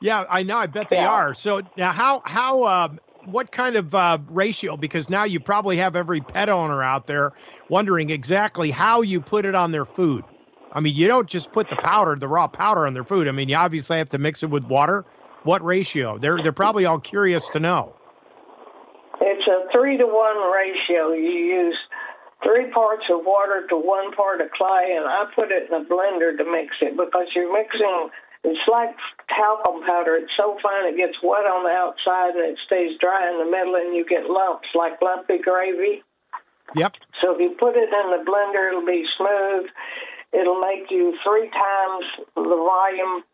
Yeah, 0.00 0.24
I 0.28 0.42
know. 0.42 0.56
I 0.58 0.66
bet 0.66 0.90
they 0.90 0.96
Yeah. 0.96 1.10
are. 1.10 1.34
So 1.34 1.62
now, 1.76 1.92
how 1.92 2.22
how 2.24 2.62
uh, 2.64 2.88
what 3.24 3.50
kind 3.52 3.76
of 3.76 3.94
uh, 3.94 4.18
ratio? 4.28 4.76
Because 4.76 5.08
now 5.08 5.24
you 5.24 5.40
probably 5.40 5.76
have 5.78 5.96
every 5.96 6.20
pet 6.20 6.48
owner 6.48 6.82
out 6.82 7.06
there 7.06 7.32
wondering 7.68 8.10
exactly 8.10 8.70
how 8.70 9.02
you 9.02 9.20
put 9.20 9.44
it 9.44 9.54
on 9.54 9.72
their 9.72 9.84
food. 9.86 10.24
I 10.72 10.80
mean, 10.80 10.94
you 10.94 11.08
don't 11.08 11.28
just 11.28 11.52
put 11.52 11.68
the 11.68 11.76
powder, 11.76 12.14
the 12.16 12.28
raw 12.28 12.46
powder, 12.46 12.86
on 12.86 12.94
their 12.94 13.04
food. 13.04 13.28
I 13.28 13.32
mean, 13.32 13.48
you 13.48 13.56
obviously 13.56 13.98
have 13.98 14.08
to 14.10 14.18
mix 14.18 14.42
it 14.42 14.50
with 14.50 14.64
water. 14.64 15.04
What 15.42 15.64
ratio? 15.64 16.18
They're 16.18 16.42
they're 16.42 16.52
probably 16.52 16.84
all 16.84 17.00
curious 17.00 17.46
to 17.48 17.60
know. 17.60 17.94
It's 19.20 19.46
a 19.48 19.70
three 19.72 19.96
to 19.96 20.06
one 20.06 20.52
ratio. 20.52 21.12
You 21.12 21.30
use 21.30 21.78
three 22.44 22.70
parts 22.70 23.04
of 23.10 23.24
water 23.24 23.66
to 23.68 23.76
one 23.76 24.12
part 24.12 24.40
of 24.40 24.50
clay, 24.52 24.96
and 24.96 25.06
I 25.06 25.24
put 25.34 25.50
it 25.50 25.68
in 25.68 25.74
a 25.74 25.84
blender 25.84 26.36
to 26.36 26.44
mix 26.44 26.76
it 26.80 26.96
because 26.96 27.28
you're 27.34 27.52
mixing. 27.52 28.10
It's 28.44 28.68
like 28.68 28.96
talcum 29.28 29.84
powder. 29.84 30.16
It's 30.16 30.32
so 30.36 30.56
fine 30.62 30.88
it 30.88 30.96
gets 30.96 31.16
wet 31.22 31.44
on 31.44 31.64
the 31.64 31.76
outside 31.76 32.32
and 32.36 32.44
it 32.44 32.58
stays 32.64 32.96
dry 32.98 33.28
in 33.28 33.38
the 33.38 33.50
middle, 33.50 33.76
and 33.76 33.94
you 33.94 34.04
get 34.04 34.30
lumps 34.30 34.68
like 34.74 35.00
lumpy 35.02 35.38
gravy. 35.38 36.02
Yep. 36.74 36.92
So 37.20 37.34
if 37.34 37.40
you 37.40 37.56
put 37.58 37.76
it 37.76 37.90
in 37.90 38.06
the 38.12 38.22
blender, 38.24 38.68
it'll 38.68 38.86
be 38.86 39.04
smooth. 39.18 39.66
It'll 40.32 40.60
make 40.60 40.90
you 40.90 41.16
three 41.24 41.50
times 41.50 42.04
the 42.36 42.42
volume. 42.42 43.24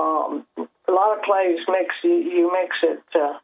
Um, 0.00 0.46
a 0.56 0.92
lot 0.92 1.16
of 1.16 1.24
clays 1.24 1.58
mix 1.68 1.94
you, 2.02 2.14
you 2.14 2.52
mix 2.52 2.76
it. 2.82 3.02
Uh, 3.14 3.38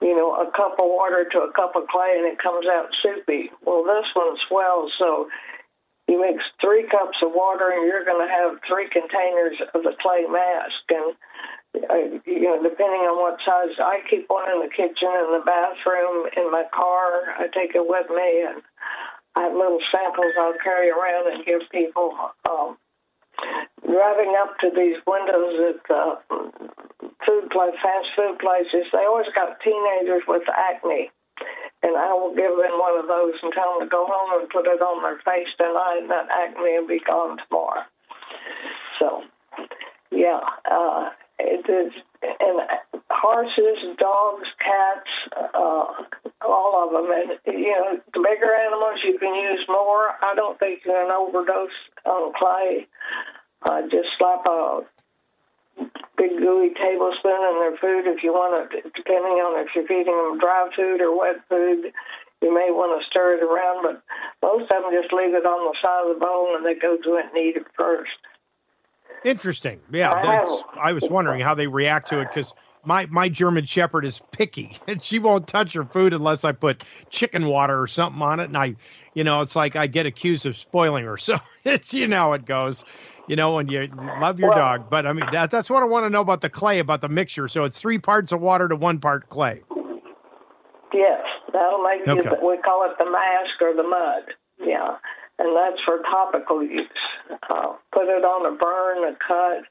you 0.00 0.14
know, 0.14 0.34
a 0.36 0.50
cup 0.52 0.76
of 0.78 0.86
water 0.86 1.24
to 1.32 1.38
a 1.48 1.52
cup 1.52 1.74
of 1.74 1.88
clay 1.88 2.14
and 2.18 2.26
it 2.26 2.38
comes 2.38 2.66
out 2.66 2.88
soupy. 3.02 3.50
Well, 3.64 3.82
this 3.84 4.06
one 4.14 4.36
swells, 4.48 4.92
so 4.98 5.28
you 6.06 6.20
mix 6.20 6.44
three 6.60 6.84
cups 6.86 7.18
of 7.24 7.32
water 7.32 7.72
and 7.72 7.86
you're 7.88 8.04
going 8.04 8.20
to 8.20 8.30
have 8.30 8.60
three 8.68 8.88
containers 8.92 9.56
of 9.74 9.82
the 9.82 9.96
clay 9.98 10.28
mask. 10.28 10.84
And, 10.90 11.16
uh, 11.88 12.20
you 12.28 12.46
know, 12.46 12.62
depending 12.62 13.08
on 13.08 13.16
what 13.18 13.40
size, 13.40 13.74
I 13.80 14.04
keep 14.08 14.28
one 14.28 14.46
in 14.52 14.60
the 14.60 14.70
kitchen, 14.70 15.10
in 15.10 15.30
the 15.32 15.44
bathroom, 15.44 16.28
in 16.36 16.52
my 16.52 16.64
car. 16.70 17.34
I 17.40 17.48
take 17.48 17.74
it 17.74 17.82
with 17.82 18.06
me 18.10 18.44
and 18.46 18.62
I 19.36 19.42
have 19.44 19.52
little 19.52 19.80
samples 19.92 20.32
I'll 20.40 20.56
carry 20.64 20.90
around 20.90 21.32
and 21.32 21.44
give 21.44 21.60
people. 21.70 22.16
Um, 22.48 22.78
driving 23.84 24.34
up 24.40 24.56
to 24.60 24.70
these 24.74 24.96
windows 25.06 25.76
at 25.76 25.82
uh, 25.92 26.16
food 27.26 27.50
place, 27.52 27.76
fast 27.82 28.08
food 28.16 28.38
places, 28.40 28.88
they 28.92 29.04
always 29.04 29.28
got 29.34 29.60
teenagers 29.60 30.22
with 30.26 30.42
acne. 30.48 31.10
And 31.82 31.96
I 31.96 32.12
will 32.14 32.34
give 32.34 32.56
them 32.56 32.80
one 32.80 32.98
of 32.98 33.06
those 33.06 33.34
and 33.42 33.52
tell 33.52 33.78
them 33.78 33.86
to 33.86 33.92
go 33.92 34.06
home 34.08 34.40
and 34.40 34.48
put 34.48 34.66
it 34.66 34.80
on 34.80 35.02
their 35.02 35.20
face 35.20 35.52
tonight, 35.58 36.00
and 36.00 36.10
that 36.10 36.28
acne 36.32 36.80
will 36.80 36.88
be 36.88 37.00
gone 37.06 37.36
tomorrow. 37.46 37.84
So, 38.98 39.22
yeah, 40.10 40.40
uh, 40.64 41.10
it 41.38 41.68
is, 41.68 41.92
and 42.22 42.60
horses, 43.10 43.96
dogs, 43.98 44.48
cats, 44.58 45.10
uh, 45.54 45.84
all 46.44 46.84
of 46.84 46.92
them. 46.92 47.10
And, 47.10 47.38
you 47.46 47.72
know, 47.72 48.00
the 48.14 48.20
bigger 48.20 48.54
animals 48.54 49.00
you 49.04 49.18
can 49.18 49.34
use 49.34 49.64
more. 49.68 50.16
I 50.22 50.34
don't 50.34 50.58
think 50.58 50.80
you 50.84 50.92
can 50.92 51.10
overdose 51.10 51.76
on 52.04 52.32
clay. 52.38 52.86
Uh, 53.62 53.82
just 53.90 54.08
slap 54.18 54.46
a 54.46 54.80
big 56.16 56.38
gooey 56.38 56.72
tablespoon 56.72 57.40
in 57.50 57.56
their 57.60 57.76
food 57.76 58.08
if 58.08 58.22
you 58.22 58.32
want 58.32 58.70
to, 58.70 58.80
depending 58.96 59.36
on 59.44 59.60
if 59.60 59.68
you're 59.74 59.86
feeding 59.86 60.16
them 60.16 60.38
dry 60.38 60.68
food 60.74 61.00
or 61.00 61.16
wet 61.16 61.42
food. 61.48 61.92
You 62.42 62.52
may 62.52 62.68
want 62.68 62.92
to 62.92 63.06
stir 63.08 63.40
it 63.40 63.42
around, 63.42 63.80
but 63.84 63.96
most 64.44 64.68
of 64.70 64.82
them 64.84 64.92
just 64.92 65.12
leave 65.12 65.32
it 65.32 65.48
on 65.48 65.60
the 65.66 65.76
side 65.80 66.04
of 66.04 66.14
the 66.14 66.20
bowl 66.20 66.54
and 66.54 66.64
they 66.64 66.76
go 66.76 66.96
to 66.96 67.16
it 67.16 67.32
and 67.32 67.36
eat 67.36 67.56
it 67.56 67.66
first. 67.76 68.12
Interesting. 69.24 69.80
Yeah, 69.92 70.12
I 70.12 70.22
that's, 70.22 70.62
I 70.80 70.92
was 70.92 71.08
wondering 71.08 71.40
how 71.40 71.54
they 71.54 71.66
react 71.66 72.08
to 72.08 72.20
it 72.20 72.28
because 72.28 72.52
my 72.84 73.06
my 73.06 73.28
German 73.28 73.66
Shepherd 73.66 74.04
is 74.04 74.20
picky 74.32 74.76
and 74.86 75.02
she 75.02 75.18
won't 75.18 75.46
touch 75.46 75.72
her 75.74 75.84
food 75.84 76.12
unless 76.12 76.44
I 76.44 76.52
put 76.52 76.84
chicken 77.10 77.46
water 77.46 77.80
or 77.80 77.86
something 77.86 78.22
on 78.22 78.40
it, 78.40 78.44
and 78.44 78.56
I, 78.56 78.76
you 79.14 79.24
know, 79.24 79.40
it's 79.40 79.56
like 79.56 79.76
I 79.76 79.86
get 79.88 80.06
accused 80.06 80.46
of 80.46 80.56
spoiling 80.56 81.04
her. 81.04 81.16
So 81.26 81.38
it's 81.64 81.92
you 81.92 82.06
know 82.06 82.16
how 82.16 82.32
it 82.34 82.44
goes. 82.44 82.84
You 83.28 83.34
know, 83.34 83.56
when 83.56 83.66
you 83.66 83.88
love 84.20 84.38
your 84.38 84.50
Well- 84.50 84.58
dog, 84.58 84.90
but 84.90 85.04
I 85.06 85.12
mean 85.12 85.26
that 85.32 85.50
that's 85.50 85.68
what 85.68 85.82
I 85.82 85.86
want 85.86 86.06
to 86.06 86.10
know 86.10 86.20
about 86.20 86.40
the 86.40 86.50
clay, 86.50 86.78
about 86.78 87.00
the 87.00 87.08
mixture. 87.08 87.48
So 87.48 87.64
it's 87.64 87.80
three 87.80 87.98
parts 87.98 88.30
of 88.30 88.40
water 88.40 88.68
to 88.68 88.76
one 88.76 89.00
part 89.00 89.28
clay. 89.28 89.62
Yes, 90.94 91.20
that'll 91.52 91.82
make 91.82 92.06
you. 92.06 92.14
We 92.14 92.56
call 92.58 92.88
it 92.88 92.96
the 92.98 93.10
mask 93.10 93.60
or 93.60 93.74
the 93.74 93.82
mud. 93.82 94.22
Yeah, 94.64 94.96
and 95.38 95.56
that's 95.56 95.80
for 95.84 95.98
topical 96.02 96.62
use. 96.62 96.88
Uh, 97.50 97.74
put 97.92 98.08
it 98.08 98.24
on 98.24 98.46
a 98.46 98.56
burn, 98.56 99.04
a 99.04 99.16
cut. 99.16 99.64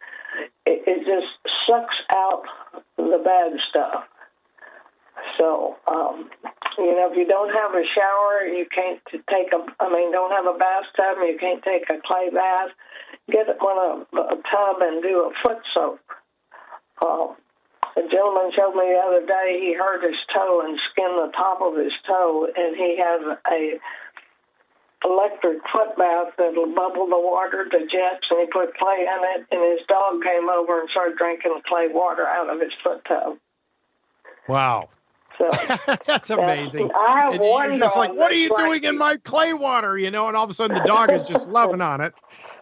It, 0.65 0.83
it 0.85 0.99
just 1.05 1.31
sucks 1.65 1.95
out 2.13 2.43
the 2.97 3.21
bad 3.23 3.53
stuff. 3.69 4.03
So, 5.37 5.75
um, 5.87 6.29
you 6.77 6.91
know, 6.91 7.09
if 7.09 7.17
you 7.17 7.25
don't 7.25 7.49
have 7.49 7.71
a 7.71 7.83
shower, 7.95 8.45
you 8.45 8.65
can't 8.73 8.99
take 9.09 9.51
a. 9.53 9.63
I 9.79 9.89
mean, 9.89 10.11
don't 10.11 10.31
have 10.31 10.45
a 10.45 10.57
bathtub, 10.57 11.23
you 11.23 11.37
can't 11.39 11.63
take 11.63 11.89
a 11.89 11.99
clay 12.05 12.29
bath. 12.29 12.69
Get 13.31 13.47
one 13.59 13.77
a, 13.77 14.17
a 14.17 14.35
tub 14.35 14.77
and 14.81 15.01
do 15.01 15.25
a 15.25 15.31
foot 15.41 15.61
soak. 15.73 15.99
Uh, 17.01 17.33
a 17.95 18.03
gentleman 18.11 18.51
showed 18.51 18.75
me 18.75 18.91
the 18.91 18.99
other 18.99 19.25
day 19.25 19.57
he 19.59 19.73
hurt 19.73 20.03
his 20.03 20.19
toe 20.35 20.61
and 20.67 20.77
skinned 20.91 21.15
the 21.15 21.31
top 21.31 21.61
of 21.61 21.77
his 21.79 21.93
toe, 22.05 22.47
and 22.55 22.75
he 22.75 22.99
has 22.99 23.21
a 23.51 23.79
electric 25.05 25.59
foot 25.71 25.95
bath 25.97 26.33
that'll 26.37 26.73
bubble 26.73 27.05
the 27.07 27.19
water 27.19 27.65
to 27.69 27.79
jets, 27.79 28.25
and 28.31 28.39
he 28.41 28.45
put 28.51 28.75
clay 28.77 29.05
in 29.05 29.21
it, 29.39 29.47
and 29.51 29.77
his 29.77 29.85
dog 29.87 30.21
came 30.23 30.49
over 30.49 30.79
and 30.81 30.89
started 30.89 31.17
drinking 31.17 31.53
the 31.55 31.61
clay 31.67 31.87
water 31.89 32.25
out 32.27 32.49
of 32.53 32.59
his 32.59 32.71
foot 32.83 33.05
tub. 33.07 33.37
Wow, 34.47 34.89
So 35.37 35.49
that's 36.07 36.29
amazing. 36.29 36.91
I 36.93 37.21
have 37.21 37.33
And 37.33 37.41
one 37.43 37.77
just 37.79 37.95
dog 37.95 38.09
like, 38.09 38.17
what 38.17 38.31
are 38.31 38.35
you 38.35 38.49
like- 38.49 38.65
doing 38.65 38.83
in 38.83 38.97
my 38.97 39.17
clay 39.17 39.53
water? 39.53 39.97
You 39.97 40.11
know, 40.11 40.27
and 40.27 40.35
all 40.37 40.43
of 40.43 40.49
a 40.49 40.53
sudden 40.53 40.77
the 40.77 40.83
dog 40.83 41.11
is 41.11 41.23
just 41.23 41.49
loving 41.49 41.81
on 41.81 42.01
it. 42.01 42.13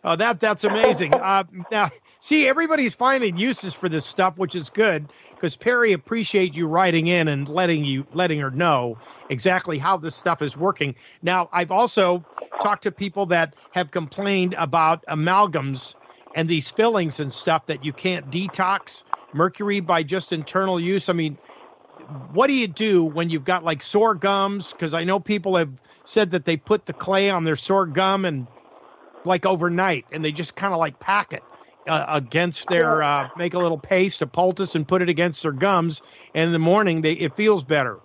Uh, 0.03 0.15
that 0.17 0.39
that's 0.39 0.63
amazing. 0.65 1.13
Uh, 1.23 1.43
now, 1.71 1.89
see, 2.19 2.47
everybody's 2.47 2.93
finding 2.93 3.37
uses 3.37 3.73
for 3.73 3.87
this 3.87 4.05
stuff, 4.05 4.37
which 4.37 4.53
is 4.55 4.69
good 4.69 5.07
because 5.43 5.57
Perry 5.57 5.91
appreciate 5.91 6.53
you 6.53 6.67
writing 6.67 7.07
in 7.07 7.27
and 7.27 7.49
letting 7.49 7.83
you 7.83 8.07
letting 8.13 8.39
her 8.39 8.49
know 8.49 8.97
exactly 9.27 9.77
how 9.77 9.97
this 9.97 10.15
stuff 10.15 10.41
is 10.41 10.55
working. 10.55 10.95
Now, 11.21 11.49
I've 11.51 11.69
also 11.69 12.25
talked 12.61 12.83
to 12.83 12.93
people 12.93 13.25
that 13.25 13.57
have 13.71 13.91
complained 13.91 14.55
about 14.57 15.03
amalgams 15.09 15.95
and 16.33 16.47
these 16.47 16.71
fillings 16.71 17.19
and 17.19 17.33
stuff 17.33 17.65
that 17.65 17.83
you 17.83 17.91
can't 17.91 18.29
detox 18.29 19.03
mercury 19.33 19.81
by 19.81 20.01
just 20.01 20.31
internal 20.31 20.79
use. 20.79 21.09
I 21.09 21.13
mean, 21.13 21.37
what 22.31 22.47
do 22.47 22.53
you 22.53 22.67
do 22.67 23.03
when 23.03 23.29
you've 23.29 23.43
got 23.43 23.65
like 23.65 23.83
sore 23.83 24.15
gums? 24.15 24.71
Because 24.71 24.93
I 24.93 25.03
know 25.03 25.19
people 25.19 25.57
have 25.57 25.73
said 26.05 26.31
that 26.31 26.45
they 26.45 26.55
put 26.55 26.85
the 26.85 26.93
clay 26.93 27.29
on 27.29 27.43
their 27.43 27.57
sore 27.57 27.85
gum 27.87 28.23
and 28.23 28.47
like 29.25 29.45
overnight, 29.45 30.05
and 30.09 30.23
they 30.23 30.31
just 30.31 30.55
kind 30.55 30.73
of 30.73 30.79
like 30.79 30.99
pack 30.99 31.33
it 31.33 31.43
uh, 31.87 32.05
against 32.07 32.67
their 32.69 33.03
uh, 33.03 33.29
make 33.37 33.53
a 33.53 33.59
little 33.59 33.77
paste, 33.77 34.21
a 34.21 34.27
poultice, 34.27 34.75
and 34.75 34.87
put 34.87 35.01
it 35.01 35.09
against 35.09 35.43
their 35.43 35.51
gums. 35.51 36.01
And 36.33 36.47
in 36.47 36.51
the 36.51 36.59
morning, 36.59 37.01
they 37.01 37.13
it 37.13 37.35
feels 37.35 37.63
better. 37.63 37.99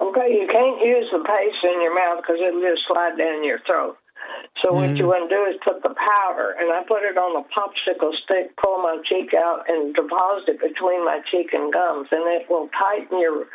Okay, 0.00 0.32
you 0.32 0.48
can't 0.50 0.80
use 0.84 1.08
the 1.12 1.24
paste 1.24 1.64
in 1.64 1.82
your 1.82 1.94
mouth 1.94 2.22
because 2.22 2.36
it'll 2.40 2.60
just 2.60 2.82
slide 2.88 3.16
down 3.18 3.44
your 3.44 3.60
throat. 3.66 3.96
So 4.64 4.72
what 4.72 4.96
you 4.96 5.06
want 5.06 5.28
to 5.28 5.32
do 5.36 5.44
is 5.46 5.60
put 5.62 5.82
the 5.82 5.94
powder, 5.94 6.56
and 6.58 6.72
I 6.72 6.82
put 6.88 7.04
it 7.04 7.16
on 7.20 7.36
a 7.36 7.44
popsicle 7.52 8.10
stick, 8.24 8.56
pull 8.56 8.82
my 8.82 8.98
cheek 9.04 9.34
out, 9.36 9.68
and 9.68 9.94
deposit 9.94 10.56
it 10.56 10.60
between 10.60 11.04
my 11.04 11.20
cheek 11.30 11.52
and 11.52 11.72
gums, 11.72 12.08
and 12.10 12.24
it 12.26 12.48
will 12.48 12.68
tighten 12.72 13.20
your 13.20 13.46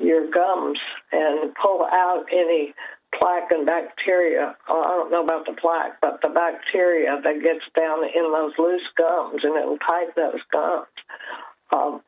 your 0.00 0.28
gums 0.30 0.78
and 1.12 1.54
pull 1.54 1.84
out 1.84 2.24
any 2.32 2.74
plaque 3.18 3.50
and 3.50 3.66
bacteria. 3.66 4.56
Oh, 4.68 4.82
I 4.82 4.96
don't 4.96 5.10
know 5.10 5.24
about 5.24 5.46
the 5.46 5.56
plaque, 5.60 6.00
but 6.00 6.20
the 6.22 6.28
bacteria 6.28 7.20
that 7.22 7.42
gets 7.42 7.64
down 7.76 8.04
in 8.04 8.32
those 8.32 8.52
loose 8.58 8.86
gums, 8.96 9.40
and 9.42 9.56
it 9.56 9.66
will 9.66 9.78
tighten 9.78 10.14
those 10.16 10.42
gums. 10.52 10.86
Um, 11.72 12.02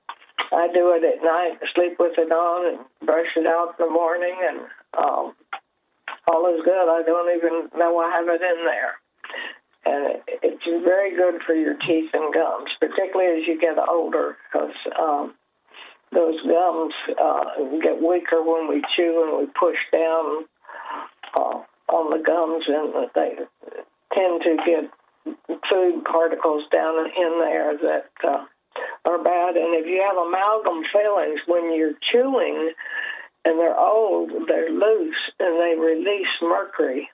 I 0.53 0.69
do 0.73 0.93
it 0.95 1.05
at 1.05 1.25
night, 1.25 1.59
sleep 1.75 1.97
with 1.99 2.19
it 2.19 2.31
on, 2.31 2.75
and 2.75 2.79
brush 3.07 3.33
it 3.37 3.47
out 3.47 3.75
in 3.79 3.87
the 3.87 3.93
morning, 3.93 4.37
and 4.43 4.59
um, 4.99 5.35
all 6.29 6.55
is 6.55 6.63
good. 6.65 6.89
I 6.89 7.03
don't 7.03 7.37
even 7.37 7.71
know 7.79 7.99
I 7.99 8.11
have 8.11 8.29
it 8.29 8.43
in 8.43 8.65
there. 8.65 8.95
And 9.85 10.07
it, 10.07 10.23
it's 10.43 10.85
very 10.85 11.17
good 11.17 11.43
for 11.47 11.55
your 11.55 11.75
teeth 11.75 12.11
and 12.13 12.33
gums, 12.33 12.71
particularly 12.79 13.41
as 13.41 13.49
you 13.49 13.59
get 13.61 13.79
older, 13.79 14.37
because 14.53 14.77
um, 14.99 15.35
those 16.13 16.41
gums 16.43 16.95
uh, 17.19 17.45
get 17.83 18.01
weaker 18.01 18.43
when 18.43 18.69
we 18.69 18.85
chew 18.95 19.27
and 19.27 19.39
we 19.39 19.53
push 19.59 19.79
down 19.91 20.45
uh, 21.35 21.63
on 21.93 22.11
the 22.11 22.23
gums, 22.23 22.65
and 22.69 23.09
they 23.15 23.37
tend 24.15 24.43
to 24.43 24.57
get 24.65 24.91
food 25.71 26.05
particles 26.05 26.65
down 26.73 27.07
in 27.07 27.39
there 27.41 27.77
that 27.79 28.11
uh, 28.25 28.45
are 29.05 29.23
bad. 29.23 29.57
And 29.57 29.75
if 29.77 29.87
you 29.87 30.03
have 30.03 30.17
amalgam 30.17 30.83
fillings, 30.93 31.41
when 31.47 31.75
you're 31.77 31.99
chewing 32.11 32.73
and 33.45 33.59
they're 33.59 33.79
old, 33.79 34.31
they're 34.49 34.71
loose 34.71 35.23
and 35.39 35.61
they 35.61 35.75
release 35.79 36.31
mercury. 36.41 37.09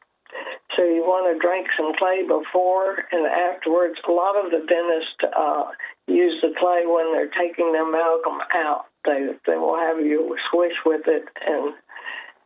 So 0.77 0.85
you 0.85 1.03
want 1.03 1.33
to 1.33 1.41
drink 1.41 1.67
some 1.77 1.93
clay 1.97 2.23
before 2.23 3.03
and 3.11 3.27
afterwards. 3.27 3.97
A 4.07 4.13
lot 4.13 4.37
of 4.37 4.53
the 4.53 4.61
dentists 4.69 5.25
uh, 5.25 5.73
use 6.07 6.37
the 6.43 6.53
clay 6.61 6.85
when 6.85 7.13
they're 7.13 7.33
taking 7.33 7.73
the 7.73 7.81
amalgam 7.81 8.39
out. 8.53 8.85
They 9.05 9.33
they 9.47 9.57
will 9.57 9.77
have 9.77 9.99
you 9.99 10.37
swish 10.51 10.77
with 10.85 11.09
it 11.09 11.25
and 11.47 11.75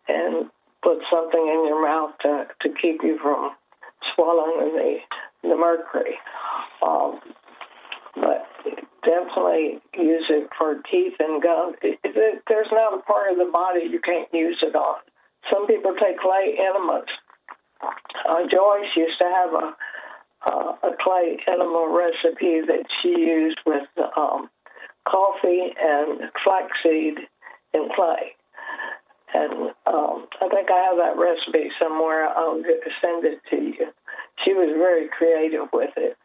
and 0.09 0.51
put 0.83 0.99
something 1.11 1.41
in 1.41 1.67
your 1.67 1.83
mouth 1.83 2.13
to 2.23 2.47
to 2.63 2.69
keep 2.81 3.03
you 3.03 3.19
from 3.23 3.51
swallowing 4.15 4.75
the 4.77 5.49
the 5.49 5.57
mercury. 5.57 6.19
Um, 6.83 7.21
but 8.15 8.47
definitely 9.05 9.81
use 9.97 10.27
it 10.29 10.49
for 10.59 10.83
teeth 10.91 11.15
and 11.19 11.43
gums. 11.43 11.77
It, 11.83 11.99
it, 12.05 12.43
there's 12.49 12.71
not 12.71 12.99
a 12.99 13.03
part 13.03 13.33
of 13.33 13.39
the 13.39 13.51
body 13.51 13.89
you 13.91 14.01
can't 14.01 14.29
use 14.33 14.59
it 14.63 14.75
on. 14.75 15.01
Some 15.53 15.67
people 15.67 15.95
take 15.95 16.19
clay 16.19 16.59
enemas. 16.59 17.09
Uh, 17.83 18.47
Joyce 18.51 18.93
used 18.97 19.19
to 19.19 19.25
have 19.25 19.53
a 19.55 19.77
uh, 20.45 20.75
a 20.83 20.91
clay 21.01 21.39
enema 21.47 21.87
recipe 21.89 22.61
that 22.67 22.85
she 23.01 23.09
used 23.11 23.59
with 23.65 23.87
um, 24.17 24.51
coffee 25.09 25.71
and 25.81 26.31
flaxseed 26.43 27.19
in 27.75 27.89
clay. 27.95 28.35
And 29.35 29.71
um, 29.87 30.27
I 30.41 30.49
think 30.49 30.69
I 30.71 30.89
have 30.89 30.97
that 30.99 31.17
recipe 31.17 31.71
somewhere. 31.81 32.29
I'll 32.29 32.63
send 33.01 33.25
it 33.25 33.41
to 33.51 33.57
you. 33.57 33.87
She 34.45 34.53
was 34.53 34.71
very 34.77 35.09
creative 35.09 35.69
with 35.73 35.91
it. 35.97 36.17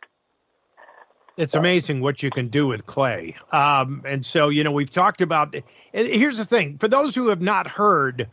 It's 1.37 1.53
amazing 1.53 2.01
what 2.01 2.23
you 2.23 2.31
can 2.31 2.47
do 2.47 2.65
with 2.65 2.87
clay. 2.87 3.35
Um, 3.51 4.01
and 4.05 4.25
so, 4.25 4.49
you 4.49 4.63
know, 4.63 4.71
we've 4.71 4.91
talked 4.91 5.21
about. 5.21 5.55
Here's 5.93 6.39
the 6.39 6.45
thing 6.45 6.79
for 6.79 6.87
those 6.87 7.13
who 7.13 7.29
have 7.29 7.41
not 7.41 7.67
heard 7.67 8.27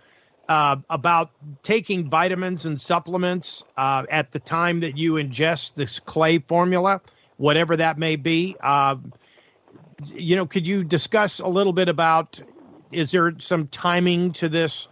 uh, 0.48 0.76
about 0.88 1.30
taking 1.62 2.08
vitamins 2.08 2.64
and 2.64 2.80
supplements 2.80 3.62
uh, 3.76 4.04
at 4.10 4.30
the 4.30 4.38
time 4.38 4.80
that 4.80 4.96
you 4.96 5.14
ingest 5.14 5.74
this 5.74 6.00
clay 6.00 6.38
formula, 6.38 7.02
whatever 7.36 7.76
that 7.76 7.98
may 7.98 8.16
be. 8.16 8.56
Uh, 8.58 8.96
you 10.14 10.36
know, 10.36 10.46
could 10.46 10.66
you 10.66 10.82
discuss 10.82 11.40
a 11.40 11.46
little 11.46 11.74
bit 11.74 11.88
about 11.88 12.40
is 12.94 13.10
there 13.10 13.34
some 13.38 13.66
timing 13.68 14.32
to 14.34 14.48
this 14.48 14.88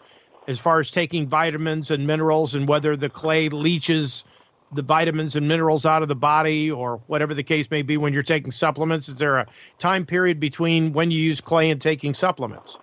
as 0.49 0.59
far 0.59 0.81
as 0.81 0.91
taking 0.91 1.29
vitamins 1.29 1.91
and 1.91 2.07
minerals 2.07 2.55
and 2.55 2.69
whether 2.69 2.97
the 2.97 3.09
clay 3.09 3.49
leaches 3.49 4.25
the 4.73 4.83
vitamins 4.83 5.37
and 5.37 5.47
minerals 5.47 5.85
out 5.85 6.03
of 6.03 6.09
the 6.09 6.17
body 6.17 6.71
or 6.71 7.01
whatever 7.07 7.35
the 7.35 7.43
case 7.43 7.71
may 7.71 7.83
be 7.83 7.97
when 7.97 8.13
you're 8.13 8.23
taking 8.23 8.51
supplements? 8.51 9.09
Is 9.09 9.17
there 9.17 9.37
a 9.37 9.47
time 9.79 10.07
period 10.07 10.41
between 10.41 10.93
when 10.93 11.11
you 11.11 11.21
use 11.21 11.41
clay 11.41 11.71
and 11.71 11.81
taking 11.81 12.15
supplements? 12.15 12.79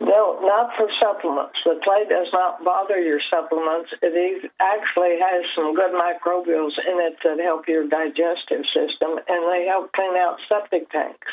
No, 0.00 0.38
not 0.42 0.70
for 0.76 0.88
supplements. 1.00 1.56
The 1.64 1.80
clay 1.82 2.04
does 2.08 2.28
not 2.32 2.62
bother 2.64 2.98
your 2.98 3.20
supplements. 3.32 3.90
It 4.02 4.50
actually 4.60 5.16
has 5.16 5.44
some 5.56 5.74
good 5.74 5.92
microbials 5.92 6.76
in 6.84 7.00
it 7.00 7.16
that 7.24 7.38
help 7.42 7.66
your 7.66 7.88
digestive 7.88 8.66
system, 8.74 9.16
and 9.26 9.40
they 9.52 9.64
help 9.66 9.92
clean 9.92 10.16
out 10.16 10.36
septic 10.48 10.90
tanks. 10.90 11.32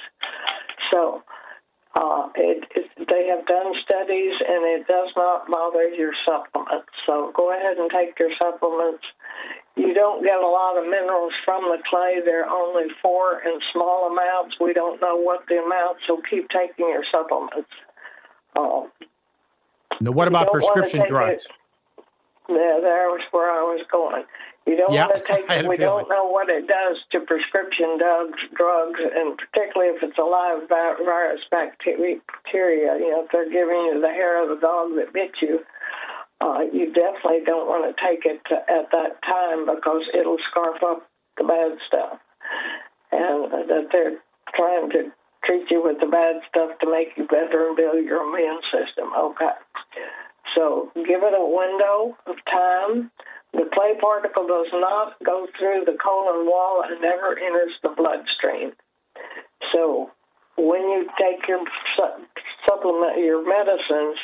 So, 0.91 1.23
uh, 1.95 2.29
it, 2.35 2.65
it, 2.75 2.89
they 2.97 3.27
have 3.27 3.45
done 3.45 3.73
studies, 3.85 4.33
and 4.47 4.65
it 4.65 4.87
does 4.87 5.09
not 5.15 5.49
bother 5.49 5.89
your 5.89 6.13
supplements. 6.25 6.89
So, 7.05 7.31
go 7.35 7.53
ahead 7.53 7.77
and 7.77 7.89
take 7.91 8.17
your 8.17 8.31
supplements 8.41 9.03
you 9.75 9.93
don't 9.93 10.23
get 10.23 10.37
a 10.37 10.47
lot 10.47 10.77
of 10.77 10.85
minerals 10.85 11.33
from 11.43 11.63
the 11.63 11.81
clay. 11.89 12.21
They're 12.23 12.47
only 12.47 12.85
four 13.01 13.41
in 13.41 13.59
small 13.71 14.11
amounts. 14.11 14.55
We 14.61 14.73
don't 14.73 15.01
know 15.01 15.15
what 15.15 15.45
the 15.47 15.55
amounts, 15.55 16.01
so 16.07 16.21
keep 16.29 16.47
taking 16.49 16.89
your 16.89 17.03
supplements. 17.11 17.69
Um, 18.55 18.91
now, 19.99 20.11
what 20.11 20.27
about 20.27 20.51
prescription 20.51 21.07
drugs? 21.07 21.45
It. 21.45 21.51
Yeah, 22.49 22.79
there 22.81 23.07
was 23.09 23.21
where 23.31 23.49
I 23.49 23.61
was 23.61 23.83
going. 23.91 24.23
You 24.65 24.77
don't 24.77 24.95
want 24.95 25.15
to 25.15 25.23
take 25.27 25.49
it. 25.49 25.67
We 25.67 25.77
don't 25.77 26.07
know 26.07 26.27
what 26.31 26.49
it 26.49 26.67
does 26.67 26.97
to 27.11 27.19
prescription 27.21 27.97
drugs, 27.97 28.39
drugs, 28.55 28.99
and 28.99 29.37
particularly 29.37 29.91
if 29.95 30.03
it's 30.03 30.17
a 30.17 30.23
live 30.23 30.67
virus 30.69 31.41
bacteria. 31.51 32.95
You 32.99 33.11
know, 33.11 33.23
if 33.25 33.31
they're 33.31 33.51
giving 33.51 33.91
you 33.91 33.99
the 33.99 34.13
hair 34.13 34.41
of 34.41 34.49
the 34.49 34.59
dog 34.61 34.95
that 34.95 35.11
bit 35.13 35.31
you, 35.41 35.59
uh, 36.41 36.63
you 36.71 36.91
definitely 36.93 37.43
don't 37.45 37.67
want 37.67 37.87
to 37.87 37.95
take 37.99 38.25
it 38.25 38.41
to, 38.49 38.55
at 38.55 38.91
that 38.91 39.19
time 39.23 39.65
because 39.65 40.03
it'll 40.13 40.41
scarf 40.51 40.79
up 40.83 41.07
the 41.37 41.43
bad 41.43 41.77
stuff. 41.87 42.19
And 43.11 43.51
that 43.51 43.87
they're 43.91 44.19
trying 44.55 44.89
to 44.91 45.11
treat 45.45 45.69
you 45.69 45.83
with 45.83 45.99
the 45.99 46.07
bad 46.07 46.41
stuff 46.49 46.79
to 46.79 46.89
make 46.89 47.15
you 47.17 47.27
better 47.27 47.67
and 47.67 47.75
build 47.75 48.03
your 48.03 48.23
immune 48.23 48.61
system. 48.71 49.11
Okay. 49.15 49.55
So 50.55 50.91
give 50.95 51.23
it 51.23 51.33
a 51.33 51.45
window 51.45 52.17
of 52.27 52.35
time. 52.49 53.11
The 53.53 53.69
clay 53.73 53.93
particle 54.01 54.47
does 54.47 54.71
not 54.73 55.15
go 55.23 55.47
through 55.57 55.85
the 55.85 55.97
colon 56.01 56.45
wall 56.45 56.83
and 56.85 56.99
never 57.01 57.37
enters 57.37 57.73
the 57.81 57.93
bloodstream. 57.95 58.73
So 59.73 60.11
when 60.57 60.81
you 60.81 61.07
take 61.17 61.47
your 61.47 61.63
supplement, 62.67 63.17
your 63.17 63.45
medicines, 63.45 64.17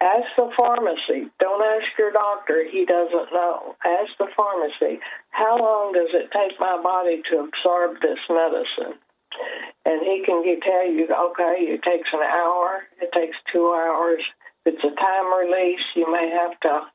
Ask 0.00 0.30
the 0.36 0.50
pharmacy. 0.56 1.30
Don't 1.38 1.62
ask 1.62 1.86
your 1.98 2.12
doctor. 2.12 2.64
He 2.70 2.84
doesn't 2.84 3.32
know. 3.32 3.74
Ask 3.84 4.10
the 4.18 4.28
pharmacy. 4.36 5.00
How 5.30 5.58
long 5.58 5.92
does 5.92 6.10
it 6.14 6.30
take 6.30 6.58
my 6.60 6.80
body 6.82 7.22
to 7.30 7.46
absorb 7.46 8.00
this 8.00 8.18
medicine? 8.30 8.98
And 9.84 10.02
he 10.02 10.22
can 10.24 10.42
tell 10.60 10.86
you, 10.86 11.08
okay, 11.10 11.66
it 11.74 11.82
takes 11.82 12.08
an 12.12 12.22
hour. 12.22 12.82
It 13.00 13.10
takes 13.12 13.36
two 13.52 13.72
hours. 13.74 14.22
If 14.64 14.74
it's 14.74 14.84
a 14.84 14.94
time 14.94 15.34
release, 15.34 15.82
you 15.96 16.10
may 16.10 16.30
have 16.30 16.58
to 16.60 16.86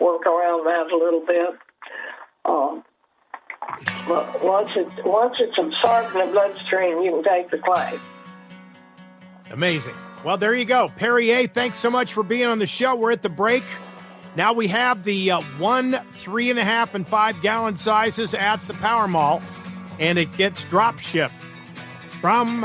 work 0.00 0.26
around 0.26 0.64
that 0.66 0.90
a 0.92 0.96
little 0.96 1.24
bit. 1.26 1.58
Um, 2.44 2.84
but 4.06 4.44
once 4.44 4.70
it 4.76 5.06
once 5.06 5.36
it's 5.38 5.56
absorbed 5.58 6.14
in 6.14 6.26
the 6.26 6.32
bloodstream, 6.32 7.02
you 7.02 7.10
can 7.12 7.24
take 7.24 7.50
the 7.50 7.58
clay. 7.58 7.98
Amazing. 9.50 9.94
Well, 10.24 10.36
there 10.36 10.54
you 10.54 10.64
go. 10.64 10.88
Perry, 10.88 11.46
thanks 11.46 11.76
so 11.78 11.90
much 11.90 12.12
for 12.12 12.22
being 12.22 12.46
on 12.46 12.58
the 12.58 12.66
show. 12.66 12.94
We're 12.94 13.12
at 13.12 13.22
the 13.22 13.28
break. 13.28 13.64
Now 14.36 14.52
we 14.52 14.66
have 14.68 15.04
the 15.04 15.32
uh, 15.32 15.40
one, 15.58 16.00
three 16.12 16.50
and 16.50 16.58
a 16.58 16.64
half, 16.64 16.94
and 16.94 17.06
five 17.06 17.40
gallon 17.40 17.76
sizes 17.76 18.34
at 18.34 18.56
the 18.66 18.74
Power 18.74 19.06
Mall, 19.06 19.42
and 20.00 20.18
it 20.18 20.36
gets 20.36 20.64
drop 20.64 20.98
shipped 20.98 21.34
from 21.34 22.62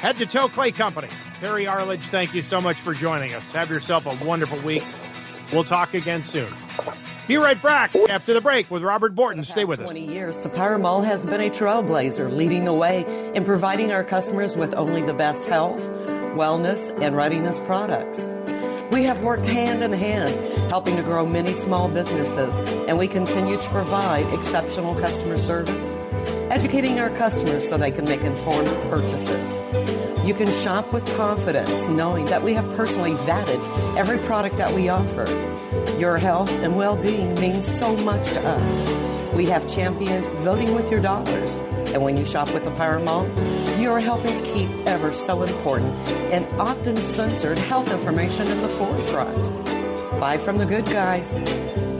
Head 0.00 0.16
to 0.16 0.26
Toe 0.26 0.48
Clay 0.48 0.72
Company. 0.72 1.08
Perry 1.40 1.66
Arledge, 1.66 2.00
thank 2.00 2.34
you 2.34 2.42
so 2.42 2.60
much 2.60 2.76
for 2.76 2.94
joining 2.94 3.34
us. 3.34 3.52
Have 3.54 3.70
yourself 3.70 4.06
a 4.06 4.24
wonderful 4.24 4.58
week. 4.60 4.84
We'll 5.52 5.64
talk 5.64 5.94
again 5.94 6.22
soon. 6.22 6.52
Be 7.28 7.36
right 7.36 7.60
back 7.62 7.94
after 7.94 8.34
the 8.34 8.40
break 8.40 8.70
with 8.70 8.82
Robert 8.82 9.14
Borton. 9.14 9.44
Stay 9.44 9.64
with 9.64 9.78
20 9.78 10.00
us. 10.00 10.06
20 10.06 10.14
years, 10.14 10.38
the 10.40 10.48
Power 10.48 10.78
Mall 10.78 11.02
has 11.02 11.24
been 11.24 11.40
a 11.40 11.50
trailblazer, 11.50 12.34
leading 12.34 12.64
the 12.64 12.74
way 12.74 13.04
in 13.34 13.44
providing 13.44 13.92
our 13.92 14.02
customers 14.02 14.56
with 14.56 14.74
only 14.74 15.02
the 15.02 15.14
best 15.14 15.46
health, 15.46 15.82
wellness, 16.34 16.90
and 17.00 17.16
readiness 17.16 17.58
products. 17.60 18.28
We 18.90 19.04
have 19.04 19.22
worked 19.22 19.46
hand 19.46 19.82
in 19.82 19.92
hand, 19.92 20.34
helping 20.68 20.96
to 20.96 21.02
grow 21.02 21.24
many 21.24 21.54
small 21.54 21.88
businesses, 21.88 22.58
and 22.88 22.98
we 22.98 23.06
continue 23.08 23.56
to 23.56 23.68
provide 23.70 24.26
exceptional 24.34 24.94
customer 24.96 25.38
service, 25.38 25.94
educating 26.50 26.98
our 26.98 27.10
customers 27.16 27.68
so 27.68 27.76
they 27.76 27.90
can 27.90 28.04
make 28.04 28.22
informed 28.22 28.68
purchases. 28.90 29.91
You 30.24 30.34
can 30.34 30.50
shop 30.50 30.92
with 30.92 31.04
confidence, 31.16 31.88
knowing 31.88 32.26
that 32.26 32.42
we 32.42 32.54
have 32.54 32.64
personally 32.76 33.14
vetted 33.14 33.60
every 33.96 34.18
product 34.18 34.56
that 34.58 34.72
we 34.72 34.88
offer 34.88 35.26
your 35.98 36.18
health 36.18 36.50
and 36.50 36.76
well 36.76 36.96
being 36.96 37.32
means 37.36 37.66
so 37.66 37.96
much 37.98 38.28
to 38.30 38.40
us. 38.44 39.34
We 39.34 39.46
have 39.46 39.72
championed 39.72 40.26
voting 40.42 40.74
with 40.74 40.90
your 40.90 41.00
dollars. 41.00 41.54
And 41.94 42.02
when 42.02 42.16
you 42.16 42.24
shop 42.24 42.52
with 42.52 42.64
the 42.64 42.72
Power 42.72 42.98
Mall, 42.98 43.26
you 43.78 43.90
are 43.90 44.00
helping 44.00 44.36
to 44.36 44.42
keep 44.52 44.68
ever 44.86 45.12
so 45.12 45.42
important 45.42 45.92
and 46.32 46.44
often 46.60 46.96
censored 46.96 47.58
health 47.58 47.88
information 47.90 48.48
in 48.48 48.62
the 48.62 48.68
forefront. 48.68 49.36
Buy 50.18 50.38
from 50.38 50.58
the 50.58 50.66
good 50.66 50.86
guys. 50.86 51.34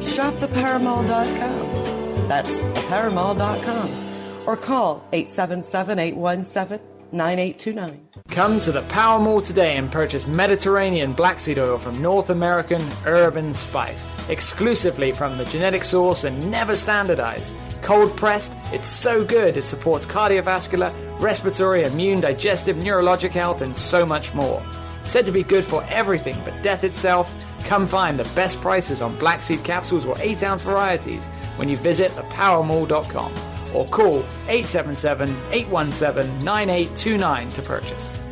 Shop 0.00 0.34
thepowermall.com. 0.34 2.28
That's 2.28 2.58
thepowermall.com. 2.60 4.46
Or 4.46 4.56
call 4.56 5.04
877 5.12 5.98
817 5.98 6.80
9829. 7.12 8.11
Come 8.32 8.58
to 8.60 8.72
the 8.72 8.80
Power 8.84 9.20
Mall 9.20 9.42
today 9.42 9.76
and 9.76 9.92
purchase 9.92 10.26
Mediterranean 10.26 11.12
black 11.12 11.38
seed 11.38 11.58
oil 11.58 11.76
from 11.76 12.00
North 12.00 12.30
American 12.30 12.80
Herb 13.04 13.36
& 13.54 13.54
Spice, 13.54 14.06
exclusively 14.30 15.12
from 15.12 15.36
the 15.36 15.44
genetic 15.44 15.84
source 15.84 16.24
and 16.24 16.50
never 16.50 16.74
standardized. 16.74 17.54
Cold 17.82 18.16
pressed, 18.16 18.54
it's 18.72 18.88
so 18.88 19.22
good 19.22 19.58
it 19.58 19.64
supports 19.64 20.06
cardiovascular, 20.06 20.94
respiratory, 21.20 21.84
immune, 21.84 22.22
digestive, 22.22 22.76
neurologic 22.76 23.32
health, 23.32 23.60
and 23.60 23.76
so 23.76 24.06
much 24.06 24.32
more. 24.32 24.62
Said 25.04 25.26
to 25.26 25.32
be 25.32 25.42
good 25.42 25.66
for 25.66 25.84
everything 25.90 26.38
but 26.42 26.54
death 26.62 26.84
itself, 26.84 27.30
Come 27.64 27.86
find 27.86 28.18
the 28.18 28.34
best 28.34 28.58
prices 28.62 29.02
on 29.02 29.14
black 29.18 29.42
seed 29.42 29.62
capsules 29.62 30.06
or 30.06 30.16
8 30.18 30.42
ounce 30.42 30.62
varieties 30.62 31.26
when 31.56 31.68
you 31.68 31.76
visit 31.76 32.10
thepowermall.com 32.12 33.51
or 33.74 33.86
call 33.86 34.18
877 34.48 35.28
817 35.50 36.44
9829 36.44 37.50
to 37.50 37.62
purchase. 37.62 38.22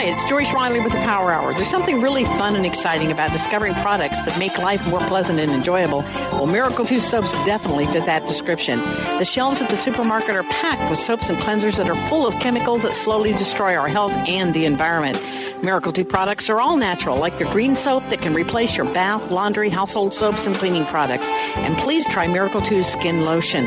Hi, 0.00 0.06
it's 0.06 0.28
Joyce 0.30 0.50
Riley 0.54 0.80
with 0.80 0.92
the 0.92 0.98
Power 1.00 1.30
Hour. 1.30 1.52
There's 1.52 1.68
something 1.68 2.00
really 2.00 2.24
fun 2.24 2.56
and 2.56 2.64
exciting 2.64 3.12
about 3.12 3.32
discovering 3.32 3.74
products 3.74 4.22
that 4.22 4.38
make 4.38 4.56
life 4.56 4.88
more 4.88 5.00
pleasant 5.00 5.38
and 5.38 5.52
enjoyable. 5.52 5.98
Well, 6.32 6.46
Miracle 6.46 6.86
2 6.86 7.00
soaps 7.00 7.34
definitely 7.44 7.84
fit 7.84 8.06
that 8.06 8.26
description. 8.26 8.78
The 9.18 9.26
shelves 9.26 9.60
at 9.60 9.68
the 9.68 9.76
supermarket 9.76 10.36
are 10.36 10.42
packed 10.44 10.88
with 10.88 10.98
soaps 10.98 11.28
and 11.28 11.38
cleansers 11.38 11.76
that 11.76 11.86
are 11.90 12.08
full 12.08 12.26
of 12.26 12.38
chemicals 12.40 12.80
that 12.82 12.94
slowly 12.94 13.32
destroy 13.32 13.76
our 13.76 13.88
health 13.88 14.12
and 14.12 14.54
the 14.54 14.64
environment. 14.64 15.18
Miracle 15.62 15.92
2 15.92 16.06
products 16.06 16.48
are 16.48 16.58
all 16.58 16.76
natural, 16.76 17.18
like 17.18 17.36
the 17.36 17.44
green 17.44 17.74
soap 17.74 18.02
that 18.04 18.20
can 18.20 18.32
replace 18.32 18.78
your 18.78 18.86
bath, 18.94 19.30
laundry, 19.30 19.68
household 19.68 20.14
soaps, 20.14 20.46
and 20.46 20.56
cleaning 20.56 20.86
products. 20.86 21.30
And 21.56 21.76
please 21.76 22.08
try 22.08 22.26
Miracle 22.26 22.62
2's 22.62 22.86
skin 22.86 23.24
lotion. 23.26 23.64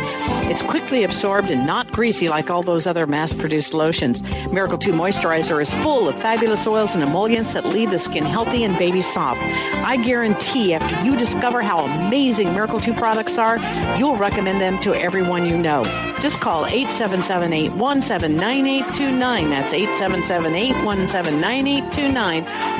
It's 0.50 0.64
quickly 0.64 1.04
absorbed 1.04 1.52
and 1.52 1.68
not 1.68 1.92
greasy 1.92 2.30
like 2.30 2.50
all 2.50 2.64
those 2.64 2.88
other 2.88 3.06
mass 3.06 3.32
produced 3.32 3.76
lotions. 3.76 4.24
Miracle 4.52 4.80
2 4.80 4.92
moisturizer 4.92 5.62
is 5.62 5.72
full 5.84 6.08
of 6.08 6.16
fabulous 6.16 6.66
oils 6.66 6.96
and 6.96 7.04
emollients 7.04 7.54
that 7.54 7.66
leave 7.66 7.92
the 7.92 8.00
skin 8.00 8.24
healthy 8.24 8.64
and 8.64 8.76
baby 8.80 9.04
soft. 9.04 9.42
I 9.86 9.98
guarantee 10.04 10.74
after 10.74 11.06
you 11.06 11.16
discover 11.16 11.62
how 11.62 11.86
amazing 11.86 12.54
Miracle 12.54 12.80
2 12.80 12.94
products 12.94 13.38
are, 13.38 13.60
you'll 14.00 14.16
recommend 14.16 14.60
them 14.60 14.80
to 14.80 14.96
everyone 14.96 15.46
you 15.48 15.58
know. 15.58 15.84
Just 16.22 16.40
call 16.40 16.66
877 16.66 17.54
817 17.54 18.38
9829. 18.38 19.50
That's 19.50 19.74
877 19.74 20.56
817 20.56 21.42
9829 21.42 21.83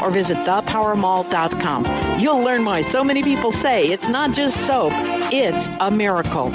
or 0.02 0.12
visit 0.12 0.38
thepowermall.com. 0.38 2.20
You'll 2.20 2.42
learn 2.42 2.66
why 2.66 2.82
so 2.82 3.04
many 3.04 3.24
people 3.24 3.52
say 3.52 3.88
it's 3.88 4.10
not 4.10 4.34
just 4.34 4.68
soap, 4.68 4.92
it's 5.32 5.68
a 5.80 5.90
miracle. 5.90 6.52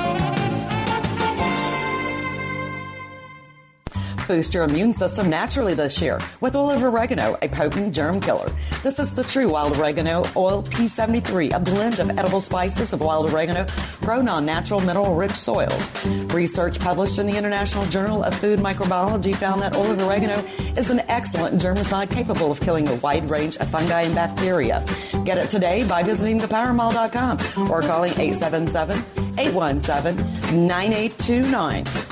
Boost 4.28 4.52
your 4.52 4.64
immune 4.64 4.92
system 4.92 5.30
naturally 5.30 5.72
this 5.72 6.02
year 6.02 6.20
with 6.42 6.54
of 6.54 6.82
oregano, 6.82 7.38
a 7.40 7.48
potent 7.48 7.94
germ 7.94 8.20
killer. 8.20 8.50
This 8.82 8.98
is 8.98 9.14
the 9.14 9.24
true 9.24 9.48
wild 9.48 9.78
oregano 9.78 10.22
oil 10.36 10.62
P73, 10.64 11.54
a 11.54 11.58
blend 11.58 11.98
of 11.98 12.10
edible 12.10 12.42
spices 12.42 12.92
of 12.92 13.00
wild 13.00 13.32
oregano 13.32 13.64
grown 14.02 14.28
on 14.28 14.44
natural 14.44 14.80
mineral 14.80 15.14
rich 15.14 15.32
soils. 15.32 16.04
Research 16.34 16.78
published 16.78 17.18
in 17.18 17.24
the 17.24 17.38
International 17.38 17.86
Journal 17.86 18.22
of 18.22 18.34
Food 18.34 18.58
Microbiology 18.58 19.34
found 19.34 19.62
that 19.62 19.74
of 19.74 19.98
oregano 20.02 20.44
is 20.76 20.90
an 20.90 21.00
excellent 21.08 21.62
germicide 21.62 22.10
capable 22.10 22.52
of 22.52 22.60
killing 22.60 22.86
a 22.86 22.94
wide 22.96 23.30
range 23.30 23.56
of 23.56 23.68
fungi 23.68 24.02
and 24.02 24.14
bacteria. 24.14 24.84
Get 25.24 25.38
it 25.38 25.48
today 25.48 25.88
by 25.88 26.02
visiting 26.02 26.38
thepowermall.com 26.38 27.70
or 27.70 27.80
calling 27.80 28.12
877 28.12 29.02
817 29.38 30.66
9829. 30.66 32.07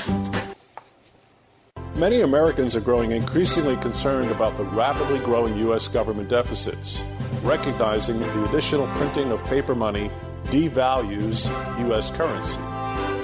Many 1.97 2.21
Americans 2.21 2.77
are 2.77 2.83
growing 2.83 3.13
increasingly 3.13 3.77
concerned 3.77 4.31
about 4.31 4.59
the 4.59 4.65
rapidly 4.65 5.19
growing 5.21 5.57
U.S. 5.61 5.89
government 5.89 6.29
deficits, 6.29 7.03
recognizing 7.43 8.21
that 8.21 8.35
the 8.35 8.47
additional 8.51 8.87
printing 8.99 9.33
of 9.33 9.43
paper 9.45 9.75
money 9.75 10.11
devalues 10.49 11.49
U.S. 11.87 12.11
currency. 12.11 12.61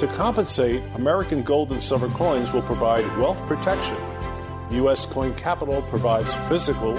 To 0.00 0.10
compensate, 0.14 0.82
American 0.94 1.42
gold 1.42 1.70
and 1.70 1.82
silver 1.82 2.08
coins 2.08 2.54
will 2.54 2.62
provide 2.62 3.04
wealth 3.18 3.38
protection. 3.46 3.98
U.S. 4.70 5.04
Coin 5.04 5.34
Capital 5.34 5.82
provides 5.82 6.34
physical 6.48 6.94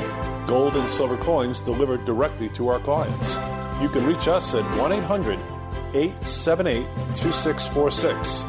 gold 0.46 0.76
and 0.76 0.88
silver 0.88 1.18
coins 1.18 1.60
delivered 1.60 2.06
directly 2.06 2.50
to 2.50 2.68
our 2.68 2.80
clients. 2.82 3.40
You 3.82 3.90
can 3.90 4.06
reach 4.06 4.28
us 4.28 4.54
at 4.54 4.64
1 4.80 4.92
800 4.92 5.40
878 5.96 6.86
2646, 7.16 8.44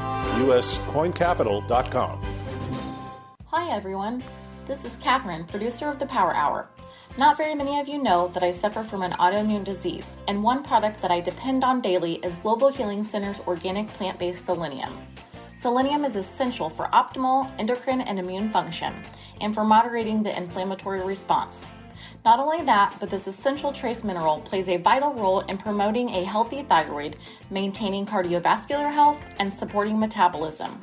uscoincapital.com. 0.44 2.34
Hi 3.57 3.71
everyone, 3.71 4.21
this 4.67 4.85
is 4.85 4.97
Catherine, 4.97 5.45
producer 5.45 5.88
of 5.88 6.01
the 6.01 6.07
Power 6.07 6.35
Hour. 6.35 6.67
Not 7.17 7.37
very 7.37 7.55
many 7.55 7.79
of 7.79 7.87
you 7.87 8.03
know 8.03 8.27
that 8.35 8.43
I 8.43 8.51
suffer 8.51 8.83
from 8.83 9.03
an 9.03 9.12
autoimmune 9.12 9.62
disease, 9.62 10.09
and 10.27 10.43
one 10.43 10.64
product 10.64 11.01
that 11.01 11.12
I 11.12 11.21
depend 11.21 11.62
on 11.62 11.81
daily 11.81 12.14
is 12.25 12.35
Global 12.43 12.67
Healing 12.67 13.05
Center's 13.05 13.38
organic 13.47 13.87
plant 13.87 14.19
based 14.19 14.45
selenium. 14.45 14.93
Selenium 15.55 16.05
is 16.05 16.17
essential 16.17 16.69
for 16.69 16.88
optimal 16.88 17.49
endocrine 17.61 18.01
and 18.01 18.19
immune 18.19 18.51
function 18.51 18.93
and 19.40 19.55
for 19.55 19.62
moderating 19.62 20.21
the 20.21 20.37
inflammatory 20.37 21.05
response. 21.05 21.64
Not 22.25 22.40
only 22.40 22.64
that, 22.64 22.97
but 22.99 23.09
this 23.09 23.29
essential 23.29 23.73
trace 23.73 24.03
mineral 24.03 24.40
plays 24.40 24.69
a 24.69 24.79
vital 24.79 25.14
role 25.14 25.43
in 25.43 25.59
promoting 25.59 26.09
a 26.09 26.25
healthy 26.25 26.64
thyroid, 26.64 27.19
maintaining 27.51 28.05
cardiovascular 28.05 28.93
health, 28.93 29.25
and 29.38 29.53
supporting 29.53 29.97
metabolism. 29.97 30.81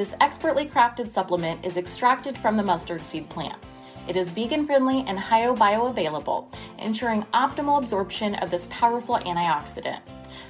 This 0.00 0.14
expertly 0.22 0.64
crafted 0.64 1.10
supplement 1.10 1.62
is 1.62 1.76
extracted 1.76 2.38
from 2.38 2.56
the 2.56 2.62
mustard 2.62 3.02
seed 3.02 3.28
plant. 3.28 3.62
It 4.08 4.16
is 4.16 4.30
vegan 4.30 4.64
friendly 4.64 5.04
and 5.06 5.18
bioavailable, 5.18 6.46
ensuring 6.78 7.26
optimal 7.34 7.76
absorption 7.76 8.34
of 8.36 8.50
this 8.50 8.66
powerful 8.70 9.16
antioxidant. 9.16 10.00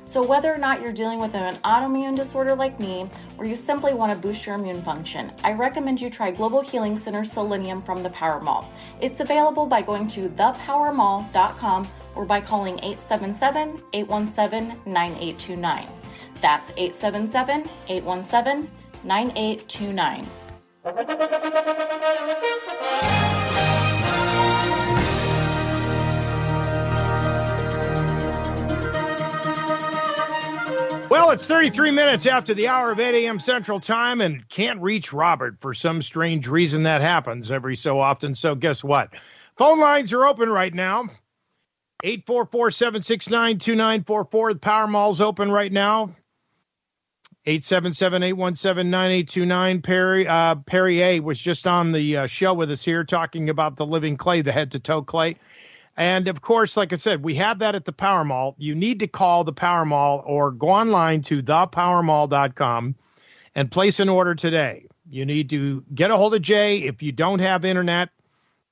So, 0.04 0.24
whether 0.24 0.54
or 0.54 0.56
not 0.56 0.80
you're 0.80 0.92
dealing 0.92 1.18
with 1.18 1.34
an 1.34 1.56
autoimmune 1.64 2.14
disorder 2.14 2.54
like 2.54 2.78
me, 2.78 3.10
or 3.38 3.44
you 3.44 3.56
simply 3.56 3.92
want 3.92 4.12
to 4.12 4.18
boost 4.18 4.46
your 4.46 4.54
immune 4.54 4.84
function, 4.84 5.32
I 5.42 5.50
recommend 5.54 6.00
you 6.00 6.10
try 6.10 6.30
Global 6.30 6.60
Healing 6.60 6.96
Center 6.96 7.24
Selenium 7.24 7.82
from 7.82 8.04
the 8.04 8.10
Power 8.10 8.38
Mall. 8.38 8.72
It's 9.00 9.18
available 9.18 9.66
by 9.66 9.82
going 9.82 10.06
to 10.10 10.28
thepowermall.com 10.28 11.88
or 12.14 12.24
by 12.24 12.40
calling 12.40 12.78
877 12.84 13.82
817 13.94 14.78
9829. 14.86 15.88
That's 16.40 16.70
877 16.76 17.68
817 17.88 18.70
9829. 19.04 20.26
Well, 31.10 31.32
it's 31.32 31.44
33 31.44 31.90
minutes 31.90 32.24
after 32.26 32.54
the 32.54 32.68
hour 32.68 32.92
of 32.92 33.00
8 33.00 33.24
a.m. 33.24 33.40
Central 33.40 33.80
Time 33.80 34.20
and 34.20 34.48
can't 34.48 34.80
reach 34.80 35.12
Robert 35.12 35.56
for 35.60 35.74
some 35.74 36.02
strange 36.02 36.46
reason 36.46 36.84
that 36.84 37.00
happens 37.00 37.50
every 37.50 37.74
so 37.74 37.98
often. 37.98 38.36
So, 38.36 38.54
guess 38.54 38.84
what? 38.84 39.10
Phone 39.56 39.80
lines 39.80 40.12
are 40.12 40.24
open 40.24 40.48
right 40.48 40.72
now. 40.72 41.08
844 42.04 42.70
769 42.70 43.58
2944. 43.58 44.54
The 44.54 44.60
Power 44.60 44.86
Mall's 44.86 45.20
open 45.20 45.50
right 45.50 45.72
now. 45.72 46.14
877-817-9829. 47.46 49.82
Perry 49.82 50.28
uh, 50.28 50.56
Perrier 50.56 51.22
was 51.22 51.40
just 51.40 51.66
on 51.66 51.92
the 51.92 52.18
uh, 52.18 52.26
show 52.26 52.52
with 52.52 52.70
us 52.70 52.84
here 52.84 53.04
talking 53.04 53.48
about 53.48 53.76
the 53.76 53.86
living 53.86 54.18
clay, 54.18 54.42
the 54.42 54.52
head 54.52 54.72
to 54.72 54.78
toe 54.78 55.00
clay. 55.02 55.36
And 55.96 56.28
of 56.28 56.42
course, 56.42 56.76
like 56.76 56.92
I 56.92 56.96
said, 56.96 57.24
we 57.24 57.36
have 57.36 57.60
that 57.60 57.74
at 57.74 57.84
the 57.84 57.92
Power 57.92 58.24
Mall. 58.24 58.54
You 58.58 58.74
need 58.74 59.00
to 59.00 59.06
call 59.06 59.44
the 59.44 59.52
Power 59.52 59.84
Mall 59.84 60.22
or 60.24 60.50
go 60.50 60.68
online 60.68 61.20
to 61.22 61.42
thepowermall.com 61.42 62.94
and 63.54 63.70
place 63.70 64.00
an 64.00 64.08
order 64.08 64.34
today. 64.34 64.86
You 65.08 65.26
need 65.26 65.50
to 65.50 65.84
get 65.94 66.10
a 66.10 66.16
hold 66.16 66.34
of 66.34 66.42
Jay 66.42 66.78
if 66.78 67.02
you 67.02 67.12
don't 67.12 67.40
have 67.40 67.64
internet 67.64 68.08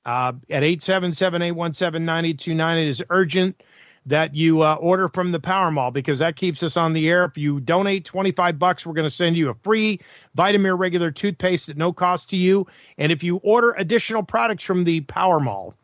uh, 0.05 0.33
at 0.49 0.63
877-817-9829. 0.63 2.83
It 2.83 2.89
is 2.89 3.03
urgent 3.11 3.63
that 4.09 4.35
you 4.35 4.63
uh, 4.63 4.75
order 4.77 5.09
from 5.09 5.33
the 5.33 5.41
Power 5.41 5.71
Mall 5.71 5.91
because 5.91 6.19
that 6.19 6.37
keeps 6.37 6.63
us 6.63 6.77
on 6.77 6.93
the 6.93 7.09
air. 7.09 7.25
If 7.25 7.37
you 7.37 7.61
donate 7.61 8.05
25 8.05 8.59
bucks, 8.59 8.87
we're 8.87 8.95
going 8.95 9.09
to 9.09 9.15
send 9.15 9.37
you 9.37 9.51
a 9.51 9.55
free 9.55 10.01
Vitamir 10.37 10.79
regular 10.79 11.11
toothpaste 11.11 11.69
at 11.69 11.77
no 11.77 11.93
cost 11.93 12.31
to 12.31 12.37
you. 12.37 12.67
And 12.97 13.13
if 13.13 13.23
you 13.23 13.37
order 13.43 13.73
additional 13.73 14.23
products 14.23 14.65
from 14.65 14.85
the 14.85 15.03
Power 15.03 15.41
Mall, 15.41 15.75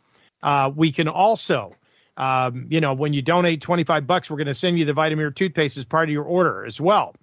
uh, 0.42 0.70
we 0.74 0.90
can 0.90 1.06
also, 1.06 1.74
um, 2.16 2.66
you 2.70 2.80
know, 2.80 2.94
when 2.94 3.12
you 3.12 3.20
donate 3.20 3.60
25 3.60 4.06
bucks, 4.06 4.30
we're 4.30 4.38
going 4.38 4.46
to 4.46 4.54
send 4.54 4.78
you 4.78 4.84
the 4.84 4.94
Vitamir 4.94 5.34
toothpaste 5.34 5.76
as 5.76 5.84
part 5.84 6.08
of 6.08 6.12
your 6.12 6.24
order 6.24 6.64
as 6.64 6.80
well. 6.80 7.14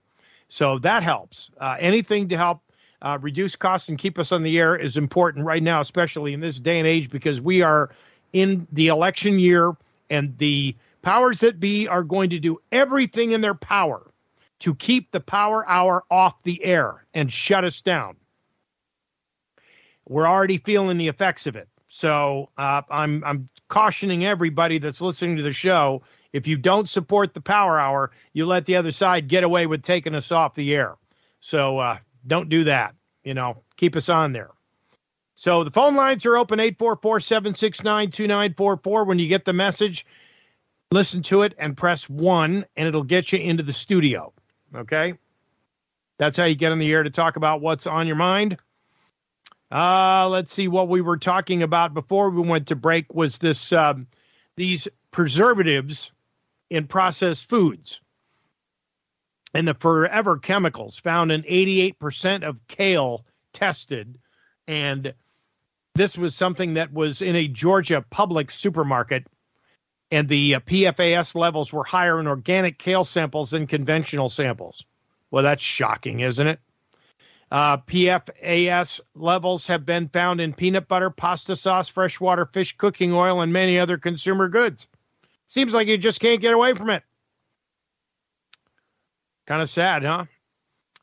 So 0.49 0.77
that 0.79 1.01
helps. 1.01 1.49
Uh, 1.59 1.77
anything 1.79 2.29
to 2.29 2.37
help 2.37 2.61
uh, 3.01 3.17
reduce 3.19 3.55
costs 3.55 3.89
and 3.89 3.97
keep 3.97 4.19
us 4.19 4.31
on 4.31 4.43
the 4.43 4.59
air 4.59 4.75
is 4.75 4.97
important 4.97 5.45
right 5.45 5.63
now, 5.63 5.81
especially 5.81 6.33
in 6.33 6.41
this 6.41 6.59
day 6.59 6.77
and 6.77 6.87
age, 6.87 7.09
because 7.09 7.41
we 7.41 7.63
are 7.63 7.89
in 8.33 8.67
the 8.71 8.87
election 8.87 9.39
year 9.39 9.75
and 10.11 10.37
the 10.37 10.75
powers 11.01 11.39
that 11.41 11.59
be 11.59 11.87
are 11.87 12.03
going 12.03 12.29
to 12.31 12.39
do 12.39 12.59
everything 12.71 13.31
in 13.31 13.41
their 13.41 13.55
power 13.55 14.11
to 14.59 14.75
keep 14.75 15.11
the 15.11 15.19
power 15.19 15.67
hour 15.67 16.03
off 16.11 16.41
the 16.43 16.63
air 16.63 17.05
and 17.13 17.31
shut 17.31 17.63
us 17.63 17.81
down. 17.81 18.15
We're 20.07 20.27
already 20.27 20.57
feeling 20.57 20.97
the 20.97 21.07
effects 21.07 21.47
of 21.47 21.55
it. 21.55 21.67
So 21.87 22.49
uh, 22.57 22.83
I'm 22.89 23.23
I'm 23.25 23.49
cautioning 23.67 24.25
everybody 24.25 24.77
that's 24.77 25.01
listening 25.01 25.37
to 25.37 25.43
the 25.43 25.53
show. 25.53 26.03
If 26.31 26.47
you 26.47 26.57
don't 26.57 26.87
support 26.87 27.33
the 27.33 27.41
Power 27.41 27.79
Hour, 27.79 28.11
you 28.33 28.45
let 28.45 28.65
the 28.65 28.77
other 28.77 28.91
side 28.91 29.27
get 29.27 29.43
away 29.43 29.65
with 29.67 29.83
taking 29.83 30.15
us 30.15 30.31
off 30.31 30.55
the 30.55 30.73
air. 30.73 30.95
So 31.41 31.79
uh, 31.79 31.97
don't 32.27 32.49
do 32.49 32.63
that. 32.63 32.95
You 33.23 33.33
know, 33.33 33.63
keep 33.75 33.95
us 33.95 34.09
on 34.09 34.31
there. 34.31 34.51
So 35.35 35.63
the 35.63 35.71
phone 35.71 35.95
lines 35.95 36.25
are 36.25 36.37
open 36.37 36.59
844 36.59 37.19
769 37.19 38.11
2944. 38.11 39.03
When 39.03 39.19
you 39.19 39.27
get 39.27 39.43
the 39.43 39.53
message, 39.53 40.05
listen 40.91 41.23
to 41.23 41.41
it 41.41 41.53
and 41.57 41.75
press 41.75 42.09
one, 42.09 42.65
and 42.75 42.87
it'll 42.87 43.03
get 43.03 43.31
you 43.31 43.39
into 43.39 43.63
the 43.63 43.73
studio. 43.73 44.33
Okay? 44.75 45.15
That's 46.17 46.37
how 46.37 46.45
you 46.45 46.55
get 46.55 46.71
on 46.71 46.79
the 46.79 46.91
air 46.91 47.03
to 47.03 47.09
talk 47.09 47.35
about 47.35 47.61
what's 47.61 47.87
on 47.87 48.07
your 48.07 48.15
mind. 48.15 48.57
Uh, 49.71 50.27
let's 50.29 50.53
see 50.53 50.67
what 50.67 50.89
we 50.89 51.01
were 51.01 51.17
talking 51.17 51.63
about 51.63 51.93
before 51.93 52.29
we 52.29 52.41
went 52.41 52.67
to 52.67 52.75
break 52.75 53.13
was 53.13 53.37
this 53.37 53.71
um, 53.71 54.05
these 54.57 54.87
preservatives 55.11 56.11
in 56.69 56.87
processed 56.87 57.49
foods 57.49 58.01
and 59.53 59.67
the 59.67 59.73
forever 59.73 60.37
chemicals 60.37 60.97
found 60.97 61.31
in 61.31 61.41
88% 61.43 62.47
of 62.47 62.59
kale 62.67 63.25
tested 63.53 64.17
and 64.67 65.13
this 65.95 66.17
was 66.17 66.35
something 66.35 66.75
that 66.75 66.93
was 66.93 67.21
in 67.21 67.35
a 67.35 67.47
Georgia 67.47 68.03
public 68.09 68.51
supermarket 68.51 69.25
and 70.11 70.27
the 70.27 70.55
uh, 70.55 70.59
PFAS 70.59 71.35
levels 71.35 71.71
were 71.71 71.83
higher 71.83 72.19
in 72.19 72.27
organic 72.27 72.77
kale 72.77 73.05
samples 73.05 73.51
than 73.51 73.65
conventional 73.65 74.29
samples. 74.29 74.83
Well, 75.31 75.43
that's 75.43 75.63
shocking, 75.63 76.19
isn't 76.19 76.45
it? 76.45 76.59
Uh, 77.49 77.77
PFAS 77.77 79.01
levels 79.15 79.67
have 79.67 79.85
been 79.85 80.07
found 80.09 80.39
in 80.39 80.53
peanut 80.53 80.87
butter, 80.87 81.09
pasta 81.09 81.55
sauce, 81.55 81.89
freshwater 81.89 82.45
fish, 82.45 82.77
cooking 82.77 83.11
oil, 83.11 83.41
and 83.41 83.51
many 83.51 83.77
other 83.77 83.97
consumer 83.97 84.47
goods. 84.47 84.87
Seems 85.47 85.73
like 85.73 85.87
you 85.87 85.97
just 85.97 86.21
can't 86.21 86.39
get 86.39 86.53
away 86.53 86.73
from 86.73 86.89
it. 86.89 87.03
Kind 89.47 89.61
of 89.61 89.69
sad, 89.69 90.03
huh? 90.03 90.25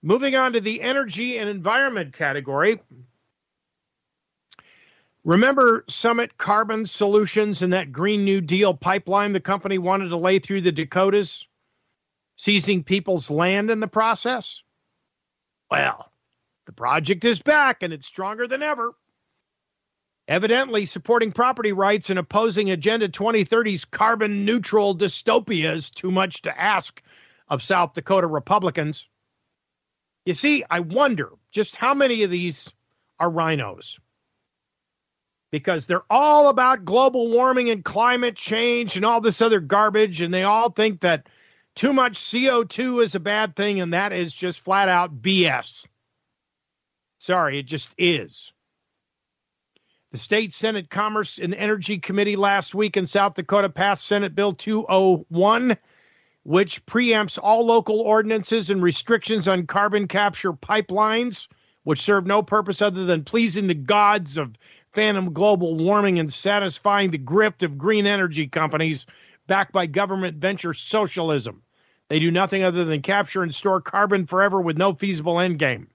Moving 0.03 0.37
on 0.37 0.55
to 0.55 0.61
the 0.61 0.81
energy 0.81 1.39
and 1.39 1.51
environment 1.51 2.15
category. 2.15 2.81
Remember 5.25 5.85
Summit 5.89 6.39
Carbon 6.39 6.87
Solutions 6.87 7.61
and 7.61 7.73
that 7.73 7.93
Green 7.93 8.25
New 8.25 8.41
Deal 8.41 8.73
pipeline 8.73 9.33
the 9.33 9.41
company 9.41 9.77
wanted 9.77 10.09
to 10.09 10.17
lay 10.17 10.39
through 10.39 10.61
the 10.61 10.73
Dakotas, 10.73 11.45
seizing 12.37 12.85
people's 12.85 13.29
land 13.29 13.71
in 13.71 13.81
the 13.81 13.89
process? 13.89 14.63
Well, 15.71 16.11
the 16.67 16.73
project 16.73 17.25
is 17.25 17.43
back 17.43 17.83
and 17.83 17.93
it's 17.93 18.07
stronger 18.07 18.47
than 18.47 18.63
ever. 18.63 18.95
Evidently, 20.29 20.87
supporting 20.87 21.33
property 21.33 21.73
rights 21.73 22.11
and 22.11 22.19
opposing 22.19 22.71
Agenda 22.71 23.09
2030's 23.09 23.87
carbon 23.87 24.45
neutral 24.45 24.97
dystopia 24.97 25.75
is 25.75 25.91
too 25.91 26.11
much 26.11 26.43
to 26.43 26.61
ask 26.61 27.03
of 27.49 27.63
South 27.63 27.95
Dakota 27.95 28.27
Republicans. 28.27 29.09
You 30.27 30.35
see, 30.35 30.65
I 30.71 30.81
wonder 30.81 31.31
just 31.51 31.75
how 31.77 31.95
many 31.95 32.23
of 32.23 32.31
these 32.31 32.71
are 33.19 33.31
RINOs 33.31 33.99
because 35.51 35.87
they're 35.87 36.05
all 36.11 36.49
about 36.49 36.85
global 36.85 37.31
warming 37.31 37.71
and 37.71 37.85
climate 37.85 38.37
change 38.37 38.97
and 38.97 39.05
all 39.05 39.21
this 39.21 39.41
other 39.41 39.61
garbage, 39.61 40.21
and 40.21 40.33
they 40.33 40.43
all 40.43 40.71
think 40.71 41.01
that 41.01 41.29
too 41.75 41.93
much 41.93 42.19
CO2 42.19 43.03
is 43.03 43.15
a 43.15 43.21
bad 43.21 43.57
thing, 43.57 43.81
and 43.81 43.93
that 43.93 44.13
is 44.13 44.33
just 44.33 44.61
flat 44.61 44.89
out 44.89 45.23
BS. 45.23 45.87
Sorry, 47.19 47.59
it 47.61 47.67
just 47.67 47.95
is. 47.97 48.53
The 50.11 50.19
State 50.19 50.53
Senate 50.55 50.89
Commerce 50.89 51.39
and 51.39 51.55
Energy 51.55 51.99
Committee 51.99 52.37
last 52.37 52.75
week 52.75 52.97
in 52.97 53.07
South 53.07 53.35
Dakota 53.35 53.69
passed 53.69 54.07
Senate 54.07 54.35
Bill 54.35 54.55
201, 54.55 55.77
which 56.45 56.85
preempts 56.87 57.39
all 57.41 57.67
local 57.67 58.01
ordinances 58.01 58.71
and 58.71 58.83
restrictions 58.83 59.47
on 59.47 59.67
carbon 59.67 60.09
capture 60.09 60.53
pipelines, 60.53 61.47
which 61.85 62.01
serve 62.01 62.27
no 62.27 62.43
purpose 62.43 62.81
other 62.81 63.05
than 63.05 63.23
pleasing 63.23 63.67
the 63.67 63.75
gods 63.75 64.39
of 64.39 64.55
phantom 64.99 65.33
global 65.33 65.77
warming 65.77 66.19
and 66.19 66.33
satisfying 66.35 67.13
the 67.13 67.19
grift 67.21 67.63
of 67.63 67.79
green 67.79 68.05
energy 68.05 68.49
companies 68.49 69.07
backed 69.47 69.71
by 69.73 69.87
government 69.87 70.39
venture 70.39 70.75
socialism. 70.75 71.63
They 72.09 72.19
do 72.19 72.33
nothing 72.33 72.65
other 72.65 72.85
than 72.85 73.01
capture 73.01 73.45
and 73.45 73.55
store 73.55 73.81
carbon 73.81 74.27
forever 74.27 74.61
with 74.61 74.77
no 74.77 74.95
feasible 74.95 75.39
end 75.39 75.61
game. 75.61 75.87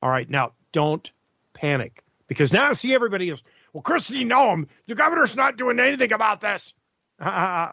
All 0.00 0.10
right, 0.10 0.30
now 0.30 0.52
don't 0.70 1.10
panic 1.54 2.04
because 2.28 2.52
now 2.52 2.72
see 2.72 2.94
everybody 2.94 3.30
is 3.30 3.42
well. 3.72 3.82
Kristi 3.82 4.24
Noem, 4.24 4.52
um, 4.52 4.68
the 4.86 4.94
governor's 4.94 5.34
not 5.34 5.56
doing 5.56 5.80
anything 5.80 6.12
about 6.12 6.40
this. 6.40 6.74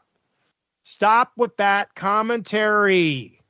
Stop 0.81 1.33
with 1.37 1.55
that 1.57 1.93
commentary. 1.93 3.43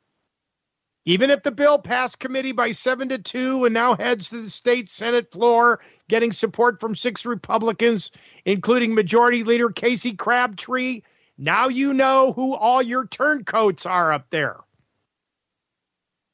Even 1.07 1.29
if 1.29 1.43
the 1.43 1.51
bill 1.51 1.77
passed 1.77 2.17
committee 2.17 2.51
by 2.51 2.71
seven 2.71 3.09
to 3.09 3.19
two 3.19 3.63
and 3.65 3.73
now 3.73 3.95
heads 3.95 4.29
to 4.29 4.41
the 4.41 4.49
state 4.49 4.89
Senate 4.89 5.31
floor, 5.31 5.79
getting 6.07 6.33
support 6.33 6.79
from 6.79 6.95
six 6.95 7.25
Republicans, 7.25 8.09
including 8.43 8.95
Majority 8.95 9.43
Leader 9.43 9.69
Casey 9.69 10.15
Crabtree, 10.15 11.03
now 11.37 11.67
you 11.67 11.93
know 11.93 12.33
who 12.33 12.55
all 12.55 12.81
your 12.81 13.05
turncoats 13.05 13.85
are 13.85 14.11
up 14.11 14.27
there. 14.31 14.57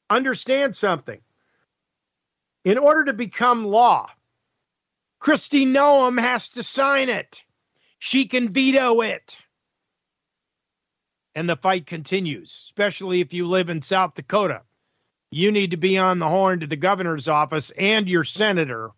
Understand 0.08 0.74
something. 0.74 1.20
In 2.64 2.78
order 2.78 3.04
to 3.06 3.12
become 3.12 3.66
law, 3.66 4.08
Kristi 5.20 5.66
Noem 5.66 6.18
has 6.18 6.48
to 6.50 6.62
sign 6.62 7.10
it. 7.10 7.44
She 7.98 8.26
can 8.26 8.52
veto 8.52 9.02
it 9.02 9.36
and 11.34 11.48
the 11.48 11.56
fight 11.56 11.86
continues, 11.86 12.50
especially 12.66 13.20
if 13.20 13.32
you 13.32 13.46
live 13.46 13.70
in 13.70 13.82
South 13.82 14.14
Dakota. 14.14 14.62
You 15.30 15.50
need 15.50 15.70
to 15.70 15.76
be 15.76 15.96
on 15.98 16.18
the 16.18 16.28
horn 16.28 16.60
to 16.60 16.66
the 16.66 16.76
governor's 16.76 17.28
office 17.28 17.72
and 17.76 18.08
your 18.08 18.24
senator 18.24 18.90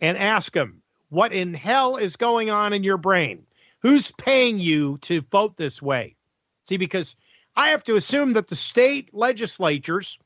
and 0.00 0.16
ask 0.16 0.52
them 0.52 0.82
what 1.08 1.32
in 1.32 1.54
hell 1.54 1.96
is 1.96 2.16
going 2.16 2.50
on 2.50 2.72
in 2.72 2.82
your 2.82 2.96
brain? 2.96 3.46
Who's 3.80 4.10
paying 4.10 4.58
you 4.58 4.98
to 5.02 5.20
vote 5.20 5.56
this 5.56 5.80
way? 5.80 6.16
See, 6.64 6.78
because 6.78 7.14
I 7.54 7.68
have 7.68 7.84
to 7.84 7.96
assume 7.96 8.32
that 8.32 8.48
the 8.48 8.56
state 8.56 9.14
legislatures 9.14 10.18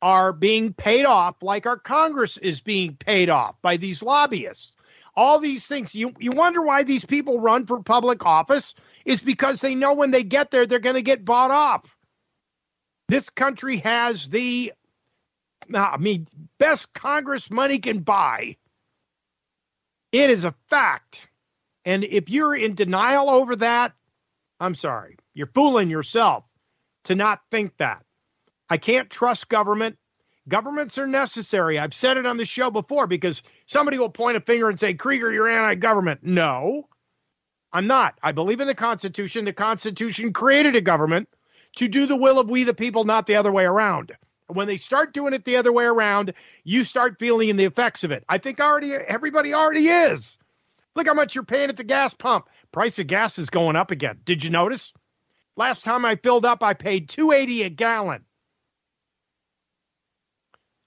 are 0.00 0.32
being 0.32 0.72
paid 0.72 1.04
off 1.04 1.42
like 1.42 1.66
our 1.66 1.78
Congress 1.78 2.36
is 2.36 2.60
being 2.60 2.94
paid 2.96 3.30
off 3.30 3.56
by 3.62 3.76
these 3.76 4.02
lobbyists. 4.02 4.76
All 5.16 5.38
these 5.38 5.66
things. 5.66 5.94
You, 5.94 6.12
you 6.18 6.32
wonder 6.32 6.62
why 6.62 6.82
these 6.82 7.04
people 7.04 7.40
run 7.40 7.66
for 7.66 7.82
public 7.82 8.26
office 8.26 8.74
is 9.04 9.20
because 9.20 9.60
they 9.60 9.74
know 9.74 9.94
when 9.94 10.10
they 10.10 10.24
get 10.24 10.50
there, 10.50 10.66
they're 10.66 10.78
going 10.78 10.96
to 10.96 11.02
get 11.02 11.24
bought 11.24 11.50
off. 11.50 11.96
This 13.08 13.30
country 13.30 13.78
has 13.78 14.28
the, 14.28 14.72
I 15.72 15.96
mean, 15.96 16.26
best 16.58 16.92
Congress 16.92 17.50
money 17.50 17.78
can 17.78 18.00
buy. 18.00 18.56
It 20.12 20.30
is 20.30 20.44
a 20.44 20.54
fact. 20.68 21.26
And 21.84 22.04
if 22.04 22.28
you're 22.28 22.54
in 22.54 22.74
denial 22.74 23.30
over 23.30 23.56
that, 23.56 23.92
I'm 24.60 24.74
sorry, 24.74 25.16
you're 25.34 25.50
fooling 25.54 25.88
yourself 25.88 26.44
to 27.04 27.14
not 27.14 27.40
think 27.50 27.76
that. 27.78 28.04
I 28.68 28.78
can't 28.78 29.08
trust 29.08 29.48
government. 29.48 29.96
Governments 30.48 30.96
are 30.98 31.06
necessary. 31.06 31.78
I've 31.78 31.94
said 31.94 32.16
it 32.16 32.26
on 32.26 32.36
the 32.36 32.44
show 32.44 32.70
before 32.70 33.06
because 33.06 33.42
somebody 33.66 33.98
will 33.98 34.10
point 34.10 34.36
a 34.36 34.40
finger 34.40 34.68
and 34.68 34.78
say, 34.78 34.94
Krieger, 34.94 35.32
you're 35.32 35.48
anti 35.48 35.74
government. 35.74 36.20
No, 36.22 36.88
I'm 37.72 37.86
not. 37.86 38.18
I 38.22 38.32
believe 38.32 38.60
in 38.60 38.68
the 38.68 38.74
Constitution. 38.74 39.44
The 39.44 39.52
Constitution 39.52 40.32
created 40.32 40.76
a 40.76 40.80
government 40.80 41.28
to 41.76 41.88
do 41.88 42.06
the 42.06 42.16
will 42.16 42.38
of 42.38 42.48
we 42.48 42.64
the 42.64 42.74
people, 42.74 43.04
not 43.04 43.26
the 43.26 43.36
other 43.36 43.52
way 43.52 43.64
around. 43.64 44.12
When 44.48 44.68
they 44.68 44.76
start 44.76 45.12
doing 45.12 45.34
it 45.34 45.44
the 45.44 45.56
other 45.56 45.72
way 45.72 45.84
around, 45.84 46.32
you 46.62 46.84
start 46.84 47.18
feeling 47.18 47.48
in 47.48 47.56
the 47.56 47.64
effects 47.64 48.04
of 48.04 48.12
it. 48.12 48.24
I 48.28 48.38
think 48.38 48.60
already 48.60 48.94
everybody 48.94 49.52
already 49.52 49.88
is. 49.88 50.38
Look 50.94 51.08
how 51.08 51.14
much 51.14 51.34
you're 51.34 51.44
paying 51.44 51.68
at 51.68 51.76
the 51.76 51.84
gas 51.84 52.14
pump. 52.14 52.46
Price 52.70 52.98
of 53.00 53.08
gas 53.08 53.38
is 53.38 53.50
going 53.50 53.74
up 53.74 53.90
again. 53.90 54.20
Did 54.24 54.44
you 54.44 54.50
notice? 54.50 54.92
Last 55.56 55.84
time 55.84 56.04
I 56.04 56.16
filled 56.16 56.44
up, 56.44 56.62
I 56.62 56.74
paid 56.74 57.08
280 57.08 57.64
a 57.64 57.70
gallon. 57.70 58.25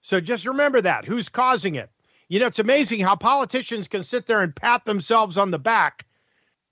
So 0.02 0.20
just 0.20 0.46
remember 0.46 0.80
that. 0.80 1.04
Who's 1.04 1.28
causing 1.28 1.74
it? 1.74 1.90
You 2.28 2.40
know, 2.40 2.46
it's 2.46 2.58
amazing 2.58 3.00
how 3.00 3.16
politicians 3.16 3.88
can 3.88 4.02
sit 4.02 4.26
there 4.26 4.42
and 4.42 4.54
pat 4.54 4.84
themselves 4.84 5.36
on 5.36 5.50
the 5.50 5.58
back 5.58 6.06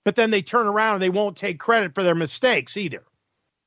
but 0.03 0.15
then 0.15 0.31
they 0.31 0.41
turn 0.41 0.67
around 0.67 0.95
and 0.95 1.03
they 1.03 1.09
won't 1.09 1.37
take 1.37 1.59
credit 1.59 1.93
for 1.93 2.03
their 2.03 2.15
mistakes 2.15 2.77
either. 2.77 3.03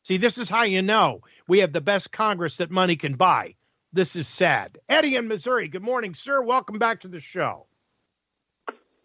See, 0.02 0.16
this 0.16 0.38
is 0.38 0.48
how 0.48 0.64
you 0.64 0.82
know 0.82 1.20
we 1.46 1.60
have 1.60 1.72
the 1.72 1.80
best 1.80 2.10
Congress 2.10 2.56
that 2.56 2.70
money 2.70 2.96
can 2.96 3.14
buy. 3.14 3.54
This 3.92 4.16
is 4.16 4.26
sad. 4.26 4.78
Eddie 4.88 5.16
in 5.16 5.28
Missouri, 5.28 5.68
good 5.68 5.82
morning, 5.82 6.14
sir. 6.14 6.42
Welcome 6.42 6.78
back 6.78 7.02
to 7.02 7.08
the 7.08 7.20
show. 7.20 7.66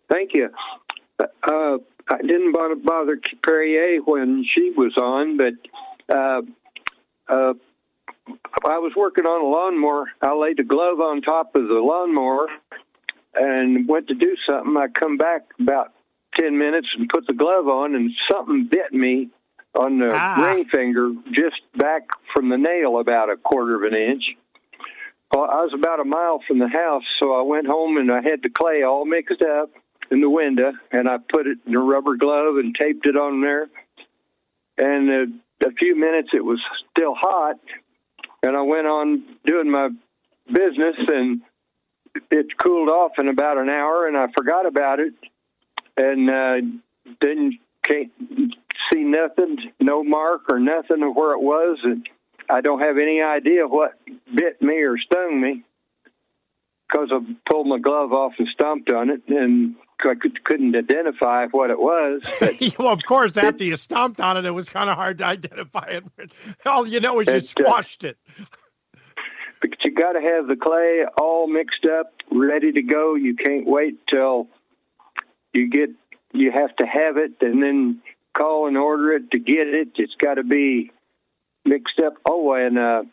Thank 0.09 0.33
you. 0.33 0.49
Uh, 1.19 1.77
I 2.09 2.21
didn't 2.21 2.53
bother 2.53 3.19
Perrier 3.45 3.99
when 4.03 4.45
she 4.55 4.71
was 4.75 4.95
on, 4.97 5.37
but 5.37 6.15
uh, 6.15 6.41
uh, 7.27 7.53
I 8.65 8.79
was 8.79 8.93
working 8.95 9.25
on 9.25 9.41
a 9.41 9.47
lawnmower. 9.47 10.11
I 10.21 10.33
laid 10.33 10.59
a 10.59 10.63
glove 10.63 10.99
on 10.99 11.21
top 11.21 11.55
of 11.55 11.67
the 11.67 11.75
lawnmower 11.75 12.47
and 13.35 13.87
went 13.87 14.07
to 14.07 14.15
do 14.15 14.35
something. 14.47 14.75
I 14.75 14.87
come 14.87 15.17
back 15.17 15.43
about 15.59 15.93
10 16.35 16.57
minutes 16.57 16.87
and 16.97 17.09
put 17.09 17.27
the 17.27 17.33
glove 17.33 17.67
on, 17.67 17.95
and 17.95 18.11
something 18.31 18.67
bit 18.69 18.93
me 18.93 19.29
on 19.77 19.99
the 19.99 20.11
ah. 20.13 20.35
ring 20.41 20.65
finger 20.65 21.11
just 21.31 21.61
back 21.75 22.03
from 22.33 22.49
the 22.49 22.57
nail 22.57 22.99
about 22.99 23.29
a 23.29 23.37
quarter 23.37 23.75
of 23.75 23.91
an 23.91 23.97
inch. 23.97 24.23
Well, 25.33 25.43
I 25.43 25.61
was 25.61 25.73
about 25.73 25.99
a 25.99 26.05
mile 26.05 26.41
from 26.47 26.59
the 26.59 26.69
house, 26.69 27.03
so 27.19 27.37
I 27.37 27.41
went 27.41 27.67
home 27.67 27.97
and 27.97 28.11
I 28.11 28.21
had 28.21 28.41
the 28.41 28.49
clay 28.49 28.83
all 28.83 29.05
mixed 29.05 29.41
up 29.41 29.71
in 30.09 30.21
the 30.21 30.29
window, 30.29 30.71
and 30.91 31.09
I 31.09 31.17
put 31.17 31.47
it 31.47 31.57
in 31.65 31.75
a 31.75 31.79
rubber 31.79 32.15
glove 32.15 32.57
and 32.57 32.73
taped 32.73 33.05
it 33.05 33.17
on 33.17 33.41
there. 33.41 33.67
And 34.77 35.09
uh, 35.09 35.67
a 35.67 35.71
few 35.73 35.95
minutes, 35.95 36.29
it 36.33 36.45
was 36.45 36.61
still 36.91 37.13
hot, 37.15 37.59
and 38.47 38.57
I 38.57 38.61
went 38.61 38.87
on 38.87 39.23
doing 39.45 39.69
my 39.69 39.89
business, 40.47 40.95
and 41.07 41.41
it 42.31 42.47
cooled 42.57 42.89
off 42.89 43.11
in 43.17 43.27
about 43.27 43.57
an 43.57 43.69
hour, 43.69 44.07
and 44.07 44.17
I 44.17 44.27
forgot 44.35 44.65
about 44.65 44.99
it, 44.99 45.13
and 45.95 46.29
uh, 46.29 46.55
didn't 47.21 47.55
can't 47.83 48.11
see 48.91 49.03
nothing, 49.03 49.57
no 49.79 50.03
mark 50.03 50.41
or 50.49 50.59
nothing 50.59 51.03
of 51.03 51.15
where 51.15 51.33
it 51.33 51.41
was, 51.41 51.79
and 51.83 52.07
I 52.49 52.61
don't 52.61 52.79
have 52.79 52.97
any 52.97 53.21
idea 53.21 53.67
what 53.67 53.97
bit 54.33 54.61
me 54.61 54.75
or 54.75 54.97
stung 54.97 55.39
me 55.41 55.63
because 56.89 57.09
I 57.11 57.19
pulled 57.49 57.67
my 57.67 57.79
glove 57.79 58.13
off 58.13 58.33
and 58.37 58.47
stomped 58.47 58.91
on 58.91 59.09
it, 59.09 59.21
and 59.27 59.75
I 59.99 60.13
could, 60.15 60.43
couldn't 60.43 60.75
identify 60.75 61.47
what 61.47 61.69
it 61.69 61.79
was. 61.79 62.21
well, 62.79 62.89
of 62.89 63.01
course, 63.07 63.37
after 63.37 63.63
you 63.63 63.75
stomped 63.75 64.19
on 64.19 64.37
it, 64.37 64.45
it 64.45 64.51
was 64.51 64.69
kind 64.69 64.89
of 64.89 64.95
hard 64.95 65.17
to 65.19 65.25
identify 65.25 65.87
it. 65.87 66.03
All 66.65 66.87
you 66.87 66.99
know 66.99 67.19
is 67.19 67.27
you 67.27 67.33
It, 67.33 67.43
uh, 67.43 67.45
squashed 67.45 68.03
it. 68.03 68.17
but 69.61 69.71
you 69.83 69.91
got 69.93 70.13
to 70.13 70.21
have 70.21 70.47
the 70.47 70.55
clay 70.55 71.03
all 71.19 71.47
mixed 71.47 71.85
up, 71.85 72.13
ready 72.31 72.71
to 72.71 72.81
go. 72.81 73.15
You 73.15 73.35
can't 73.35 73.67
wait 73.67 73.99
till 74.09 74.47
you 75.53 75.69
get. 75.69 75.89
You 76.33 76.51
have 76.51 76.75
to 76.77 76.85
have 76.85 77.17
it, 77.17 77.31
and 77.41 77.63
then 77.63 78.01
call 78.37 78.67
and 78.67 78.77
order 78.77 79.13
it 79.13 79.31
to 79.31 79.39
get 79.39 79.67
it. 79.67 79.89
It's 79.95 80.13
got 80.21 80.35
to 80.35 80.43
be 80.43 80.91
mixed 81.65 81.99
up. 82.05 82.13
Oh, 82.29 82.53
and 82.53 82.77
uh, 82.77 83.03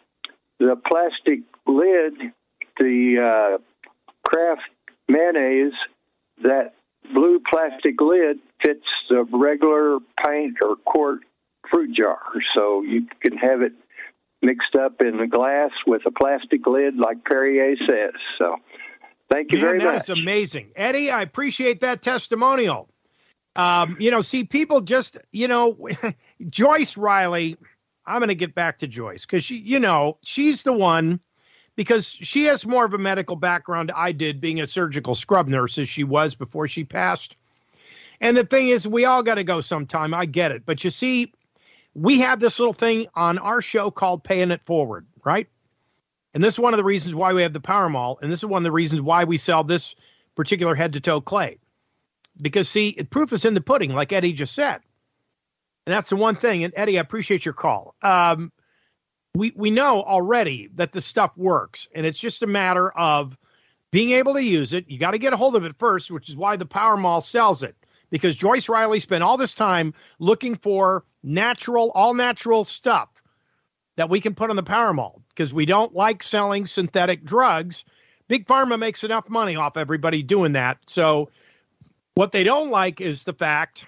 the 0.59 0.77
plastic 0.87 1.41
lid, 1.66 2.33
the 2.79 3.57
uh, 3.57 3.59
Kraft 4.25 4.62
mayonnaise, 5.09 5.72
that 6.43 6.75
blue 7.12 7.41
plastic 7.51 8.01
lid 8.01 8.39
fits 8.64 8.87
the 9.09 9.25
regular 9.33 9.99
pint 10.22 10.57
or 10.62 10.77
quart 10.85 11.20
fruit 11.70 11.95
jar, 11.97 12.20
so 12.55 12.83
you 12.83 13.07
can 13.22 13.37
have 13.39 13.62
it 13.62 13.72
mixed 14.43 14.77
up 14.77 15.01
in 15.01 15.18
a 15.20 15.27
glass 15.27 15.70
with 15.87 16.03
a 16.07 16.11
plastic 16.11 16.66
lid, 16.66 16.97
like 16.97 17.25
Perrier 17.25 17.77
says. 17.89 18.12
So, 18.39 18.57
thank 19.31 19.53
you 19.53 19.59
Man, 19.59 19.66
very 19.66 19.79
that 19.81 19.95
much. 19.95 20.03
is 20.05 20.09
amazing. 20.11 20.70
Eddie, 20.77 21.11
I 21.11 21.22
appreciate 21.22 21.81
that 21.81 22.03
testimonial. 22.03 22.89
Um, 23.57 23.97
you 24.01 24.11
know, 24.11 24.20
see, 24.20 24.45
people 24.45 24.81
just, 24.81 25.16
you 25.31 25.49
know, 25.49 25.89
Joyce 26.47 26.97
Riley, 26.97 27.57
I'm 28.07 28.18
going 28.18 28.29
to 28.29 28.35
get 28.35 28.55
back 28.55 28.79
to 28.79 28.87
Joyce 28.89 29.25
because 29.25 29.45
she, 29.45 29.57
you 29.59 29.79
know, 29.79 30.18
she's 30.22 30.64
the 30.64 30.72
one 30.72 31.20
because 31.77 32.09
she 32.09 32.45
has 32.45 32.66
more 32.66 32.85
of 32.85 32.95
a 32.95 32.99
medical 32.99 33.37
background 33.37 33.91
I 33.95 34.12
did 34.12 34.41
being 34.41 34.61
a 34.61 34.66
surgical 34.66 35.14
scrub 35.14 35.49
nurse 35.49 35.79
as 35.79 35.89
she 35.89 36.05
was 36.05 36.35
before 36.35 36.68
she 36.68 36.85
passed. 36.85 37.37
And 38.20 38.37
the 38.37 38.45
thing 38.45 38.68
is, 38.68 38.87
we 38.87 39.05
all 39.05 39.22
got 39.22 39.35
to 39.35 39.45
go 39.45 39.61
sometime. 39.61 40.14
I 40.14 40.27
get 40.27 40.53
it. 40.53 40.64
But 40.64 40.85
you 40.85 40.91
see, 40.91 41.33
we 41.95 42.20
have 42.20 42.41
this 42.41 42.59
little 42.59 42.72
thing 42.72 43.07
on 43.14 43.39
our 43.39 43.61
show 43.61 43.91
called 43.91 44.25
Paying 44.25 44.51
It 44.51 44.62
Forward, 44.62 45.07
right? 45.25 45.49
And 46.33 46.43
this 46.43 46.55
is 46.55 46.59
one 46.59 46.75
of 46.75 46.79
the 46.79 46.85
reasons 46.85 47.14
why 47.14 47.33
we 47.33 47.43
have 47.43 47.53
the 47.53 47.61
Power 47.61 47.89
Mall. 47.89 48.18
And 48.22 48.31
this 48.31 48.41
is 48.41 48.47
one 48.47 48.62
of 48.62 48.64
the 48.64 48.72
reasons 48.72 49.03
why 49.03 49.25
we 49.25 49.39
sell 49.39 49.64
this 49.64 49.95
particular 50.35 50.75
head 50.75 50.93
to 50.95 51.01
toe 51.01 51.20
clay. 51.20 51.59
Because, 52.41 52.68
see, 52.68 52.93
proof 53.11 53.33
is 53.33 53.45
in 53.45 53.55
the 53.55 53.61
pudding, 53.61 53.93
like 53.93 54.12
Eddie 54.12 54.33
just 54.33 54.55
said. 54.55 54.81
And 55.87 55.95
that's 55.95 56.11
the 56.11 56.16
one 56.16 56.37
thing. 56.37 56.64
And 56.64 56.72
Eddie, 56.77 56.99
I 56.99 57.03
appreciate 57.03 57.45
your 57.45 57.55
call. 57.55 57.95
Um, 58.03 58.51
we, 59.35 59.53
we 59.57 59.70
know 59.70 60.03
already 60.03 60.70
that 60.76 60.93
the 60.93 61.01
stuff 61.01 61.37
works, 61.37 61.89
and 61.95 62.07
it's 62.07 62.18
just 62.18 62.43
a 62.43 62.47
matter 62.47 62.91
of 62.91 63.37
being 63.91 64.12
able 64.12 64.35
to 64.35 64.43
use 64.43 64.72
it. 64.72 64.89
You 64.89 64.99
got 64.99 65.12
to 65.12 65.18
get 65.18 65.32
a 65.32 65.37
hold 65.37 65.57
of 65.57 65.64
it 65.64 65.76
first, 65.78 66.11
which 66.11 66.28
is 66.28 66.37
why 66.37 66.57
the 66.57 66.66
Power 66.66 66.97
Mall 66.97 67.20
sells 67.20 67.62
it. 67.62 67.76
Because 68.11 68.37
Joyce 68.37 68.68
Riley 68.68 69.01
spent 69.01 69.24
all 69.24 69.37
this 69.37 69.55
time 69.55 69.93
looking 70.20 70.57
for 70.57 71.05
natural, 71.22 71.91
all 71.95 72.14
natural 72.14 72.64
stuff 72.64 73.09
that 73.97 74.11
we 74.11 74.20
can 74.20 74.35
put 74.35 74.51
on 74.51 74.57
the 74.57 74.62
Power 74.62 74.93
Mall 74.93 75.22
because 75.30 75.53
we 75.53 75.66
don't 75.66 75.95
like 75.95 76.22
selling 76.22 76.66
synthetic 76.66 77.24
drugs. 77.24 77.85
Big 78.28 78.47
Pharma 78.47 78.78
makes 78.78 79.05
enough 79.05 79.28
money 79.28 79.57
off 79.57 79.76
everybody 79.76 80.22
doing 80.22 80.53
that. 80.53 80.78
So, 80.87 81.30
what 82.14 82.30
they 82.30 82.45
don't 82.45 82.70
like 82.70 83.01
is 83.01 83.24
the 83.24 83.32
fact 83.32 83.87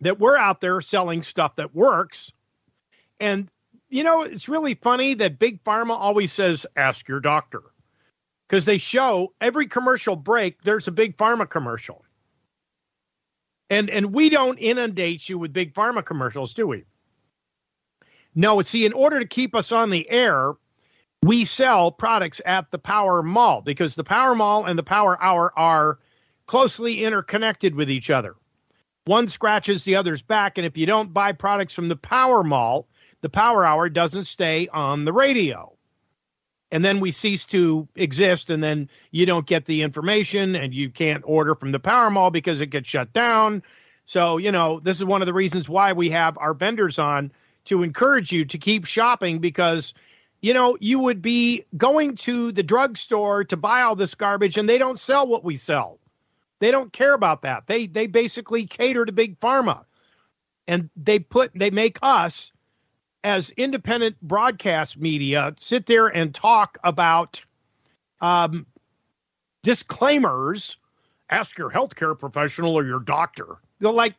that 0.00 0.18
we're 0.18 0.36
out 0.36 0.60
there 0.60 0.80
selling 0.80 1.22
stuff 1.22 1.56
that 1.56 1.74
works. 1.74 2.32
And, 3.20 3.48
you 3.88 4.04
know, 4.04 4.22
it's 4.22 4.48
really 4.48 4.74
funny 4.74 5.14
that 5.14 5.38
Big 5.38 5.62
Pharma 5.64 5.96
always 5.96 6.32
says, 6.32 6.66
ask 6.76 7.08
your 7.08 7.20
doctor. 7.20 7.62
Because 8.48 8.64
they 8.64 8.78
show 8.78 9.34
every 9.40 9.66
commercial 9.66 10.16
break, 10.16 10.62
there's 10.62 10.88
a 10.88 10.92
Big 10.92 11.16
Pharma 11.16 11.48
commercial. 11.48 12.04
And 13.70 13.90
and 13.90 14.14
we 14.14 14.30
don't 14.30 14.58
inundate 14.58 15.28
you 15.28 15.38
with 15.38 15.52
Big 15.52 15.74
Pharma 15.74 16.02
commercials, 16.02 16.54
do 16.54 16.66
we? 16.66 16.84
No, 18.34 18.62
see, 18.62 18.86
in 18.86 18.94
order 18.94 19.18
to 19.18 19.26
keep 19.26 19.54
us 19.54 19.72
on 19.72 19.90
the 19.90 20.08
air, 20.08 20.54
we 21.22 21.44
sell 21.44 21.92
products 21.92 22.40
at 22.46 22.70
the 22.70 22.78
Power 22.78 23.22
Mall 23.22 23.60
because 23.60 23.94
the 23.94 24.04
Power 24.04 24.34
Mall 24.34 24.64
and 24.64 24.78
the 24.78 24.82
Power 24.82 25.22
Hour 25.22 25.52
are 25.58 25.98
closely 26.46 27.04
interconnected 27.04 27.74
with 27.74 27.90
each 27.90 28.08
other. 28.08 28.34
One 29.04 29.28
scratches 29.28 29.84
the 29.84 29.96
other's 29.96 30.22
back, 30.22 30.56
and 30.56 30.66
if 30.66 30.78
you 30.78 30.86
don't 30.86 31.12
buy 31.12 31.32
products 31.32 31.74
from 31.74 31.88
the 31.88 31.96
Power 31.96 32.42
Mall, 32.42 32.87
the 33.20 33.28
Power 33.28 33.64
Hour 33.64 33.88
doesn't 33.88 34.24
stay 34.24 34.68
on 34.68 35.04
the 35.04 35.12
radio. 35.12 35.72
And 36.70 36.84
then 36.84 37.00
we 37.00 37.12
cease 37.12 37.46
to 37.46 37.88
exist, 37.96 38.50
and 38.50 38.62
then 38.62 38.90
you 39.10 39.24
don't 39.24 39.46
get 39.46 39.64
the 39.64 39.82
information, 39.82 40.54
and 40.54 40.74
you 40.74 40.90
can't 40.90 41.22
order 41.26 41.54
from 41.54 41.72
the 41.72 41.80
Power 41.80 42.10
Mall 42.10 42.30
because 42.30 42.60
it 42.60 42.66
gets 42.66 42.88
shut 42.88 43.12
down. 43.12 43.62
So, 44.04 44.36
you 44.36 44.52
know, 44.52 44.78
this 44.80 44.98
is 44.98 45.04
one 45.04 45.22
of 45.22 45.26
the 45.26 45.34
reasons 45.34 45.68
why 45.68 45.94
we 45.94 46.10
have 46.10 46.36
our 46.38 46.52
vendors 46.52 46.98
on 46.98 47.32
to 47.66 47.82
encourage 47.82 48.32
you 48.32 48.44
to 48.46 48.58
keep 48.58 48.84
shopping 48.84 49.38
because 49.38 49.94
you 50.40 50.54
know, 50.54 50.76
you 50.80 51.00
would 51.00 51.20
be 51.20 51.64
going 51.76 52.16
to 52.16 52.52
the 52.52 52.62
drugstore 52.62 53.44
to 53.44 53.56
buy 53.56 53.82
all 53.82 53.96
this 53.96 54.14
garbage 54.14 54.56
and 54.56 54.68
they 54.68 54.78
don't 54.78 54.98
sell 54.98 55.26
what 55.26 55.44
we 55.44 55.56
sell. 55.56 55.98
They 56.60 56.70
don't 56.70 56.92
care 56.92 57.14
about 57.14 57.42
that. 57.42 57.66
They 57.66 57.86
they 57.86 58.06
basically 58.06 58.66
cater 58.66 59.04
to 59.04 59.12
big 59.12 59.38
pharma. 59.40 59.84
And 60.66 60.90
they 60.96 61.18
put 61.18 61.52
they 61.54 61.70
make 61.70 61.98
us 62.02 62.52
as 63.28 63.50
independent 63.50 64.18
broadcast 64.22 64.96
media 64.96 65.54
sit 65.58 65.84
there 65.84 66.06
and 66.06 66.34
talk 66.34 66.78
about 66.82 67.44
um, 68.22 68.64
disclaimers. 69.62 70.78
Ask 71.28 71.58
your 71.58 71.70
healthcare 71.70 72.18
professional 72.18 72.74
or 72.74 72.86
your 72.86 73.00
doctor. 73.00 73.58
They're 73.80 73.92
like 73.92 74.14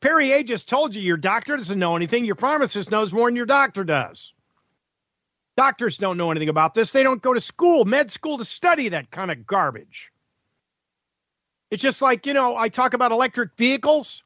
Perrier 0.00 0.42
just 0.42 0.68
told 0.68 0.96
you 0.96 1.00
your 1.00 1.16
doctor 1.16 1.56
doesn't 1.56 1.78
know 1.78 1.94
anything. 1.94 2.24
Your 2.24 2.34
pharmacist 2.34 2.90
knows 2.90 3.12
more 3.12 3.28
than 3.28 3.36
your 3.36 3.46
doctor 3.46 3.84
does. 3.84 4.32
Doctors 5.56 5.96
don't 5.96 6.16
know 6.16 6.32
anything 6.32 6.48
about 6.48 6.74
this. 6.74 6.90
They 6.90 7.04
don't 7.04 7.22
go 7.22 7.34
to 7.34 7.40
school, 7.40 7.84
med 7.84 8.10
school, 8.10 8.38
to 8.38 8.44
study 8.44 8.88
that 8.88 9.12
kind 9.12 9.30
of 9.30 9.46
garbage. 9.46 10.10
It's 11.70 11.80
just 11.80 12.02
like, 12.02 12.26
you 12.26 12.34
know, 12.34 12.56
I 12.56 12.68
talk 12.68 12.94
about 12.94 13.12
electric 13.12 13.56
vehicles. 13.56 14.23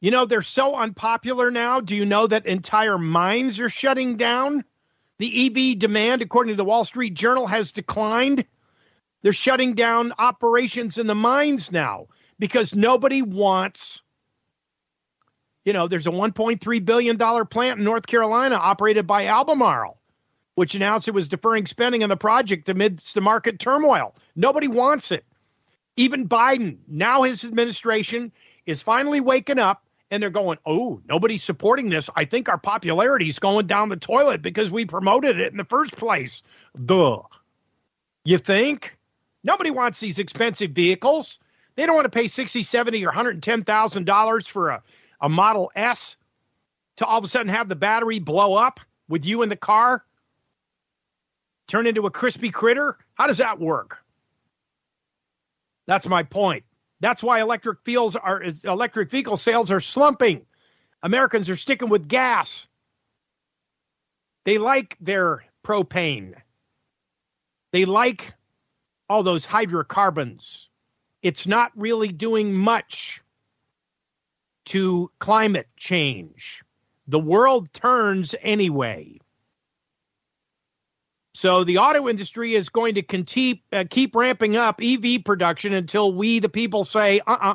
You 0.00 0.10
know, 0.10 0.24
they're 0.24 0.42
so 0.42 0.76
unpopular 0.76 1.50
now. 1.50 1.80
Do 1.80 1.94
you 1.94 2.06
know 2.06 2.26
that 2.26 2.46
entire 2.46 2.98
mines 2.98 3.60
are 3.60 3.68
shutting 3.68 4.16
down? 4.16 4.64
The 5.18 5.46
EV 5.46 5.78
demand, 5.78 6.22
according 6.22 6.54
to 6.54 6.56
the 6.56 6.64
Wall 6.64 6.86
Street 6.86 7.14
Journal, 7.14 7.46
has 7.46 7.72
declined. 7.72 8.46
They're 9.22 9.32
shutting 9.32 9.74
down 9.74 10.14
operations 10.18 10.96
in 10.96 11.06
the 11.06 11.14
mines 11.14 11.70
now 11.70 12.06
because 12.38 12.74
nobody 12.74 13.20
wants 13.20 14.00
you 15.64 15.72
know, 15.74 15.88
there's 15.88 16.06
a 16.06 16.10
$1.3 16.10 16.84
billion 16.84 17.18
plant 17.18 17.78
in 17.78 17.84
North 17.84 18.06
Carolina 18.06 18.54
operated 18.56 19.06
by 19.06 19.26
Albemarle, 19.26 20.00
which 20.54 20.74
announced 20.74 21.08
it 21.08 21.14
was 21.14 21.28
deferring 21.28 21.66
spending 21.66 22.02
on 22.02 22.08
the 22.08 22.16
project 22.16 22.68
amidst 22.68 23.14
the 23.14 23.20
market 23.20 23.58
turmoil. 23.58 24.14
Nobody 24.34 24.68
wants 24.68 25.12
it. 25.12 25.24
Even 25.96 26.28
Biden, 26.28 26.78
now 26.88 27.22
his 27.24 27.44
administration 27.44 28.32
is 28.64 28.80
finally 28.80 29.20
waking 29.20 29.58
up 29.58 29.84
and 30.10 30.22
they're 30.22 30.30
going, 30.30 30.58
oh, 30.66 31.00
nobody's 31.08 31.42
supporting 31.42 31.88
this. 31.88 32.10
I 32.16 32.24
think 32.24 32.48
our 32.48 32.58
popularity 32.58 33.28
is 33.28 33.38
going 33.38 33.66
down 33.66 33.88
the 33.88 33.96
toilet 33.96 34.42
because 34.42 34.70
we 34.70 34.84
promoted 34.84 35.38
it 35.38 35.52
in 35.52 35.56
the 35.56 35.64
first 35.64 35.96
place. 35.96 36.42
Duh. 36.84 37.22
You 38.24 38.38
think? 38.38 38.96
Nobody 39.42 39.70
wants 39.70 40.00
these 40.00 40.18
expensive 40.18 40.72
vehicles. 40.72 41.38
They 41.76 41.86
don't 41.86 41.94
want 41.94 42.10
to 42.10 42.18
pay 42.18 42.28
60, 42.28 42.62
70, 42.62 43.06
or 43.06 43.12
$110,000 43.12 44.48
for 44.48 44.68
a 44.70 44.82
a 45.20 45.28
Model 45.28 45.70
S 45.74 46.16
to 46.96 47.06
all 47.06 47.18
of 47.18 47.24
a 47.24 47.28
sudden 47.28 47.48
have 47.48 47.68
the 47.68 47.76
battery 47.76 48.18
blow 48.18 48.54
up 48.54 48.80
with 49.08 49.24
you 49.24 49.42
in 49.42 49.48
the 49.48 49.56
car, 49.56 50.04
turn 51.66 51.86
into 51.86 52.06
a 52.06 52.10
crispy 52.10 52.50
critter? 52.50 52.96
How 53.14 53.26
does 53.26 53.38
that 53.38 53.60
work? 53.60 53.98
That's 55.86 56.08
my 56.08 56.22
point. 56.22 56.64
That's 57.00 57.22
why 57.22 57.40
electric 57.40 57.80
fields 57.84 58.14
are 58.14 58.42
electric 58.64 59.10
vehicle 59.10 59.36
sales 59.36 59.70
are 59.70 59.80
slumping. 59.80 60.46
Americans 61.02 61.48
are 61.48 61.56
sticking 61.56 61.88
with 61.88 62.08
gas. 62.08 62.66
They 64.44 64.58
like 64.58 64.96
their 65.00 65.44
propane. 65.64 66.34
They 67.72 67.84
like 67.84 68.34
all 69.08 69.22
those 69.22 69.46
hydrocarbons. 69.46 70.68
It's 71.22 71.46
not 71.46 71.72
really 71.74 72.08
doing 72.08 72.52
much 72.52 73.22
to 74.66 75.10
climate 75.18 75.68
change. 75.76 76.62
The 77.08 77.18
world 77.18 77.72
turns 77.72 78.34
anyway. 78.40 79.20
So 81.40 81.64
the 81.64 81.78
auto 81.78 82.06
industry 82.06 82.54
is 82.54 82.68
going 82.68 82.96
to 82.96 83.02
keep 83.02 83.64
uh, 83.72 83.84
keep 83.88 84.14
ramping 84.14 84.58
up 84.58 84.78
EV 84.82 85.24
production 85.24 85.72
until 85.72 86.12
we, 86.12 86.38
the 86.38 86.50
people, 86.50 86.84
say, 86.84 87.22
uh-uh. 87.26 87.54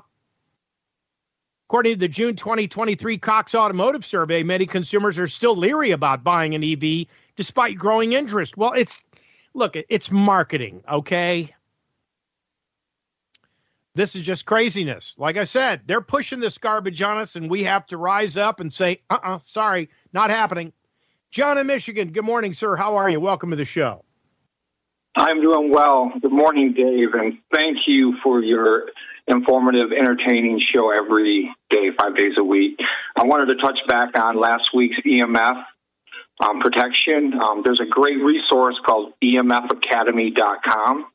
According 1.70 1.94
to 1.94 2.00
the 2.00 2.08
June 2.08 2.36
2023 2.36 3.20
Cox 3.20 3.54
Automotive 3.54 4.04
Survey, 4.04 4.42
many 4.42 4.66
consumers 4.66 5.20
are 5.20 5.28
still 5.28 5.56
leery 5.56 5.92
about 5.92 6.24
buying 6.24 6.56
an 6.56 6.64
EV 6.64 7.06
despite 7.36 7.78
growing 7.78 8.14
interest. 8.14 8.58
Well, 8.58 8.74
it's 8.74 9.06
look, 9.54 9.76
it's 9.88 10.10
marketing, 10.10 10.84
okay? 10.92 11.54
This 13.94 14.16
is 14.16 14.24
just 14.24 14.48
craziness. 14.48 15.14
Like 15.16 15.38
I 15.38 15.44
said, 15.44 15.82
they're 15.86 16.02
pushing 16.02 16.40
this 16.40 16.58
garbage 16.58 17.04
on 17.04 17.20
us, 17.20 17.36
and 17.36 17.52
we 17.52 17.66
have 17.66 17.86
to 17.88 17.98
rise 17.98 18.36
up 18.36 18.60
and 18.62 18.74
say, 18.74 18.98
uh 19.12 19.20
uh-uh, 19.22 19.36
uh, 19.36 19.38
sorry, 19.38 19.90
not 20.12 20.32
happening. 20.32 20.74
John 21.36 21.58
in 21.58 21.68
Michigan, 21.68 22.14
good 22.14 22.24
morning, 22.24 22.54
sir. 22.54 22.78
How 22.78 22.96
are 22.96 23.10
you? 23.10 23.20
Welcome 23.20 23.50
to 23.50 23.58
the 23.58 23.66
show. 23.66 24.06
I'm 25.18 25.42
doing 25.42 25.70
well. 25.70 26.10
Good 26.22 26.32
morning, 26.32 26.72
Dave, 26.72 27.10
and 27.14 27.40
thank 27.54 27.80
you 27.88 28.16
for 28.24 28.42
your 28.42 28.86
informative, 29.28 29.92
entertaining 29.92 30.62
show 30.74 30.92
every 30.92 31.54
day, 31.70 31.90
five 32.00 32.16
days 32.16 32.36
a 32.38 32.44
week. 32.46 32.80
I 33.18 33.26
wanted 33.26 33.54
to 33.54 33.56
touch 33.62 33.78
back 33.86 34.18
on 34.18 34.40
last 34.40 34.64
week's 34.74 34.96
EMF 35.06 35.62
um, 36.40 36.62
protection. 36.62 37.34
Um, 37.34 37.64
there's 37.66 37.82
a 37.82 37.90
great 37.90 38.24
resource 38.24 38.76
called 38.86 39.12
EMFacademy.com. 39.22 41.06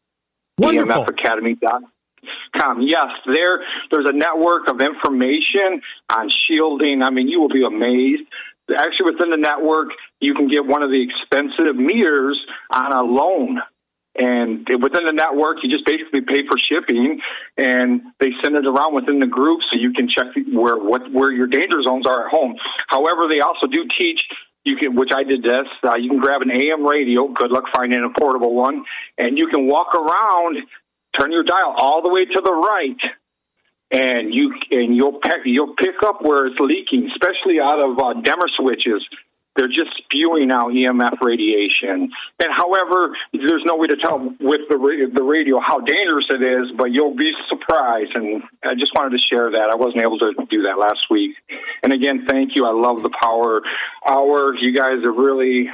Wonderful. 0.59 1.07
EMFacademy.com. 1.07 2.83
Yes, 2.83 3.09
there. 3.25 3.63
There's 3.91 4.07
a 4.07 4.13
network 4.13 4.69
of 4.69 4.83
information 4.83 5.81
on 6.11 6.29
shielding. 6.47 7.01
I 7.03 7.09
mean, 7.09 7.29
you 7.29 7.41
will 7.41 7.49
be 7.49 7.65
amazed. 7.65 8.25
Actually, 8.77 9.15
within 9.15 9.31
the 9.31 9.37
network, 9.39 9.89
you 10.21 10.35
can 10.35 10.49
get 10.49 10.65
one 10.67 10.85
of 10.85 10.91
the 10.91 11.03
expensive 11.03 11.77
meters 11.77 12.39
on 12.71 12.93
a 12.93 13.03
loan. 13.03 13.61
And 14.17 14.67
within 14.83 15.07
the 15.07 15.13
network, 15.13 15.59
you 15.63 15.71
just 15.71 15.87
basically 15.87 16.21
pay 16.21 16.43
for 16.47 16.59
shipping, 16.59 17.21
and 17.57 18.03
they 18.19 18.31
send 18.43 18.57
it 18.57 18.67
around 18.67 18.95
within 18.95 19.21
the 19.21 19.27
group 19.27 19.61
so 19.71 19.79
you 19.79 19.93
can 19.93 20.09
check 20.09 20.27
where 20.53 20.77
what 20.77 21.11
where 21.13 21.33
your 21.33 21.47
danger 21.47 21.81
zones 21.83 22.07
are 22.07 22.27
at 22.27 22.31
home. 22.31 22.57
However, 22.89 23.31
they 23.31 23.41
also 23.41 23.67
do 23.67 23.87
teach 23.99 24.21
you 24.65 24.77
can, 24.77 24.97
which 24.97 25.11
I 25.15 25.23
did 25.23 25.43
this. 25.43 25.67
Uh, 25.83 25.95
you 25.95 26.11
can 26.11 26.19
grab 26.19 26.43
an 26.43 26.51
AM 26.51 26.85
radio. 26.85 27.29
Good 27.29 27.53
luck 27.53 27.65
finding 27.73 28.03
a 28.05 28.11
portable 28.19 28.53
one, 28.53 28.85
and 29.17 29.39
you 29.39 29.47
can 29.47 29.69
walk 29.69 29.95
around, 29.95 30.59
turn 31.19 31.31
your 31.31 31.45
dial 31.45 31.75
all 31.79 32.03
the 32.03 32.11
way 32.11 32.25
to 32.27 32.41
the 32.45 32.53
right, 32.53 33.01
and 33.93 34.35
you 34.35 34.53
and 34.73 34.97
you'll 34.97 35.21
pick 35.21 35.47
you'll 35.47 35.77
pick 35.77 36.03
up 36.05 36.21
where 36.21 36.47
it's 36.49 36.59
leaking, 36.59 37.09
especially 37.15 37.61
out 37.63 37.79
of 37.79 37.97
uh, 37.97 38.21
dimmer 38.21 38.49
switches 38.59 39.07
they're 39.61 39.69
just 39.69 39.93
spewing 39.99 40.51
out 40.51 40.73
EMF 40.73 41.21
radiation. 41.21 42.09
And 42.41 42.49
however, 42.57 43.15
there's 43.35 43.63
no 43.67 43.77
way 43.77 43.89
to 43.89 43.97
tell 43.97 44.19
with 44.19 44.63
the 44.71 45.11
the 45.13 45.23
radio 45.23 45.61
how 45.61 45.81
dangerous 45.81 46.25
it 46.31 46.43
is, 46.43 46.73
but 46.79 46.93
you'll 46.93 47.15
be 47.15 47.31
surprised. 47.51 48.13
And 48.15 48.43
I 48.65 48.75
just 48.75 48.93
wanted 48.95 49.19
to 49.19 49.23
share 49.31 49.51
that. 49.51 49.69
I 49.71 49.77
wasn't 49.77 50.01
able 50.03 50.19
to 50.21 50.33
do 50.49 50.63
that 50.63 50.79
last 50.79 51.11
week. 51.11 51.37
And 51.83 51.93
again, 51.93 52.25
thank 52.27 52.57
you. 52.57 52.65
I 52.65 52.73
love 52.73 53.03
the 53.03 53.13
Power 53.21 53.61
Hour. 54.09 54.55
You 54.55 54.75
guys 54.75 55.05
are 55.05 55.13
really 55.13 55.69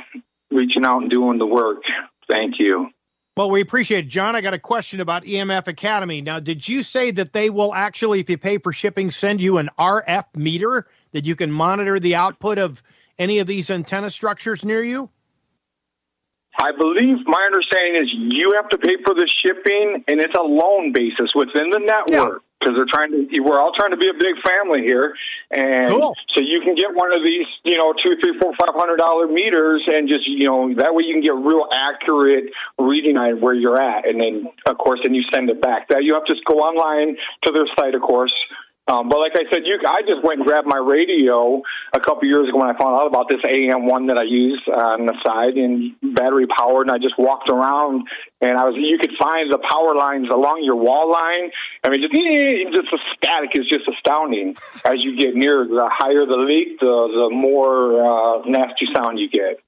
reaching 0.51 0.85
out 0.85 1.03
and 1.03 1.11
doing 1.11 1.39
the 1.39 1.47
work. 1.47 1.83
Thank 2.29 2.55
you. 2.59 2.91
Well, 3.37 3.51
we 3.51 3.61
appreciate 3.61 4.07
it. 4.07 4.09
John, 4.09 4.35
I 4.35 4.41
got 4.41 4.55
a 4.55 4.59
question 4.59 5.01
about 5.01 5.25
EMF 5.25 5.69
Academy. 5.69 6.23
Now, 6.23 6.41
did 6.41 6.67
you 6.67 6.83
say 6.83 7.13
that 7.13 7.33
they 7.33 7.51
will 7.51 7.73
actually, 7.73 8.19
if 8.19 8.31
you 8.31 8.39
pay 8.39 8.59
for 8.59 8.73
shipping, 8.73 9.11
send 9.13 9.41
you 9.41 9.59
an 9.59 9.69
RF 9.79 10.25
meter 10.35 10.87
that 11.13 11.25
you 11.25 11.37
can 11.37 11.53
monitor 11.53 12.01
the 12.01 12.15
output 12.15 12.59
of 12.59 12.83
any 13.19 13.39
of 13.39 13.47
these 13.47 13.71
antenna 13.71 14.11
structures 14.11 14.65
near 14.65 14.83
you? 14.83 15.11
I 16.59 16.73
believe 16.73 17.19
my 17.27 17.43
understanding 17.45 18.03
is 18.03 18.09
you 18.13 18.55
have 18.57 18.69
to 18.71 18.79
pay 18.79 18.97
for 19.05 19.15
the 19.15 19.29
shipping, 19.45 20.05
and 20.09 20.21
it's 20.21 20.35
a 20.35 20.43
loan 20.43 20.93
basis 20.93 21.31
within 21.35 21.69
the 21.69 21.81
network 21.85 22.43
because 22.61 22.73
yeah. 22.73 22.77
they're 22.77 22.89
trying 22.89 23.13
to. 23.13 23.41
We're 23.41 23.61
all 23.61 23.73
trying 23.77 23.91
to 23.91 23.99
be 24.01 24.09
a 24.09 24.17
big 24.17 24.41
family 24.41 24.81
here, 24.81 25.15
and 25.51 25.93
cool. 25.93 26.15
so 26.35 26.41
you 26.41 26.61
can 26.65 26.75
get 26.75 26.95
one 26.95 27.13
of 27.13 27.21
these, 27.23 27.45
you 27.65 27.77
know, 27.77 27.93
two, 27.93 28.17
three, 28.25 28.41
four, 28.41 28.53
five 28.57 28.73
hundred 28.73 28.97
dollar 28.97 29.29
meters, 29.29 29.85
and 29.87 30.09
just 30.09 30.27
you 30.27 30.49
know 30.49 30.73
that 30.81 30.95
way 30.95 31.05
you 31.05 31.13
can 31.13 31.23
get 31.23 31.37
real 31.37 31.69
accurate 31.69 32.49
reading 32.79 33.19
on 33.19 33.41
where 33.41 33.55
you're 33.55 33.81
at, 33.81 34.09
and 34.09 34.21
then 34.21 34.49
of 34.67 34.79
course, 34.79 35.01
then 35.05 35.15
you 35.15 35.23
send 35.35 35.51
it 35.51 35.61
back. 35.61 35.89
That 35.89 36.05
you 36.05 36.15
have 36.15 36.25
to 36.25 36.33
just 36.33 36.45
go 36.47 36.57
online 36.65 37.17
to 37.45 37.53
their 37.53 37.69
site, 37.77 37.95
of 37.95 38.01
course, 38.01 38.33
um, 38.89 39.09
but 39.09 39.19
like 39.19 39.33
I 39.35 39.51
said, 39.53 39.63
you, 39.65 39.79
I 39.87 40.03
just 40.03 40.23
went 40.23 40.41
and 40.41 40.47
grabbed 40.47 40.67
my 40.67 40.79
radio 40.79 41.61
a 41.93 41.99
couple 41.99 42.29
years 42.29 42.49
ago 42.49 42.59
when 42.59 42.71
I 42.71 42.79
found 42.79 42.95
out 42.95 43.07
about 43.07 43.29
this 43.29 43.41
AM 43.45 43.87
one 43.87 44.07
that 44.07 44.17
I 44.19 44.23
use 44.23 44.63
on 44.73 45.07
the 45.07 45.15
side 45.27 45.59
and 45.59 45.95
battery 46.15 46.47
powered, 46.47 46.87
and 46.87 46.95
I 46.95 46.99
just 46.99 47.19
walked 47.19 47.51
around 47.51 48.07
and 48.41 48.59
I 48.59 48.65
was 48.65 48.77
you 48.77 48.99
could 48.99 49.17
find 49.19 49.53
the 49.53 49.59
power 49.59 49.95
lines 49.95 50.29
along 50.29 50.63
your 50.63 50.77
wall 50.77 51.11
line. 51.11 51.51
I 51.83 51.91
mean, 51.91 52.03
just 52.03 52.15
just 52.77 52.91
the 52.91 52.99
static 53.17 53.51
is 53.55 53.67
just 53.67 53.89
astounding. 53.89 54.57
As 54.85 55.03
you 55.03 55.17
get 55.17 55.35
near, 55.35 55.67
the 55.67 55.89
higher 55.91 56.27
the 56.27 56.39
leak, 56.39 56.79
the 56.79 56.87
the 56.87 57.31
more 57.35 57.99
uh, 57.99 58.47
nasty 58.47 58.87
sound 58.95 59.19
you 59.19 59.29
get. 59.29 59.66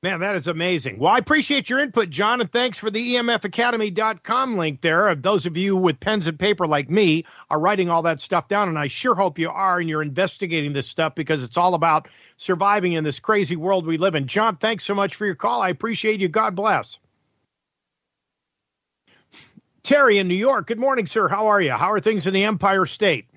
Man, 0.00 0.20
that 0.20 0.36
is 0.36 0.46
amazing. 0.46 1.00
Well, 1.00 1.12
I 1.12 1.18
appreciate 1.18 1.68
your 1.68 1.80
input, 1.80 2.08
John, 2.08 2.40
and 2.40 2.52
thanks 2.52 2.78
for 2.78 2.88
the 2.88 3.16
EMFacademy.com 3.16 4.56
link 4.56 4.80
there. 4.80 5.08
Uh, 5.08 5.16
those 5.18 5.44
of 5.44 5.56
you 5.56 5.76
with 5.76 5.98
pens 5.98 6.28
and 6.28 6.38
paper 6.38 6.68
like 6.68 6.88
me 6.88 7.24
are 7.50 7.58
writing 7.58 7.90
all 7.90 8.02
that 8.02 8.20
stuff 8.20 8.46
down, 8.46 8.68
and 8.68 8.78
I 8.78 8.86
sure 8.86 9.16
hope 9.16 9.40
you 9.40 9.50
are 9.50 9.80
and 9.80 9.88
you're 9.88 10.02
investigating 10.02 10.72
this 10.72 10.86
stuff 10.86 11.16
because 11.16 11.42
it's 11.42 11.56
all 11.56 11.74
about 11.74 12.06
surviving 12.36 12.92
in 12.92 13.02
this 13.02 13.18
crazy 13.18 13.56
world 13.56 13.86
we 13.86 13.98
live 13.98 14.14
in. 14.14 14.28
John, 14.28 14.56
thanks 14.56 14.84
so 14.84 14.94
much 14.94 15.16
for 15.16 15.26
your 15.26 15.34
call. 15.34 15.62
I 15.62 15.70
appreciate 15.70 16.20
you. 16.20 16.28
God 16.28 16.54
bless. 16.54 17.00
Terry 19.82 20.18
in 20.18 20.28
New 20.28 20.34
York. 20.34 20.68
Good 20.68 20.78
morning, 20.78 21.08
sir. 21.08 21.26
How 21.26 21.48
are 21.48 21.60
you? 21.60 21.72
How 21.72 21.90
are 21.90 21.98
things 21.98 22.28
in 22.28 22.34
the 22.34 22.44
Empire 22.44 22.86
State? 22.86 23.27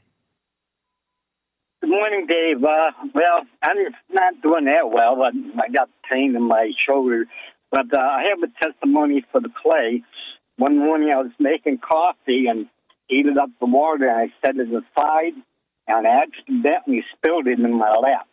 Good 1.82 1.90
morning, 1.90 2.28
Dave. 2.28 2.64
Uh, 2.64 2.92
well, 3.16 3.42
I'm 3.64 3.78
not 4.12 4.40
doing 4.44 4.66
that 4.66 4.92
well, 4.94 5.16
but 5.16 5.34
I 5.60 5.68
got 5.74 5.90
pain 6.10 6.36
in 6.36 6.44
my 6.44 6.72
shoulder. 6.88 7.26
But 7.72 7.92
uh, 7.92 8.00
I 8.00 8.26
have 8.30 8.48
a 8.48 8.64
testimony 8.64 9.26
for 9.32 9.42
the 9.42 9.50
clay. 9.50 10.04
One 10.58 10.78
morning 10.78 11.10
I 11.10 11.18
was 11.18 11.32
making 11.40 11.80
coffee 11.80 12.46
and 12.48 12.68
heated 13.08 13.40
up 13.40 13.50
the 13.60 13.66
water, 13.66 14.08
and 14.08 14.30
I 14.30 14.46
set 14.46 14.58
it 14.58 14.68
aside, 14.68 15.34
and 15.88 16.06
I 16.06 16.22
accidentally 16.22 17.04
spilled 17.16 17.48
it 17.48 17.60
in 17.60 17.74
my 17.74 17.96
lap. 17.98 18.28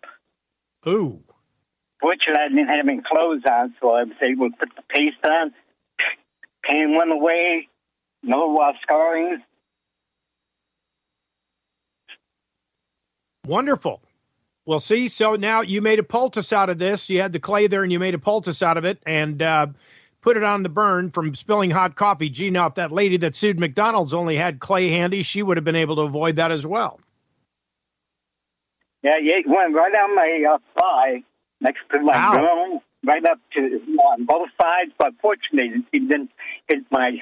Ooh. 0.87 1.23
Fortunately, 2.03 2.43
I 2.43 2.49
didn't 2.49 2.69
have 2.69 2.87
any 2.87 3.01
clothes 3.01 3.43
on, 3.51 3.75
so 3.81 3.93
I 3.93 4.03
was 4.05 4.17
able 4.21 4.51
to 4.51 4.57
put 4.59 4.69
the 4.77 4.83
paste 4.91 5.25
on. 5.25 5.55
Pain 6.71 6.95
went 6.95 7.13
away, 7.13 7.69
no 8.23 8.57
uh, 8.57 8.73
scarring, 8.83 9.43
Wonderful. 13.49 14.03
Well, 14.67 14.81
see, 14.81 15.09
so 15.09 15.35
now 15.35 15.63
you 15.63 15.81
made 15.81 15.99
a 15.99 16.03
poultice 16.03 16.53
out 16.53 16.69
of 16.69 16.79
this. 16.79 17.09
You 17.09 17.23
had 17.23 17.33
the 17.33 17.41
clay 17.41 17.67
there 17.67 17.83
and 17.83 17.91
you 17.91 17.99
made 17.99 18.13
a 18.13 18.19
poultice 18.19 18.63
out 18.63 18.77
of 18.77 18.85
it 18.85 18.99
and 19.07 19.41
uh, 19.41 19.69
put 20.21 20.37
it 20.37 20.45
on 20.45 20.63
the 20.63 20.69
burn 20.69 21.11
from 21.11 21.35
spilling 21.35 21.71
hot 21.71 21.97
coffee. 21.97 22.29
Gee, 22.29 22.51
now 22.51 22.67
if 22.67 22.75
that 22.75 22.93
lady 22.93 23.17
that 23.17 23.35
sued 23.35 23.59
McDonald's 23.59 24.13
only 24.13 24.37
had 24.37 24.61
clay 24.61 24.91
handy, 24.91 25.23
she 25.23 25.43
would 25.43 25.57
have 25.57 25.65
been 25.65 25.75
able 25.75 25.97
to 25.97 26.03
avoid 26.03 26.37
that 26.37 26.53
as 26.53 26.67
well. 26.67 27.01
Yeah, 29.03 29.13
yeah, 29.23 29.39
it 29.39 29.47
went 29.47 29.75
right 29.75 29.95
on 29.95 30.15
my 30.15 30.55
uh, 30.55 30.59
thigh 30.79 31.23
next 31.63 31.81
to 31.91 32.01
my 32.03 32.13
Ow. 32.15 32.33
bone, 32.35 32.81
right 33.07 33.25
up 33.25 33.39
to 33.55 33.61
on 33.61 34.27
both 34.27 34.51
sides. 34.61 34.93
But 34.99 35.15
fortunately, 35.23 35.83
it 35.95 36.09
didn't 36.09 36.31
hit 36.69 36.85
my, 36.91 37.13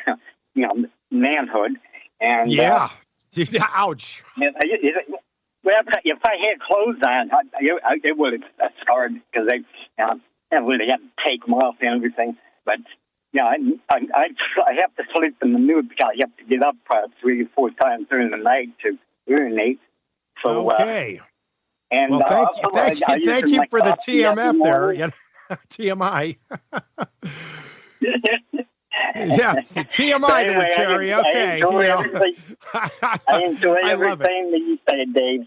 you 0.55 0.66
know, 0.66 0.89
manhood. 1.12 1.77
And 2.20 2.51
yeah, 2.51 2.89
uh, 3.37 3.61
ouch. 3.74 4.24
It, 4.39 4.55
it, 4.59 5.20
well, 5.67 5.83
if 6.05 6.19
I 6.25 6.37
had 6.39 6.61
clothes 6.61 7.03
on, 7.05 7.31
I, 7.33 7.43
I, 7.85 7.97
it 8.05 8.17
would 8.17 8.35
have 8.61 8.71
scarred 8.81 9.14
because 9.14 9.49
you 9.53 9.64
know, 9.99 10.21
I 10.53 10.57
really 10.57 10.87
had 10.89 10.99
to 10.99 11.29
take 11.29 11.45
them 11.45 11.55
off 11.55 11.75
and 11.81 11.97
everything. 11.97 12.37
But 12.64 12.79
you 13.33 13.43
know, 13.43 13.49
I, 13.49 13.57
I, 13.91 13.99
I, 14.14 14.27
I 14.64 14.75
have 14.81 14.95
to 14.95 15.03
sleep 15.17 15.37
in 15.43 15.55
the 15.55 15.59
nude 15.59 15.89
because 15.89 16.12
I 16.14 16.17
have 16.21 16.37
to 16.37 16.45
get 16.45 16.62
up 16.62 16.77
uh, 16.89 17.09
three 17.21 17.43
or 17.43 17.49
four 17.57 17.71
times 17.71 18.07
during 18.09 18.31
the 18.31 18.37
night 18.37 18.69
to 18.83 18.97
urinate. 19.27 19.81
So, 20.45 20.71
uh, 20.71 20.75
okay. 20.75 21.19
Uh, 21.19 21.25
and 21.91 22.11
well, 22.12 22.23
thank 22.29 22.49
you, 22.57 22.71
thank 22.73 23.09
I, 23.09 23.17
you, 23.17 23.27
thank 23.27 23.49
you 23.49 23.62
for 23.69 23.81
the 23.81 23.97
TMF 24.07 24.62
there. 24.62 24.93
Yeah, 24.93 25.11
TMI. 25.71 26.37
yeah, 29.14 29.55
TMI 29.55 30.14
anyway, 30.14 30.44
there, 30.44 30.70
Terry. 30.70 31.12
I, 31.12 31.20
okay. 31.20 31.44
I 31.44 31.55
enjoy 31.57 31.82
you 31.82 31.88
know. 31.88 31.99
everything, 31.99 32.34
I 32.74 33.42
enjoy 33.44 33.76
I 33.82 33.90
everything 33.90 34.51
that 34.51 34.59
you 34.59 34.78
say, 34.88 35.05
Dave. 35.07 35.40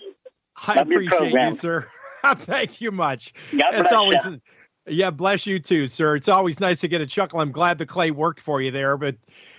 I 0.67 0.75
Love 0.75 0.87
appreciate 0.87 1.33
you, 1.33 1.53
sir. 1.53 1.87
Thank 2.39 2.81
you 2.81 2.91
much. 2.91 3.33
God 3.51 3.73
it's 3.73 3.91
always 3.91 4.23
you. 4.25 4.41
Yeah, 4.87 5.11
bless 5.11 5.45
you 5.45 5.59
too, 5.59 5.87
sir. 5.87 6.15
It's 6.15 6.27
always 6.27 6.59
nice 6.59 6.81
to 6.81 6.87
get 6.87 7.01
a 7.01 7.05
chuckle. 7.05 7.39
I'm 7.39 7.51
glad 7.51 7.77
the 7.77 7.85
clay 7.85 8.11
worked 8.11 8.41
for 8.41 8.61
you 8.61 8.71
there, 8.71 8.97
but 8.97 9.15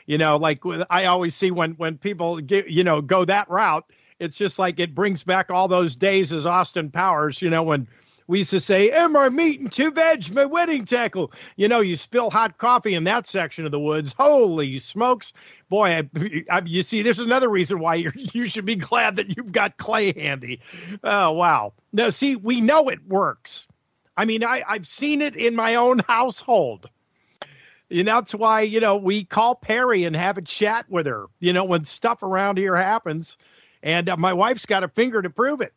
you 0.07 0.19
know, 0.19 0.37
like 0.37 0.63
I 0.91 1.05
always 1.07 1.35
see 1.35 1.51
when 1.51 1.73
when 1.73 1.99
people 1.99 2.41
get, 2.41 2.69
you 2.69 2.85
know 2.85 3.01
go 3.01 3.25
that 3.25 3.49
route, 3.49 3.85
it's 4.19 4.37
just 4.37 4.59
like 4.59 4.81
it 4.81 4.95
brings 4.95 5.23
back 5.23 5.51
all 5.51 5.69
those 5.69 5.95
days 5.97 6.33
as 6.33 6.47
Austin 6.47 6.91
Powers, 6.91 7.41
you 7.41 7.49
know, 7.49 7.63
when 7.63 7.87
we 8.31 8.39
used 8.39 8.51
to 8.51 8.61
say, 8.61 8.93
Am 8.93 9.35
meat 9.35 9.59
and 9.59 9.73
two 9.73 9.91
veg, 9.91 10.33
my 10.33 10.45
wedding 10.45 10.85
tackle? 10.85 11.33
You 11.57 11.67
know, 11.67 11.81
you 11.81 11.97
spill 11.97 12.31
hot 12.31 12.59
coffee 12.59 12.95
in 12.95 13.03
that 13.05 13.27
section 13.27 13.65
of 13.65 13.73
the 13.73 13.81
woods. 13.81 14.15
Holy 14.17 14.79
smokes. 14.79 15.33
Boy, 15.69 15.89
I, 15.89 16.09
I, 16.49 16.63
you 16.65 16.85
see, 16.85 17.03
there's 17.03 17.19
another 17.19 17.49
reason 17.49 17.81
why 17.81 17.97
you 17.97 18.13
you 18.15 18.47
should 18.47 18.65
be 18.65 18.77
glad 18.77 19.17
that 19.17 19.37
you've 19.37 19.51
got 19.51 19.77
clay 19.77 20.13
handy. 20.13 20.61
Oh, 21.03 21.33
wow. 21.33 21.73
Now, 21.93 22.11
see, 22.11 22.37
we 22.37 22.61
know 22.61 22.89
it 22.89 23.05
works. 23.05 23.67
I 24.17 24.27
mean, 24.27 24.45
I, 24.45 24.63
I've 24.67 24.87
seen 24.87 25.23
it 25.23 25.35
in 25.35 25.57
my 25.57 25.75
own 25.75 25.99
household. 25.99 26.89
And 27.91 28.07
that's 28.07 28.33
why, 28.33 28.61
you 28.61 28.79
know, 28.79 28.97
we 28.97 29.25
call 29.25 29.57
Perry 29.57 30.05
and 30.05 30.15
have 30.15 30.39
a 30.39 30.43
chat 30.43 30.89
with 30.89 31.07
her, 31.07 31.27
you 31.41 31.53
know, 31.53 31.65
when 31.65 31.85
stuff 31.85 32.23
around 32.23 32.59
here 32.59 32.77
happens. 32.77 33.37
And 33.83 34.09
uh, 34.09 34.17
my 34.17 34.35
wife's 34.35 34.67
got 34.67 34.85
a 34.85 34.89
finger 34.89 35.21
to 35.21 35.31
prove 35.31 35.63
it. 35.63 35.73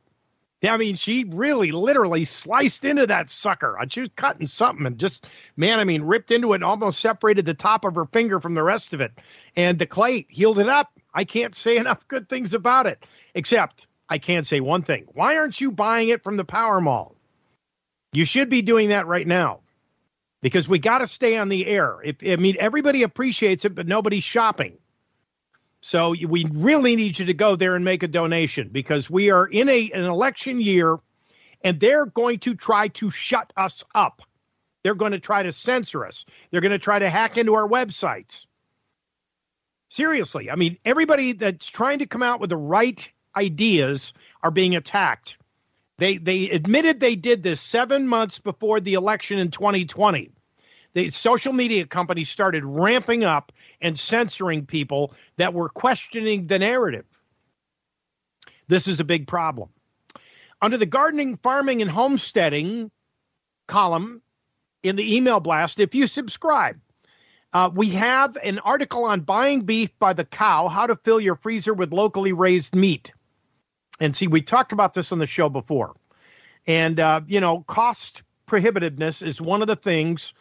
I 0.71 0.77
mean, 0.77 0.95
she 0.95 1.25
really 1.25 1.71
literally 1.71 2.23
sliced 2.23 2.85
into 2.85 3.07
that 3.07 3.29
sucker. 3.29 3.77
Uh, 3.77 3.85
she 3.89 4.01
was 4.01 4.09
cutting 4.15 4.47
something 4.47 4.85
and 4.85 4.97
just, 4.97 5.25
man, 5.57 5.79
I 5.79 5.83
mean, 5.83 6.03
ripped 6.03 6.31
into 6.31 6.53
it 6.53 6.55
and 6.55 6.63
almost 6.63 6.99
separated 7.01 7.45
the 7.45 7.53
top 7.53 7.83
of 7.83 7.95
her 7.95 8.05
finger 8.05 8.39
from 8.39 8.53
the 8.53 8.63
rest 8.63 8.93
of 8.93 9.01
it. 9.01 9.11
And 9.55 9.77
the 9.77 9.85
clay 9.85 10.25
healed 10.29 10.59
it 10.59 10.69
up. 10.69 10.91
I 11.13 11.25
can't 11.25 11.53
say 11.53 11.77
enough 11.83 12.07
good 12.07 12.29
things 12.29 12.53
about 12.53 12.87
it, 12.87 13.05
except 13.35 13.87
I 14.07 14.19
can 14.19 14.43
say 14.43 14.59
one 14.59 14.83
thing. 14.83 15.05
Why 15.13 15.37
aren't 15.37 15.59
you 15.59 15.71
buying 15.71 16.09
it 16.09 16.23
from 16.23 16.37
the 16.37 16.45
Power 16.45 16.79
Mall? 16.79 17.15
You 18.13 18.25
should 18.25 18.49
be 18.49 18.61
doing 18.61 18.89
that 18.89 19.07
right 19.07 19.27
now 19.27 19.61
because 20.41 20.69
we 20.69 20.77
got 20.77 20.99
to 20.99 21.07
stay 21.07 21.37
on 21.37 21.49
the 21.49 21.65
air. 21.65 21.99
If, 22.03 22.17
I 22.25 22.35
mean, 22.35 22.57
everybody 22.59 23.03
appreciates 23.03 23.65
it, 23.65 23.73
but 23.73 23.87
nobody's 23.87 24.23
shopping. 24.23 24.77
So 25.83 26.15
we 26.27 26.45
really 26.49 26.95
need 26.95 27.19
you 27.19 27.25
to 27.25 27.33
go 27.33 27.57
there 27.57 27.75
and 27.75 27.83
make 27.83 28.03
a 28.03 28.07
donation 28.07 28.69
because 28.71 29.09
we 29.09 29.31
are 29.31 29.45
in 29.45 29.67
a 29.67 29.91
an 29.91 30.05
election 30.05 30.61
year 30.61 30.97
and 31.61 31.77
they're 31.77 32.05
going 32.05 32.39
to 32.39 32.55
try 32.55 32.87
to 32.87 33.11
shut 33.11 33.51
us 33.57 33.83
up. 33.93 34.21
They're 34.83 34.95
going 34.95 35.11
to 35.11 35.19
try 35.19 35.43
to 35.43 35.51
censor 35.51 36.05
us. 36.05 36.23
They're 36.49 36.61
going 36.61 36.71
to 36.71 36.79
try 36.79 36.99
to 36.99 37.09
hack 37.09 37.37
into 37.37 37.55
our 37.55 37.67
websites. 37.67 38.45
Seriously, 39.89 40.49
I 40.49 40.55
mean 40.55 40.77
everybody 40.85 41.33
that's 41.33 41.67
trying 41.67 41.99
to 41.99 42.05
come 42.05 42.23
out 42.23 42.39
with 42.39 42.49
the 42.49 42.57
right 42.57 43.11
ideas 43.35 44.13
are 44.41 44.51
being 44.51 44.77
attacked. 44.77 45.35
They 45.97 46.15
they 46.17 46.49
admitted 46.49 47.01
they 47.01 47.15
did 47.15 47.43
this 47.43 47.59
7 47.59 48.07
months 48.07 48.39
before 48.39 48.79
the 48.79 48.93
election 48.93 49.37
in 49.37 49.51
2020 49.51 50.31
the 50.93 51.09
social 51.09 51.53
media 51.53 51.85
companies 51.85 52.29
started 52.29 52.63
ramping 52.65 53.23
up 53.23 53.51
and 53.81 53.97
censoring 53.97 54.65
people 54.65 55.13
that 55.37 55.53
were 55.53 55.69
questioning 55.69 56.47
the 56.47 56.59
narrative. 56.59 57.05
This 58.67 58.87
is 58.87 58.99
a 58.99 59.03
big 59.03 59.27
problem. 59.27 59.69
Under 60.61 60.77
the 60.77 60.85
gardening, 60.85 61.37
farming, 61.37 61.81
and 61.81 61.91
homesteading 61.91 62.89
column 63.67 64.21
in 64.81 64.95
the 64.95 65.15
email 65.15 65.39
blast, 65.39 65.79
if 65.79 65.93
you 65.93 66.07
subscribe, 66.07 66.79
uh, 67.53 67.69
we 67.73 67.89
have 67.89 68.37
an 68.37 68.59
article 68.59 69.03
on 69.03 69.21
buying 69.21 69.61
beef 69.61 69.89
by 69.99 70.13
the 70.13 70.25
cow, 70.25 70.67
how 70.67 70.87
to 70.87 70.95
fill 70.95 71.19
your 71.19 71.35
freezer 71.35 71.73
with 71.73 71.91
locally 71.91 72.33
raised 72.33 72.75
meat. 72.75 73.11
And 73.99 74.15
see, 74.15 74.27
we 74.27 74.41
talked 74.41 74.71
about 74.71 74.93
this 74.93 75.11
on 75.11 75.19
the 75.19 75.25
show 75.25 75.49
before. 75.49 75.95
And, 76.65 76.99
uh, 76.99 77.21
you 77.27 77.39
know, 77.39 77.61
cost 77.67 78.23
prohibitiveness 78.47 79.25
is 79.25 79.39
one 79.39 79.61
of 79.61 79.67
the 79.67 79.75
things 79.75 80.33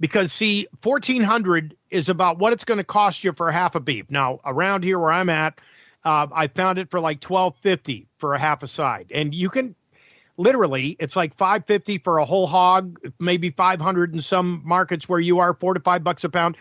because 0.00 0.32
see 0.32 0.66
1400 0.82 1.76
is 1.90 2.08
about 2.08 2.38
what 2.38 2.54
it's 2.54 2.64
going 2.64 2.78
to 2.78 2.84
cost 2.84 3.22
you 3.22 3.32
for 3.34 3.48
a 3.48 3.52
half 3.52 3.74
a 3.74 3.80
beef. 3.80 4.06
Now 4.10 4.40
around 4.44 4.82
here 4.82 4.98
where 4.98 5.12
i'm 5.12 5.28
at 5.28 5.60
uh, 6.04 6.26
i 6.32 6.48
found 6.48 6.78
it 6.78 6.90
for 6.90 6.98
like 6.98 7.22
1250 7.22 8.08
for 8.18 8.34
a 8.34 8.38
half 8.38 8.62
a 8.62 8.66
side. 8.66 9.12
And 9.14 9.34
you 9.34 9.50
can 9.50 9.76
literally 10.36 10.96
it's 10.98 11.14
like 11.14 11.36
550 11.36 11.98
for 11.98 12.18
a 12.18 12.24
whole 12.24 12.46
hog 12.46 12.98
maybe 13.18 13.50
500 13.50 14.14
in 14.14 14.22
some 14.22 14.62
markets 14.64 15.08
where 15.08 15.20
you 15.20 15.40
are 15.40 15.52
four 15.52 15.74
to 15.74 15.80
five 15.80 16.02
bucks 16.02 16.24
a 16.24 16.30
pound. 16.30 16.56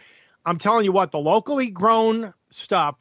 I'm 0.46 0.60
telling 0.60 0.84
you 0.84 0.92
what 0.92 1.12
the 1.12 1.20
locally 1.20 1.70
grown 1.70 2.34
stuff 2.50 2.96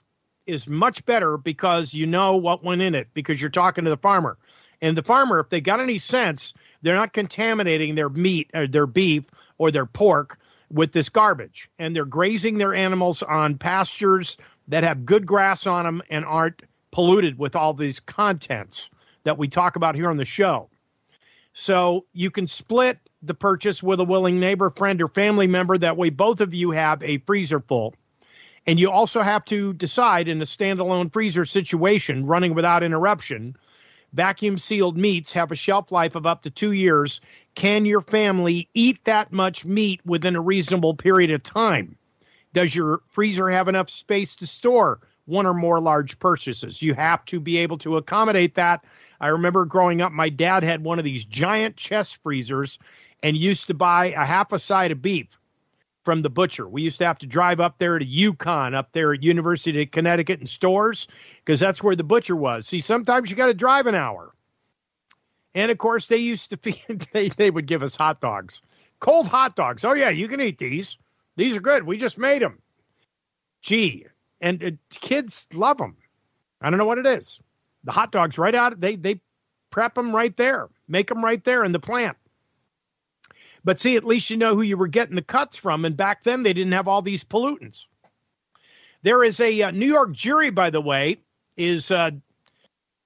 is 0.47 0.67
much 0.67 1.05
better 1.05 1.37
because 1.37 1.93
you 1.93 2.07
know 2.07 2.37
what 2.37 2.65
went 2.65 2.81
in 2.81 2.95
it 2.95 3.09
because 3.13 3.41
you're 3.41 3.51
talking 3.51 3.85
to 3.85 3.91
the 3.91 3.97
farmer. 3.97 4.39
And 4.81 4.97
the 4.97 5.03
farmer 5.03 5.41
if 5.41 5.51
they 5.51 5.61
got 5.61 5.81
any 5.81 5.99
sense 5.99 6.55
they're 6.81 6.95
not 6.95 7.13
contaminating 7.13 7.97
their 7.97 8.09
meat 8.09 8.51
or 8.55 8.69
their 8.69 8.87
beef 8.87 9.25
or 9.59 9.71
their 9.71 9.87
pork 9.87 10.39
with 10.71 10.93
this 10.93 11.09
garbage. 11.09 11.71
And 11.79 11.95
they're 11.95 12.05
grazing 12.05 12.59
their 12.59 12.75
animals 12.75 13.23
on 13.23 13.59
pastures 13.59 14.37
that 14.69 14.85
have 14.85 15.05
good 15.05 15.27
grass 15.27 15.67
on 15.67 15.85
them 15.85 16.03
and 16.11 16.25
aren't 16.25 16.63
polluted 16.91 17.39
with 17.39 17.57
all 17.57 17.75
these 17.75 18.01
contents 18.01 18.91
that 19.25 19.39
we 19.39 19.49
talk 19.49 19.77
about 19.77 19.95
here 19.95 20.09
on 20.09 20.17
the 20.17 20.25
show. 20.25 20.71
So 21.53 22.07
you 22.13 22.31
can 22.31 22.47
split 22.47 22.99
the 23.23 23.35
purchase 23.35 23.83
with 23.83 24.01
a 24.01 24.05
willing 24.05 24.39
neighbor, 24.39 24.71
friend, 24.71 25.03
or 25.03 25.09
family 25.09 25.47
member. 25.47 25.77
That 25.77 25.97
way, 25.97 26.11
both 26.11 26.41
of 26.41 26.55
you 26.55 26.71
have 26.71 27.03
a 27.03 27.19
freezer 27.19 27.61
full. 27.61 27.95
And 28.67 28.79
you 28.79 28.91
also 28.91 29.23
have 29.23 29.45
to 29.47 29.73
decide 29.73 30.29
in 30.29 30.41
a 30.43 30.45
standalone 30.45 31.13
freezer 31.13 31.45
situation 31.45 32.27
running 32.27 32.55
without 32.55 32.83
interruption 32.83 33.57
vacuum 34.13 34.59
sealed 34.59 34.97
meats 34.97 35.33
have 35.33 35.53
a 35.53 35.57
shelf 35.57 35.93
life 35.93 36.15
of 36.15 36.27
up 36.27 36.43
to 36.43 36.51
two 36.51 36.73
years. 36.73 37.21
Can 37.55 37.85
your 37.85 38.01
family 38.01 38.69
eat 38.75 39.05
that 39.05 39.33
much 39.33 39.65
meat 39.65 40.01
within 40.05 40.37
a 40.37 40.41
reasonable 40.41 40.95
period 40.95 41.31
of 41.31 41.43
time? 41.43 41.97
Does 42.53 42.75
your 42.75 43.01
freezer 43.09 43.49
have 43.49 43.69
enough 43.69 43.91
space 43.91 44.37
to 44.37 44.47
store 44.47 45.01
one 45.27 45.47
or 45.47 45.55
more 45.55 45.81
large 45.81 46.19
purchases? 46.19 46.81
You 46.81 46.95
have 46.95 47.25
to 47.27 47.41
be 47.41 47.59
able 47.59 47.79
to 47.79 47.97
accommodate 47.97 48.55
that. 48.55 48.85
I 49.21 49.29
remember 49.29 49.65
growing 49.65 50.01
up, 50.01 50.13
my 50.13 50.29
dad 50.29 50.63
had 50.63 50.83
one 50.83 50.99
of 50.99 51.05
these 51.05 51.25
giant 51.25 51.77
chest 51.77 52.17
freezers 52.23 52.79
and 53.23 53.37
used 53.37 53.67
to 53.67 53.75
buy 53.75 54.07
a 54.07 54.25
half 54.25 54.53
a 54.53 54.59
side 54.59 54.91
of 54.91 55.03
beef 55.03 55.38
from 56.09 56.23
the 56.23 56.31
butcher. 56.31 56.67
We 56.67 56.81
used 56.81 56.97
to 57.01 57.05
have 57.05 57.19
to 57.19 57.27
drive 57.27 57.61
up 57.61 57.77
there 57.77 57.99
to 57.99 58.07
UConn, 58.07 58.75
up 58.75 58.93
there 58.93 59.13
at 59.13 59.23
University 59.23 59.83
of 59.83 59.91
Connecticut 59.91 60.41
and 60.41 60.49
stores, 60.49 61.07
because 61.45 61.61
that's 61.61 61.83
where 61.83 61.95
the 61.95 62.03
butcher 62.03 62.35
was. 62.35 62.67
See, 62.67 62.81
sometimes 62.81 63.29
you 63.29 63.37
got 63.37 63.49
to 63.49 63.53
drive 63.53 63.87
an 63.87 63.95
hour. 63.95 64.33
And 65.55 65.71
of 65.71 65.77
course, 65.77 66.09
they 66.09 66.17
used 66.17 66.49
to 66.49 66.57
feed, 66.73 67.07
they, 67.13 67.29
they 67.29 67.51
would 67.51 67.67
give 67.67 67.83
us 67.83 67.95
hot 67.95 68.23
dogs, 68.23 68.63
cold 69.01 69.29
hot 69.29 69.55
dogs. 69.55 69.85
Oh, 69.85 69.93
yeah, 69.93 70.09
you 70.09 70.29
can 70.29 70.41
eat 70.41 70.57
these. 70.57 70.97
These 71.37 71.55
are 71.59 71.61
good. 71.61 71.85
We 71.85 71.99
just 71.99 72.17
made 72.17 72.41
them. 72.41 72.59
Gee, 73.61 74.07
and 74.41 74.65
uh, 74.65 74.71
kids 74.89 75.47
love 75.53 75.77
them. 75.77 75.95
I 76.63 76.71
don't 76.71 76.79
know 76.79 76.87
what 76.87 76.97
it 76.97 77.05
is. 77.05 77.39
The 77.85 77.93
hot 77.93 78.13
dogs 78.13 78.39
right 78.39 78.55
out, 78.55 78.81
they, 78.81 78.97
they 78.97 79.21
prep 79.69 79.95
them 79.95 80.17
right 80.17 80.35
there, 80.39 80.71
make 80.89 81.09
them 81.09 81.23
right 81.23 81.45
there 81.45 81.65
in 81.65 81.73
the 81.73 81.79
plant. 81.79 82.17
But 83.69 83.79
see, 83.79 83.97
at 83.97 84.05
least 84.05 84.31
you 84.31 84.39
know 84.39 84.55
who 84.55 84.63
you 84.63 84.79
were 84.79 84.87
getting 84.87 85.15
the 85.15 85.21
cuts 85.21 85.59
from. 85.59 85.85
And 85.85 85.95
back 85.95 86.25
then, 86.25 86.43
they 86.43 86.55
didn't 86.55 86.73
have 86.73 86.89
all 86.89 87.03
these 87.03 87.23
pollutants. 87.23 87.85
There 89.03 89.23
is 89.23 89.41
a 89.41 89.61
uh, 89.61 89.71
New 89.73 89.89
York 89.89 90.13
jury, 90.13 90.49
by 90.49 90.71
the 90.71 90.81
way, 90.81 91.19
is 91.55 91.91
uh, 91.91 92.13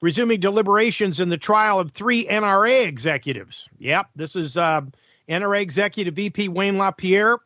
resuming 0.00 0.38
deliberations 0.38 1.18
in 1.18 1.30
the 1.30 1.36
trial 1.36 1.80
of 1.80 1.90
three 1.90 2.26
NRA 2.26 2.86
executives. 2.86 3.68
Yep, 3.80 4.10
this 4.14 4.36
is 4.36 4.56
uh, 4.56 4.82
NRA 5.28 5.62
executive 5.62 6.14
VP 6.14 6.46
Wayne 6.46 6.78
LaPierre, 6.78 7.38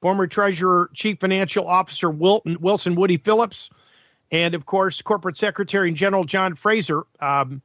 former 0.00 0.26
Treasurer 0.26 0.90
Chief 0.92 1.20
Financial 1.20 1.68
Officer 1.68 2.10
Wilton, 2.10 2.56
Wilson 2.60 2.96
Woody 2.96 3.18
Phillips, 3.18 3.70
and 4.32 4.56
of 4.56 4.66
course, 4.66 5.02
Corporate 5.02 5.38
Secretary 5.38 5.86
and 5.86 5.96
General 5.96 6.24
John 6.24 6.56
Frazer. 6.56 7.04
Um, 7.20 7.62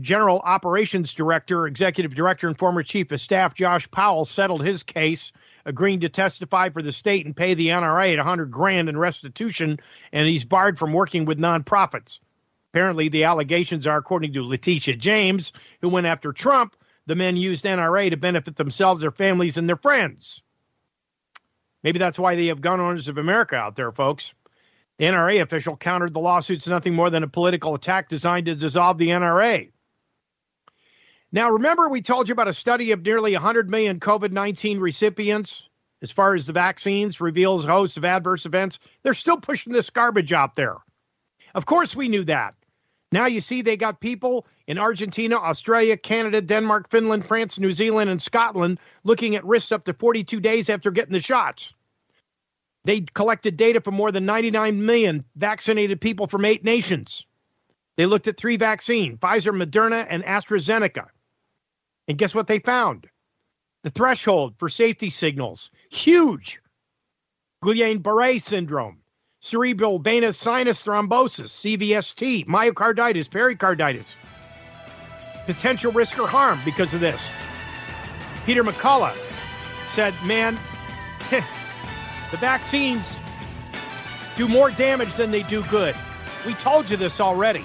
General 0.00 0.40
Operations 0.40 1.14
Director, 1.14 1.66
Executive 1.66 2.14
Director, 2.14 2.46
and 2.46 2.58
former 2.58 2.82
Chief 2.82 3.10
of 3.10 3.20
Staff 3.20 3.54
Josh 3.54 3.90
Powell 3.90 4.24
settled 4.24 4.64
his 4.64 4.82
case, 4.82 5.32
agreeing 5.64 6.00
to 6.00 6.08
testify 6.08 6.68
for 6.68 6.82
the 6.82 6.92
state 6.92 7.26
and 7.26 7.36
pay 7.36 7.54
the 7.54 7.68
NRA 7.68 8.12
at 8.12 8.18
100 8.18 8.50
grand 8.50 8.88
in 8.88 8.96
restitution, 8.96 9.80
and 10.12 10.28
he's 10.28 10.44
barred 10.44 10.78
from 10.78 10.92
working 10.92 11.24
with 11.24 11.38
nonprofits. 11.38 12.20
Apparently, 12.72 13.08
the 13.08 13.24
allegations 13.24 13.86
are, 13.86 13.96
according 13.96 14.32
to 14.34 14.44
Letitia 14.44 14.96
James, 14.96 15.52
who 15.80 15.88
went 15.88 16.06
after 16.06 16.32
Trump, 16.32 16.76
the 17.06 17.16
men 17.16 17.36
used 17.36 17.64
NRA 17.64 18.10
to 18.10 18.16
benefit 18.16 18.56
themselves, 18.56 19.00
their 19.00 19.10
families, 19.10 19.56
and 19.56 19.68
their 19.68 19.76
friends. 19.76 20.42
Maybe 21.82 21.98
that's 21.98 22.18
why 22.18 22.36
they 22.36 22.46
have 22.46 22.60
gun 22.60 22.80
owners 22.80 23.08
of 23.08 23.18
America 23.18 23.56
out 23.56 23.76
there, 23.76 23.92
folks. 23.92 24.34
The 24.98 25.06
NRA 25.06 25.40
official 25.40 25.76
countered 25.76 26.12
the 26.12 26.20
lawsuits 26.20 26.66
nothing 26.66 26.94
more 26.94 27.08
than 27.08 27.22
a 27.22 27.28
political 27.28 27.74
attack 27.74 28.08
designed 28.08 28.46
to 28.46 28.54
dissolve 28.54 28.98
the 28.98 29.08
NRA. 29.08 29.70
Now, 31.30 31.50
remember, 31.50 31.88
we 31.88 32.00
told 32.00 32.28
you 32.28 32.32
about 32.32 32.48
a 32.48 32.54
study 32.54 32.92
of 32.92 33.04
nearly 33.04 33.32
100 33.32 33.68
million 33.68 34.00
COVID 34.00 34.32
19 34.32 34.80
recipients 34.80 35.68
as 36.00 36.10
far 36.10 36.34
as 36.34 36.46
the 36.46 36.52
vaccines 36.52 37.20
reveals 37.20 37.64
a 37.64 37.68
host 37.68 37.96
of 37.96 38.04
adverse 38.04 38.46
events. 38.46 38.78
They're 39.02 39.14
still 39.14 39.36
pushing 39.36 39.72
this 39.72 39.90
garbage 39.90 40.32
out 40.32 40.54
there. 40.54 40.76
Of 41.54 41.66
course, 41.66 41.94
we 41.94 42.08
knew 42.08 42.24
that. 42.24 42.54
Now 43.10 43.26
you 43.26 43.40
see 43.40 43.62
they 43.62 43.76
got 43.76 44.00
people 44.00 44.46
in 44.66 44.78
Argentina, 44.78 45.36
Australia, 45.36 45.96
Canada, 45.96 46.40
Denmark, 46.40 46.90
Finland, 46.90 47.26
France, 47.26 47.58
New 47.58 47.72
Zealand, 47.72 48.10
and 48.10 48.20
Scotland, 48.20 48.78
looking 49.02 49.34
at 49.34 49.44
risks 49.44 49.72
up 49.72 49.84
to 49.84 49.94
42 49.94 50.40
days 50.40 50.68
after 50.68 50.90
getting 50.90 51.12
the 51.12 51.20
shots. 51.20 51.74
They 52.84 53.00
collected 53.00 53.56
data 53.56 53.80
from 53.80 53.94
more 53.94 54.12
than 54.12 54.24
99 54.24 54.84
million 54.84 55.24
vaccinated 55.36 56.00
people 56.00 56.26
from 56.26 56.44
eight 56.44 56.64
nations. 56.64 57.26
They 57.96 58.06
looked 58.06 58.28
at 58.28 58.36
three 58.36 58.56
vaccines 58.56 59.18
Pfizer, 59.18 59.52
Moderna, 59.52 60.06
and 60.08 60.22
AstraZeneca. 60.22 61.08
And 62.08 62.16
guess 62.16 62.34
what 62.34 62.46
they 62.46 62.58
found? 62.58 63.06
The 63.84 63.90
threshold 63.90 64.54
for 64.58 64.68
safety 64.68 65.10
signals 65.10 65.70
huge. 65.90 66.60
Guillain 67.62 68.02
Barre 68.02 68.38
syndrome, 68.38 69.02
cerebral 69.40 69.98
venous 69.98 70.38
sinus 70.38 70.82
thrombosis, 70.82 71.50
CVST, 71.50 72.46
myocarditis, 72.46 73.30
pericarditis. 73.30 74.16
Potential 75.46 75.92
risk 75.92 76.18
or 76.18 76.26
harm 76.26 76.60
because 76.64 76.94
of 76.94 77.00
this. 77.00 77.28
Peter 78.46 78.64
McCullough 78.64 79.16
said, 79.90 80.14
Man, 80.24 80.58
the 81.30 82.36
vaccines 82.38 83.18
do 84.36 84.48
more 84.48 84.70
damage 84.70 85.12
than 85.14 85.30
they 85.30 85.42
do 85.42 85.62
good. 85.64 85.94
We 86.46 86.54
told 86.54 86.88
you 86.90 86.96
this 86.96 87.20
already. 87.20 87.64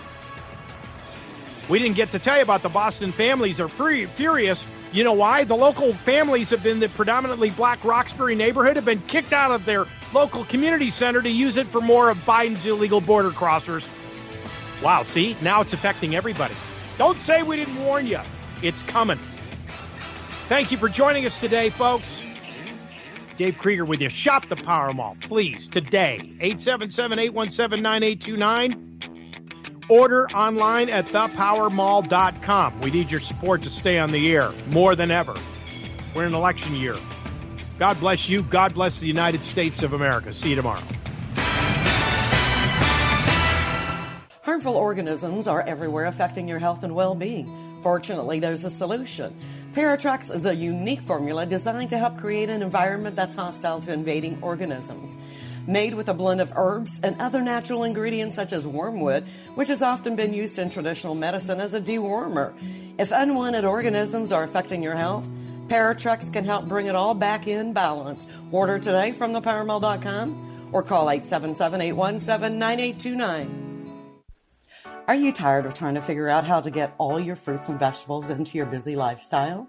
We 1.69 1.79
didn't 1.79 1.95
get 1.95 2.11
to 2.11 2.19
tell 2.19 2.35
you 2.37 2.43
about 2.43 2.61
the 2.61 2.69
Boston 2.69 3.11
families 3.11 3.59
are 3.61 3.69
free, 3.69 4.05
furious. 4.05 4.65
You 4.91 5.03
know 5.03 5.13
why? 5.13 5.43
The 5.43 5.55
local 5.55 5.93
families 5.93 6.49
have 6.49 6.61
been 6.61 6.79
the 6.79 6.89
predominantly 6.89 7.49
black 7.49 7.83
Roxbury 7.83 8.35
neighborhood 8.35 8.75
have 8.75 8.85
been 8.85 9.01
kicked 9.01 9.33
out 9.33 9.51
of 9.51 9.65
their 9.65 9.85
local 10.13 10.45
community 10.45 10.89
center 10.89 11.21
to 11.21 11.29
use 11.29 11.57
it 11.57 11.65
for 11.65 11.81
more 11.81 12.09
of 12.09 12.17
Biden's 12.25 12.65
illegal 12.65 13.01
border 13.01 13.31
crossers. 13.31 13.87
Wow, 14.83 15.03
see? 15.03 15.37
Now 15.41 15.61
it's 15.61 15.73
affecting 15.73 16.15
everybody. 16.15 16.53
Don't 16.97 17.17
say 17.17 17.41
we 17.41 17.55
didn't 17.55 17.83
warn 17.83 18.05
you. 18.05 18.19
It's 18.61 18.81
coming. 18.83 19.19
Thank 20.49 20.71
you 20.71 20.77
for 20.77 20.89
joining 20.89 21.25
us 21.25 21.39
today, 21.39 21.69
folks. 21.69 22.23
Dave 23.37 23.57
Krieger 23.57 23.85
with 23.85 24.01
you. 24.01 24.09
Shop 24.09 24.47
the 24.47 24.55
Power 24.55 24.93
Mall, 24.93 25.17
please, 25.21 25.67
today. 25.67 26.17
877 26.39 27.17
817 27.17 27.81
9829 27.81 28.93
Order 29.89 30.27
online 30.29 30.89
at 30.89 31.07
thepowermall.com. 31.07 32.81
We 32.81 32.91
need 32.91 33.11
your 33.11 33.19
support 33.19 33.63
to 33.63 33.69
stay 33.69 33.99
on 33.99 34.11
the 34.11 34.33
air 34.33 34.51
more 34.69 34.95
than 34.95 35.11
ever. 35.11 35.35
We're 36.15 36.25
in 36.25 36.33
election 36.33 36.75
year. 36.75 36.95
God 37.79 37.99
bless 37.99 38.29
you. 38.29 38.43
God 38.43 38.73
bless 38.73 38.99
the 38.99 39.07
United 39.07 39.43
States 39.43 39.83
of 39.83 39.93
America. 39.93 40.31
See 40.33 40.51
you 40.51 40.55
tomorrow. 40.55 40.81
Harmful 44.43 44.75
organisms 44.75 45.47
are 45.47 45.61
everywhere 45.61 46.05
affecting 46.05 46.47
your 46.47 46.59
health 46.59 46.83
and 46.83 46.93
well 46.93 47.15
being. 47.15 47.49
Fortunately, 47.81 48.39
there's 48.39 48.63
a 48.63 48.69
solution. 48.69 49.35
Paratrex 49.73 50.33
is 50.33 50.45
a 50.45 50.55
unique 50.55 51.01
formula 51.01 51.45
designed 51.45 51.89
to 51.89 51.97
help 51.97 52.19
create 52.19 52.49
an 52.49 52.61
environment 52.61 53.15
that's 53.15 53.35
hostile 53.35 53.81
to 53.81 53.91
invading 53.91 54.37
organisms 54.41 55.17
made 55.67 55.93
with 55.93 56.09
a 56.09 56.13
blend 56.13 56.41
of 56.41 56.51
herbs 56.55 56.99
and 57.03 57.15
other 57.19 57.41
natural 57.41 57.83
ingredients 57.83 58.35
such 58.35 58.51
as 58.53 58.67
wormwood, 58.67 59.23
which 59.55 59.69
has 59.69 59.81
often 59.81 60.15
been 60.15 60.33
used 60.33 60.59
in 60.59 60.69
traditional 60.69 61.15
medicine 61.15 61.59
as 61.59 61.73
a 61.73 61.81
dewormer. 61.81 62.53
If 62.97 63.11
unwanted 63.11 63.65
organisms 63.65 64.31
are 64.31 64.43
affecting 64.43 64.83
your 64.83 64.95
health, 64.95 65.27
Paratrex 65.67 66.31
can 66.31 66.45
help 66.45 66.67
bring 66.67 66.85
it 66.87 66.95
all 66.95 67.15
back 67.15 67.47
in 67.47 67.73
balance. 67.73 68.27
Order 68.51 68.79
today 68.79 69.11
from 69.11 69.33
thepowermall.com 69.33 70.69
or 70.71 70.83
call 70.83 71.07
877-817-9829. 71.07 73.63
Are 75.05 75.15
you 75.15 75.33
tired 75.33 75.65
of 75.65 75.73
trying 75.73 75.95
to 75.95 76.01
figure 76.01 76.29
out 76.29 76.45
how 76.45 76.61
to 76.61 76.71
get 76.71 76.95
all 76.97 77.19
your 77.19 77.35
fruits 77.35 77.67
and 77.67 77.77
vegetables 77.77 78.29
into 78.29 78.57
your 78.57 78.65
busy 78.65 78.95
lifestyle? 78.95 79.67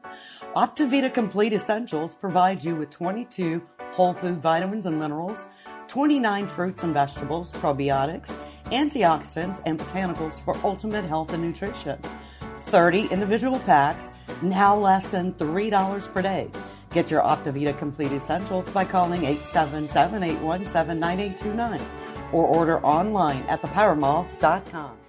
Optivita 0.55 1.12
Complete 1.12 1.53
Essentials 1.53 2.14
provides 2.14 2.64
you 2.64 2.76
with 2.76 2.90
22 2.90 3.61
whole 3.95 4.14
food 4.14 4.38
vitamins 4.38 4.86
and 4.86 4.97
minerals 4.99 5.45
29 5.95 6.49
fruits 6.49 6.82
and 6.82 6.92
vegetables, 6.92 7.53
probiotics, 7.53 8.34
antioxidants, 8.72 9.62
and 9.64 9.78
botanicals 9.78 10.42
for 10.45 10.57
ultimate 10.64 11.05
health 11.05 11.32
and 11.32 11.40
nutrition. 11.40 11.97
30 12.59 13.07
individual 13.12 13.61
packs, 13.61 14.11
now 14.42 14.76
less 14.76 15.12
than 15.12 15.32
$3 15.34 16.12
per 16.12 16.20
day. 16.20 16.51
Get 16.90 17.12
your 17.12 17.22
Optivita 17.22 17.78
Complete 17.78 18.11
Essentials 18.11 18.68
by 18.70 18.84
calling 18.84 19.24
877 19.24 20.24
817 20.24 20.99
9829 20.99 21.80
or 22.32 22.45
order 22.45 22.84
online 22.84 23.45
at 23.45 23.62
thepowermall.com. 23.62 25.04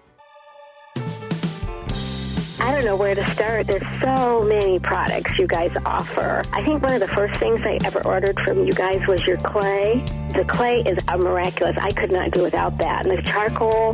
I 2.65 2.73
don't 2.73 2.83
know 2.83 2.95
where 2.95 3.13
to 3.13 3.29
start. 3.29 3.67
There's 3.67 4.01
so 4.01 4.43
many 4.43 4.79
products 4.79 5.37
you 5.37 5.45
guys 5.45 5.71
offer. 5.85 6.41
I 6.51 6.65
think 6.65 6.81
one 6.81 6.95
of 6.95 6.99
the 6.99 7.07
first 7.07 7.39
things 7.39 7.61
I 7.61 7.77
ever 7.85 8.03
ordered 8.03 8.39
from 8.39 8.65
you 8.65 8.71
guys 8.71 9.05
was 9.05 9.23
your 9.27 9.37
clay. 9.37 10.03
The 10.33 10.45
clay 10.45 10.81
is 10.81 10.97
miraculous. 11.05 11.77
I 11.79 11.91
could 11.91 12.11
not 12.11 12.31
do 12.31 12.41
without 12.41 12.75
that. 12.79 13.05
And 13.05 13.15
the 13.15 13.21
charcoal, 13.21 13.93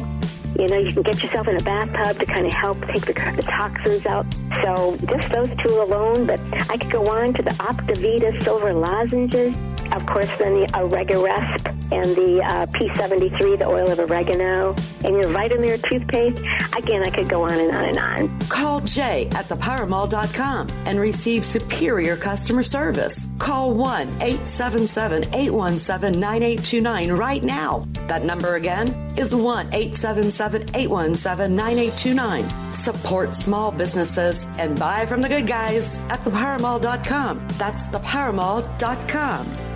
you 0.57 0.69
know, 0.69 0.78
you 0.78 0.93
can 0.93 1.01
get 1.01 1.22
yourself 1.22 1.49
in 1.49 1.57
a 1.57 1.63
bathtub 1.63 2.17
to 2.19 2.26
kind 2.26 2.47
of 2.47 2.53
help 2.53 2.80
take 2.88 3.05
the, 3.05 3.11
the 3.36 3.41
toxins 3.41 4.05
out. 4.05 4.26
So 4.63 4.95
just 5.05 5.30
those 5.34 5.49
two 5.67 5.74
alone, 5.74 6.26
but 6.26 6.39
I 6.72 6.78
could 6.78 6.91
go 6.91 7.03
on 7.07 7.34
to 7.34 7.43
the 7.43 7.51
Optivita 7.51 8.41
silver 8.41 8.74
lozenges 8.74 9.53
of 9.91 10.05
course, 10.05 10.29
then 10.37 10.61
the 10.61 10.67
Oregaresp 10.67 11.81
and 11.91 12.15
the 12.15 12.41
uh, 12.41 12.65
P73, 12.67 13.59
the 13.59 13.67
oil 13.67 13.89
of 13.89 13.99
oregano, 13.99 14.75
and 15.03 15.15
your 15.15 15.25
Vitamir 15.25 15.81
toothpaste. 15.87 16.39
Again, 16.75 17.03
I 17.05 17.09
could 17.09 17.27
go 17.29 17.43
on 17.43 17.53
and 17.53 17.71
on 17.75 17.85
and 17.85 17.99
on. 17.99 18.39
Call 18.47 18.79
Jay 18.81 19.27
at 19.35 19.49
thepowermall.com 19.49 20.67
and 20.85 20.99
receive 20.99 21.45
superior 21.45 22.15
customer 22.15 22.63
service. 22.63 23.27
Call 23.39 23.73
1 23.73 24.07
877 24.21 25.35
817 25.35 26.19
9829 26.19 27.11
right 27.11 27.43
now. 27.43 27.87
That 28.07 28.23
number 28.23 28.55
again 28.55 28.87
is 29.17 29.35
1 29.35 29.73
877 29.73 30.75
817 30.75 31.55
9829. 31.55 32.73
Support 32.73 33.35
small 33.35 33.71
businesses 33.71 34.47
and 34.57 34.79
buy 34.79 35.05
from 35.05 35.21
the 35.21 35.29
good 35.29 35.47
guys 35.47 35.99
at 36.09 36.23
thepowermall.com. 36.23 37.47
That's 37.57 37.85
thepowermall.com. 37.87 39.70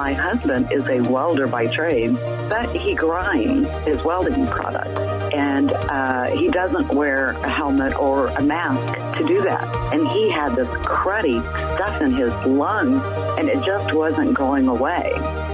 My 0.00 0.14
husband 0.14 0.72
is 0.72 0.82
a 0.88 1.02
welder 1.10 1.46
by 1.46 1.66
trade, 1.66 2.14
but 2.48 2.74
he 2.74 2.94
grinds 2.94 3.68
his 3.84 4.02
welding 4.02 4.46
products. 4.46 5.19
And 5.32 5.72
uh, 5.72 6.24
he 6.36 6.48
doesn't 6.48 6.94
wear 6.94 7.30
a 7.30 7.48
helmet 7.48 7.96
or 7.98 8.28
a 8.28 8.42
mask 8.42 8.94
to 9.18 9.26
do 9.26 9.42
that. 9.42 9.64
And 9.92 10.06
he 10.08 10.30
had 10.30 10.56
this 10.56 10.68
cruddy 10.84 11.40
stuff 11.74 12.00
in 12.00 12.12
his 12.12 12.32
lungs, 12.46 13.02
and 13.38 13.48
it 13.48 13.62
just 13.64 13.92
wasn't 13.94 14.34
going 14.34 14.68
away. 14.68 15.12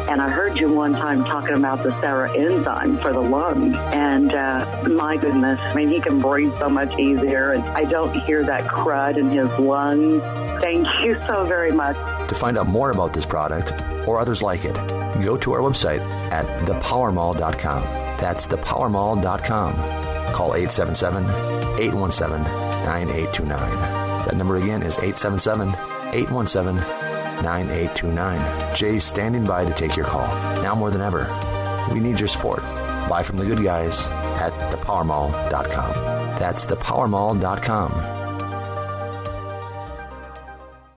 And 0.09 0.23
I 0.23 0.31
heard 0.31 0.59
you 0.59 0.73
one 0.73 0.93
time 0.93 1.25
talking 1.25 1.57
about 1.57 1.83
the 1.83 1.99
Serra 2.01 2.33
enzyme 2.37 2.99
for 2.99 3.13
the 3.13 3.21
lungs. 3.21 3.75
And 3.93 4.33
uh, 4.33 4.85
my 4.89 5.17
goodness, 5.17 5.59
I 5.61 5.75
mean, 5.75 5.89
he 5.89 6.01
can 6.01 6.21
breathe 6.21 6.53
so 6.61 6.69
much 6.69 6.97
easier. 6.99 7.53
And 7.53 7.65
I 7.65 7.85
don't 7.85 8.15
hear 8.21 8.45
that 8.45 8.67
crud 8.67 9.17
in 9.17 9.31
his 9.31 9.49
lungs. 9.59 10.23
Thank 10.63 10.87
you 11.05 11.21
so 11.27 11.45
very 11.45 11.73
much. 11.73 11.97
To 12.29 12.35
find 12.35 12.57
out 12.57 12.67
more 12.67 12.91
about 12.91 13.13
this 13.13 13.27
product 13.27 13.73
or 14.07 14.21
others 14.21 14.43
like 14.43 14.65
it, 14.65 14.75
go 15.23 15.37
to 15.37 15.53
our 15.53 15.61
website 15.61 16.01
at 16.31 16.47
thepowermall.com. 16.67 18.06
That's 18.19 18.47
thepowermall.com. 18.47 19.75
Call 20.33 20.55
877 20.55 21.25
817 21.81 22.43
9829. 22.43 23.59
That 24.27 24.37
number 24.37 24.57
again 24.57 24.83
is 24.83 24.99
877 24.99 25.69
817 26.15 26.77
9829. 27.43 28.75
Jay's 28.75 29.05
standing 29.05 29.45
by 29.45 29.65
to 29.65 29.73
take 29.75 29.97
your 29.97 30.07
call. 30.07 30.27
Now 30.63 30.75
more 30.75 30.91
than 30.91 31.01
ever, 31.01 31.29
we 31.93 32.01
need 32.01 32.19
your 32.19 32.29
support. 32.29 32.63
Buy 33.09 33.23
from 33.23 33.37
the 33.37 33.45
good 33.45 33.63
guys 33.63 34.07
at 34.07 34.53
thepowermall.com. 34.73 35.95
That's 36.39 36.67
thepowermall.com 36.67 38.16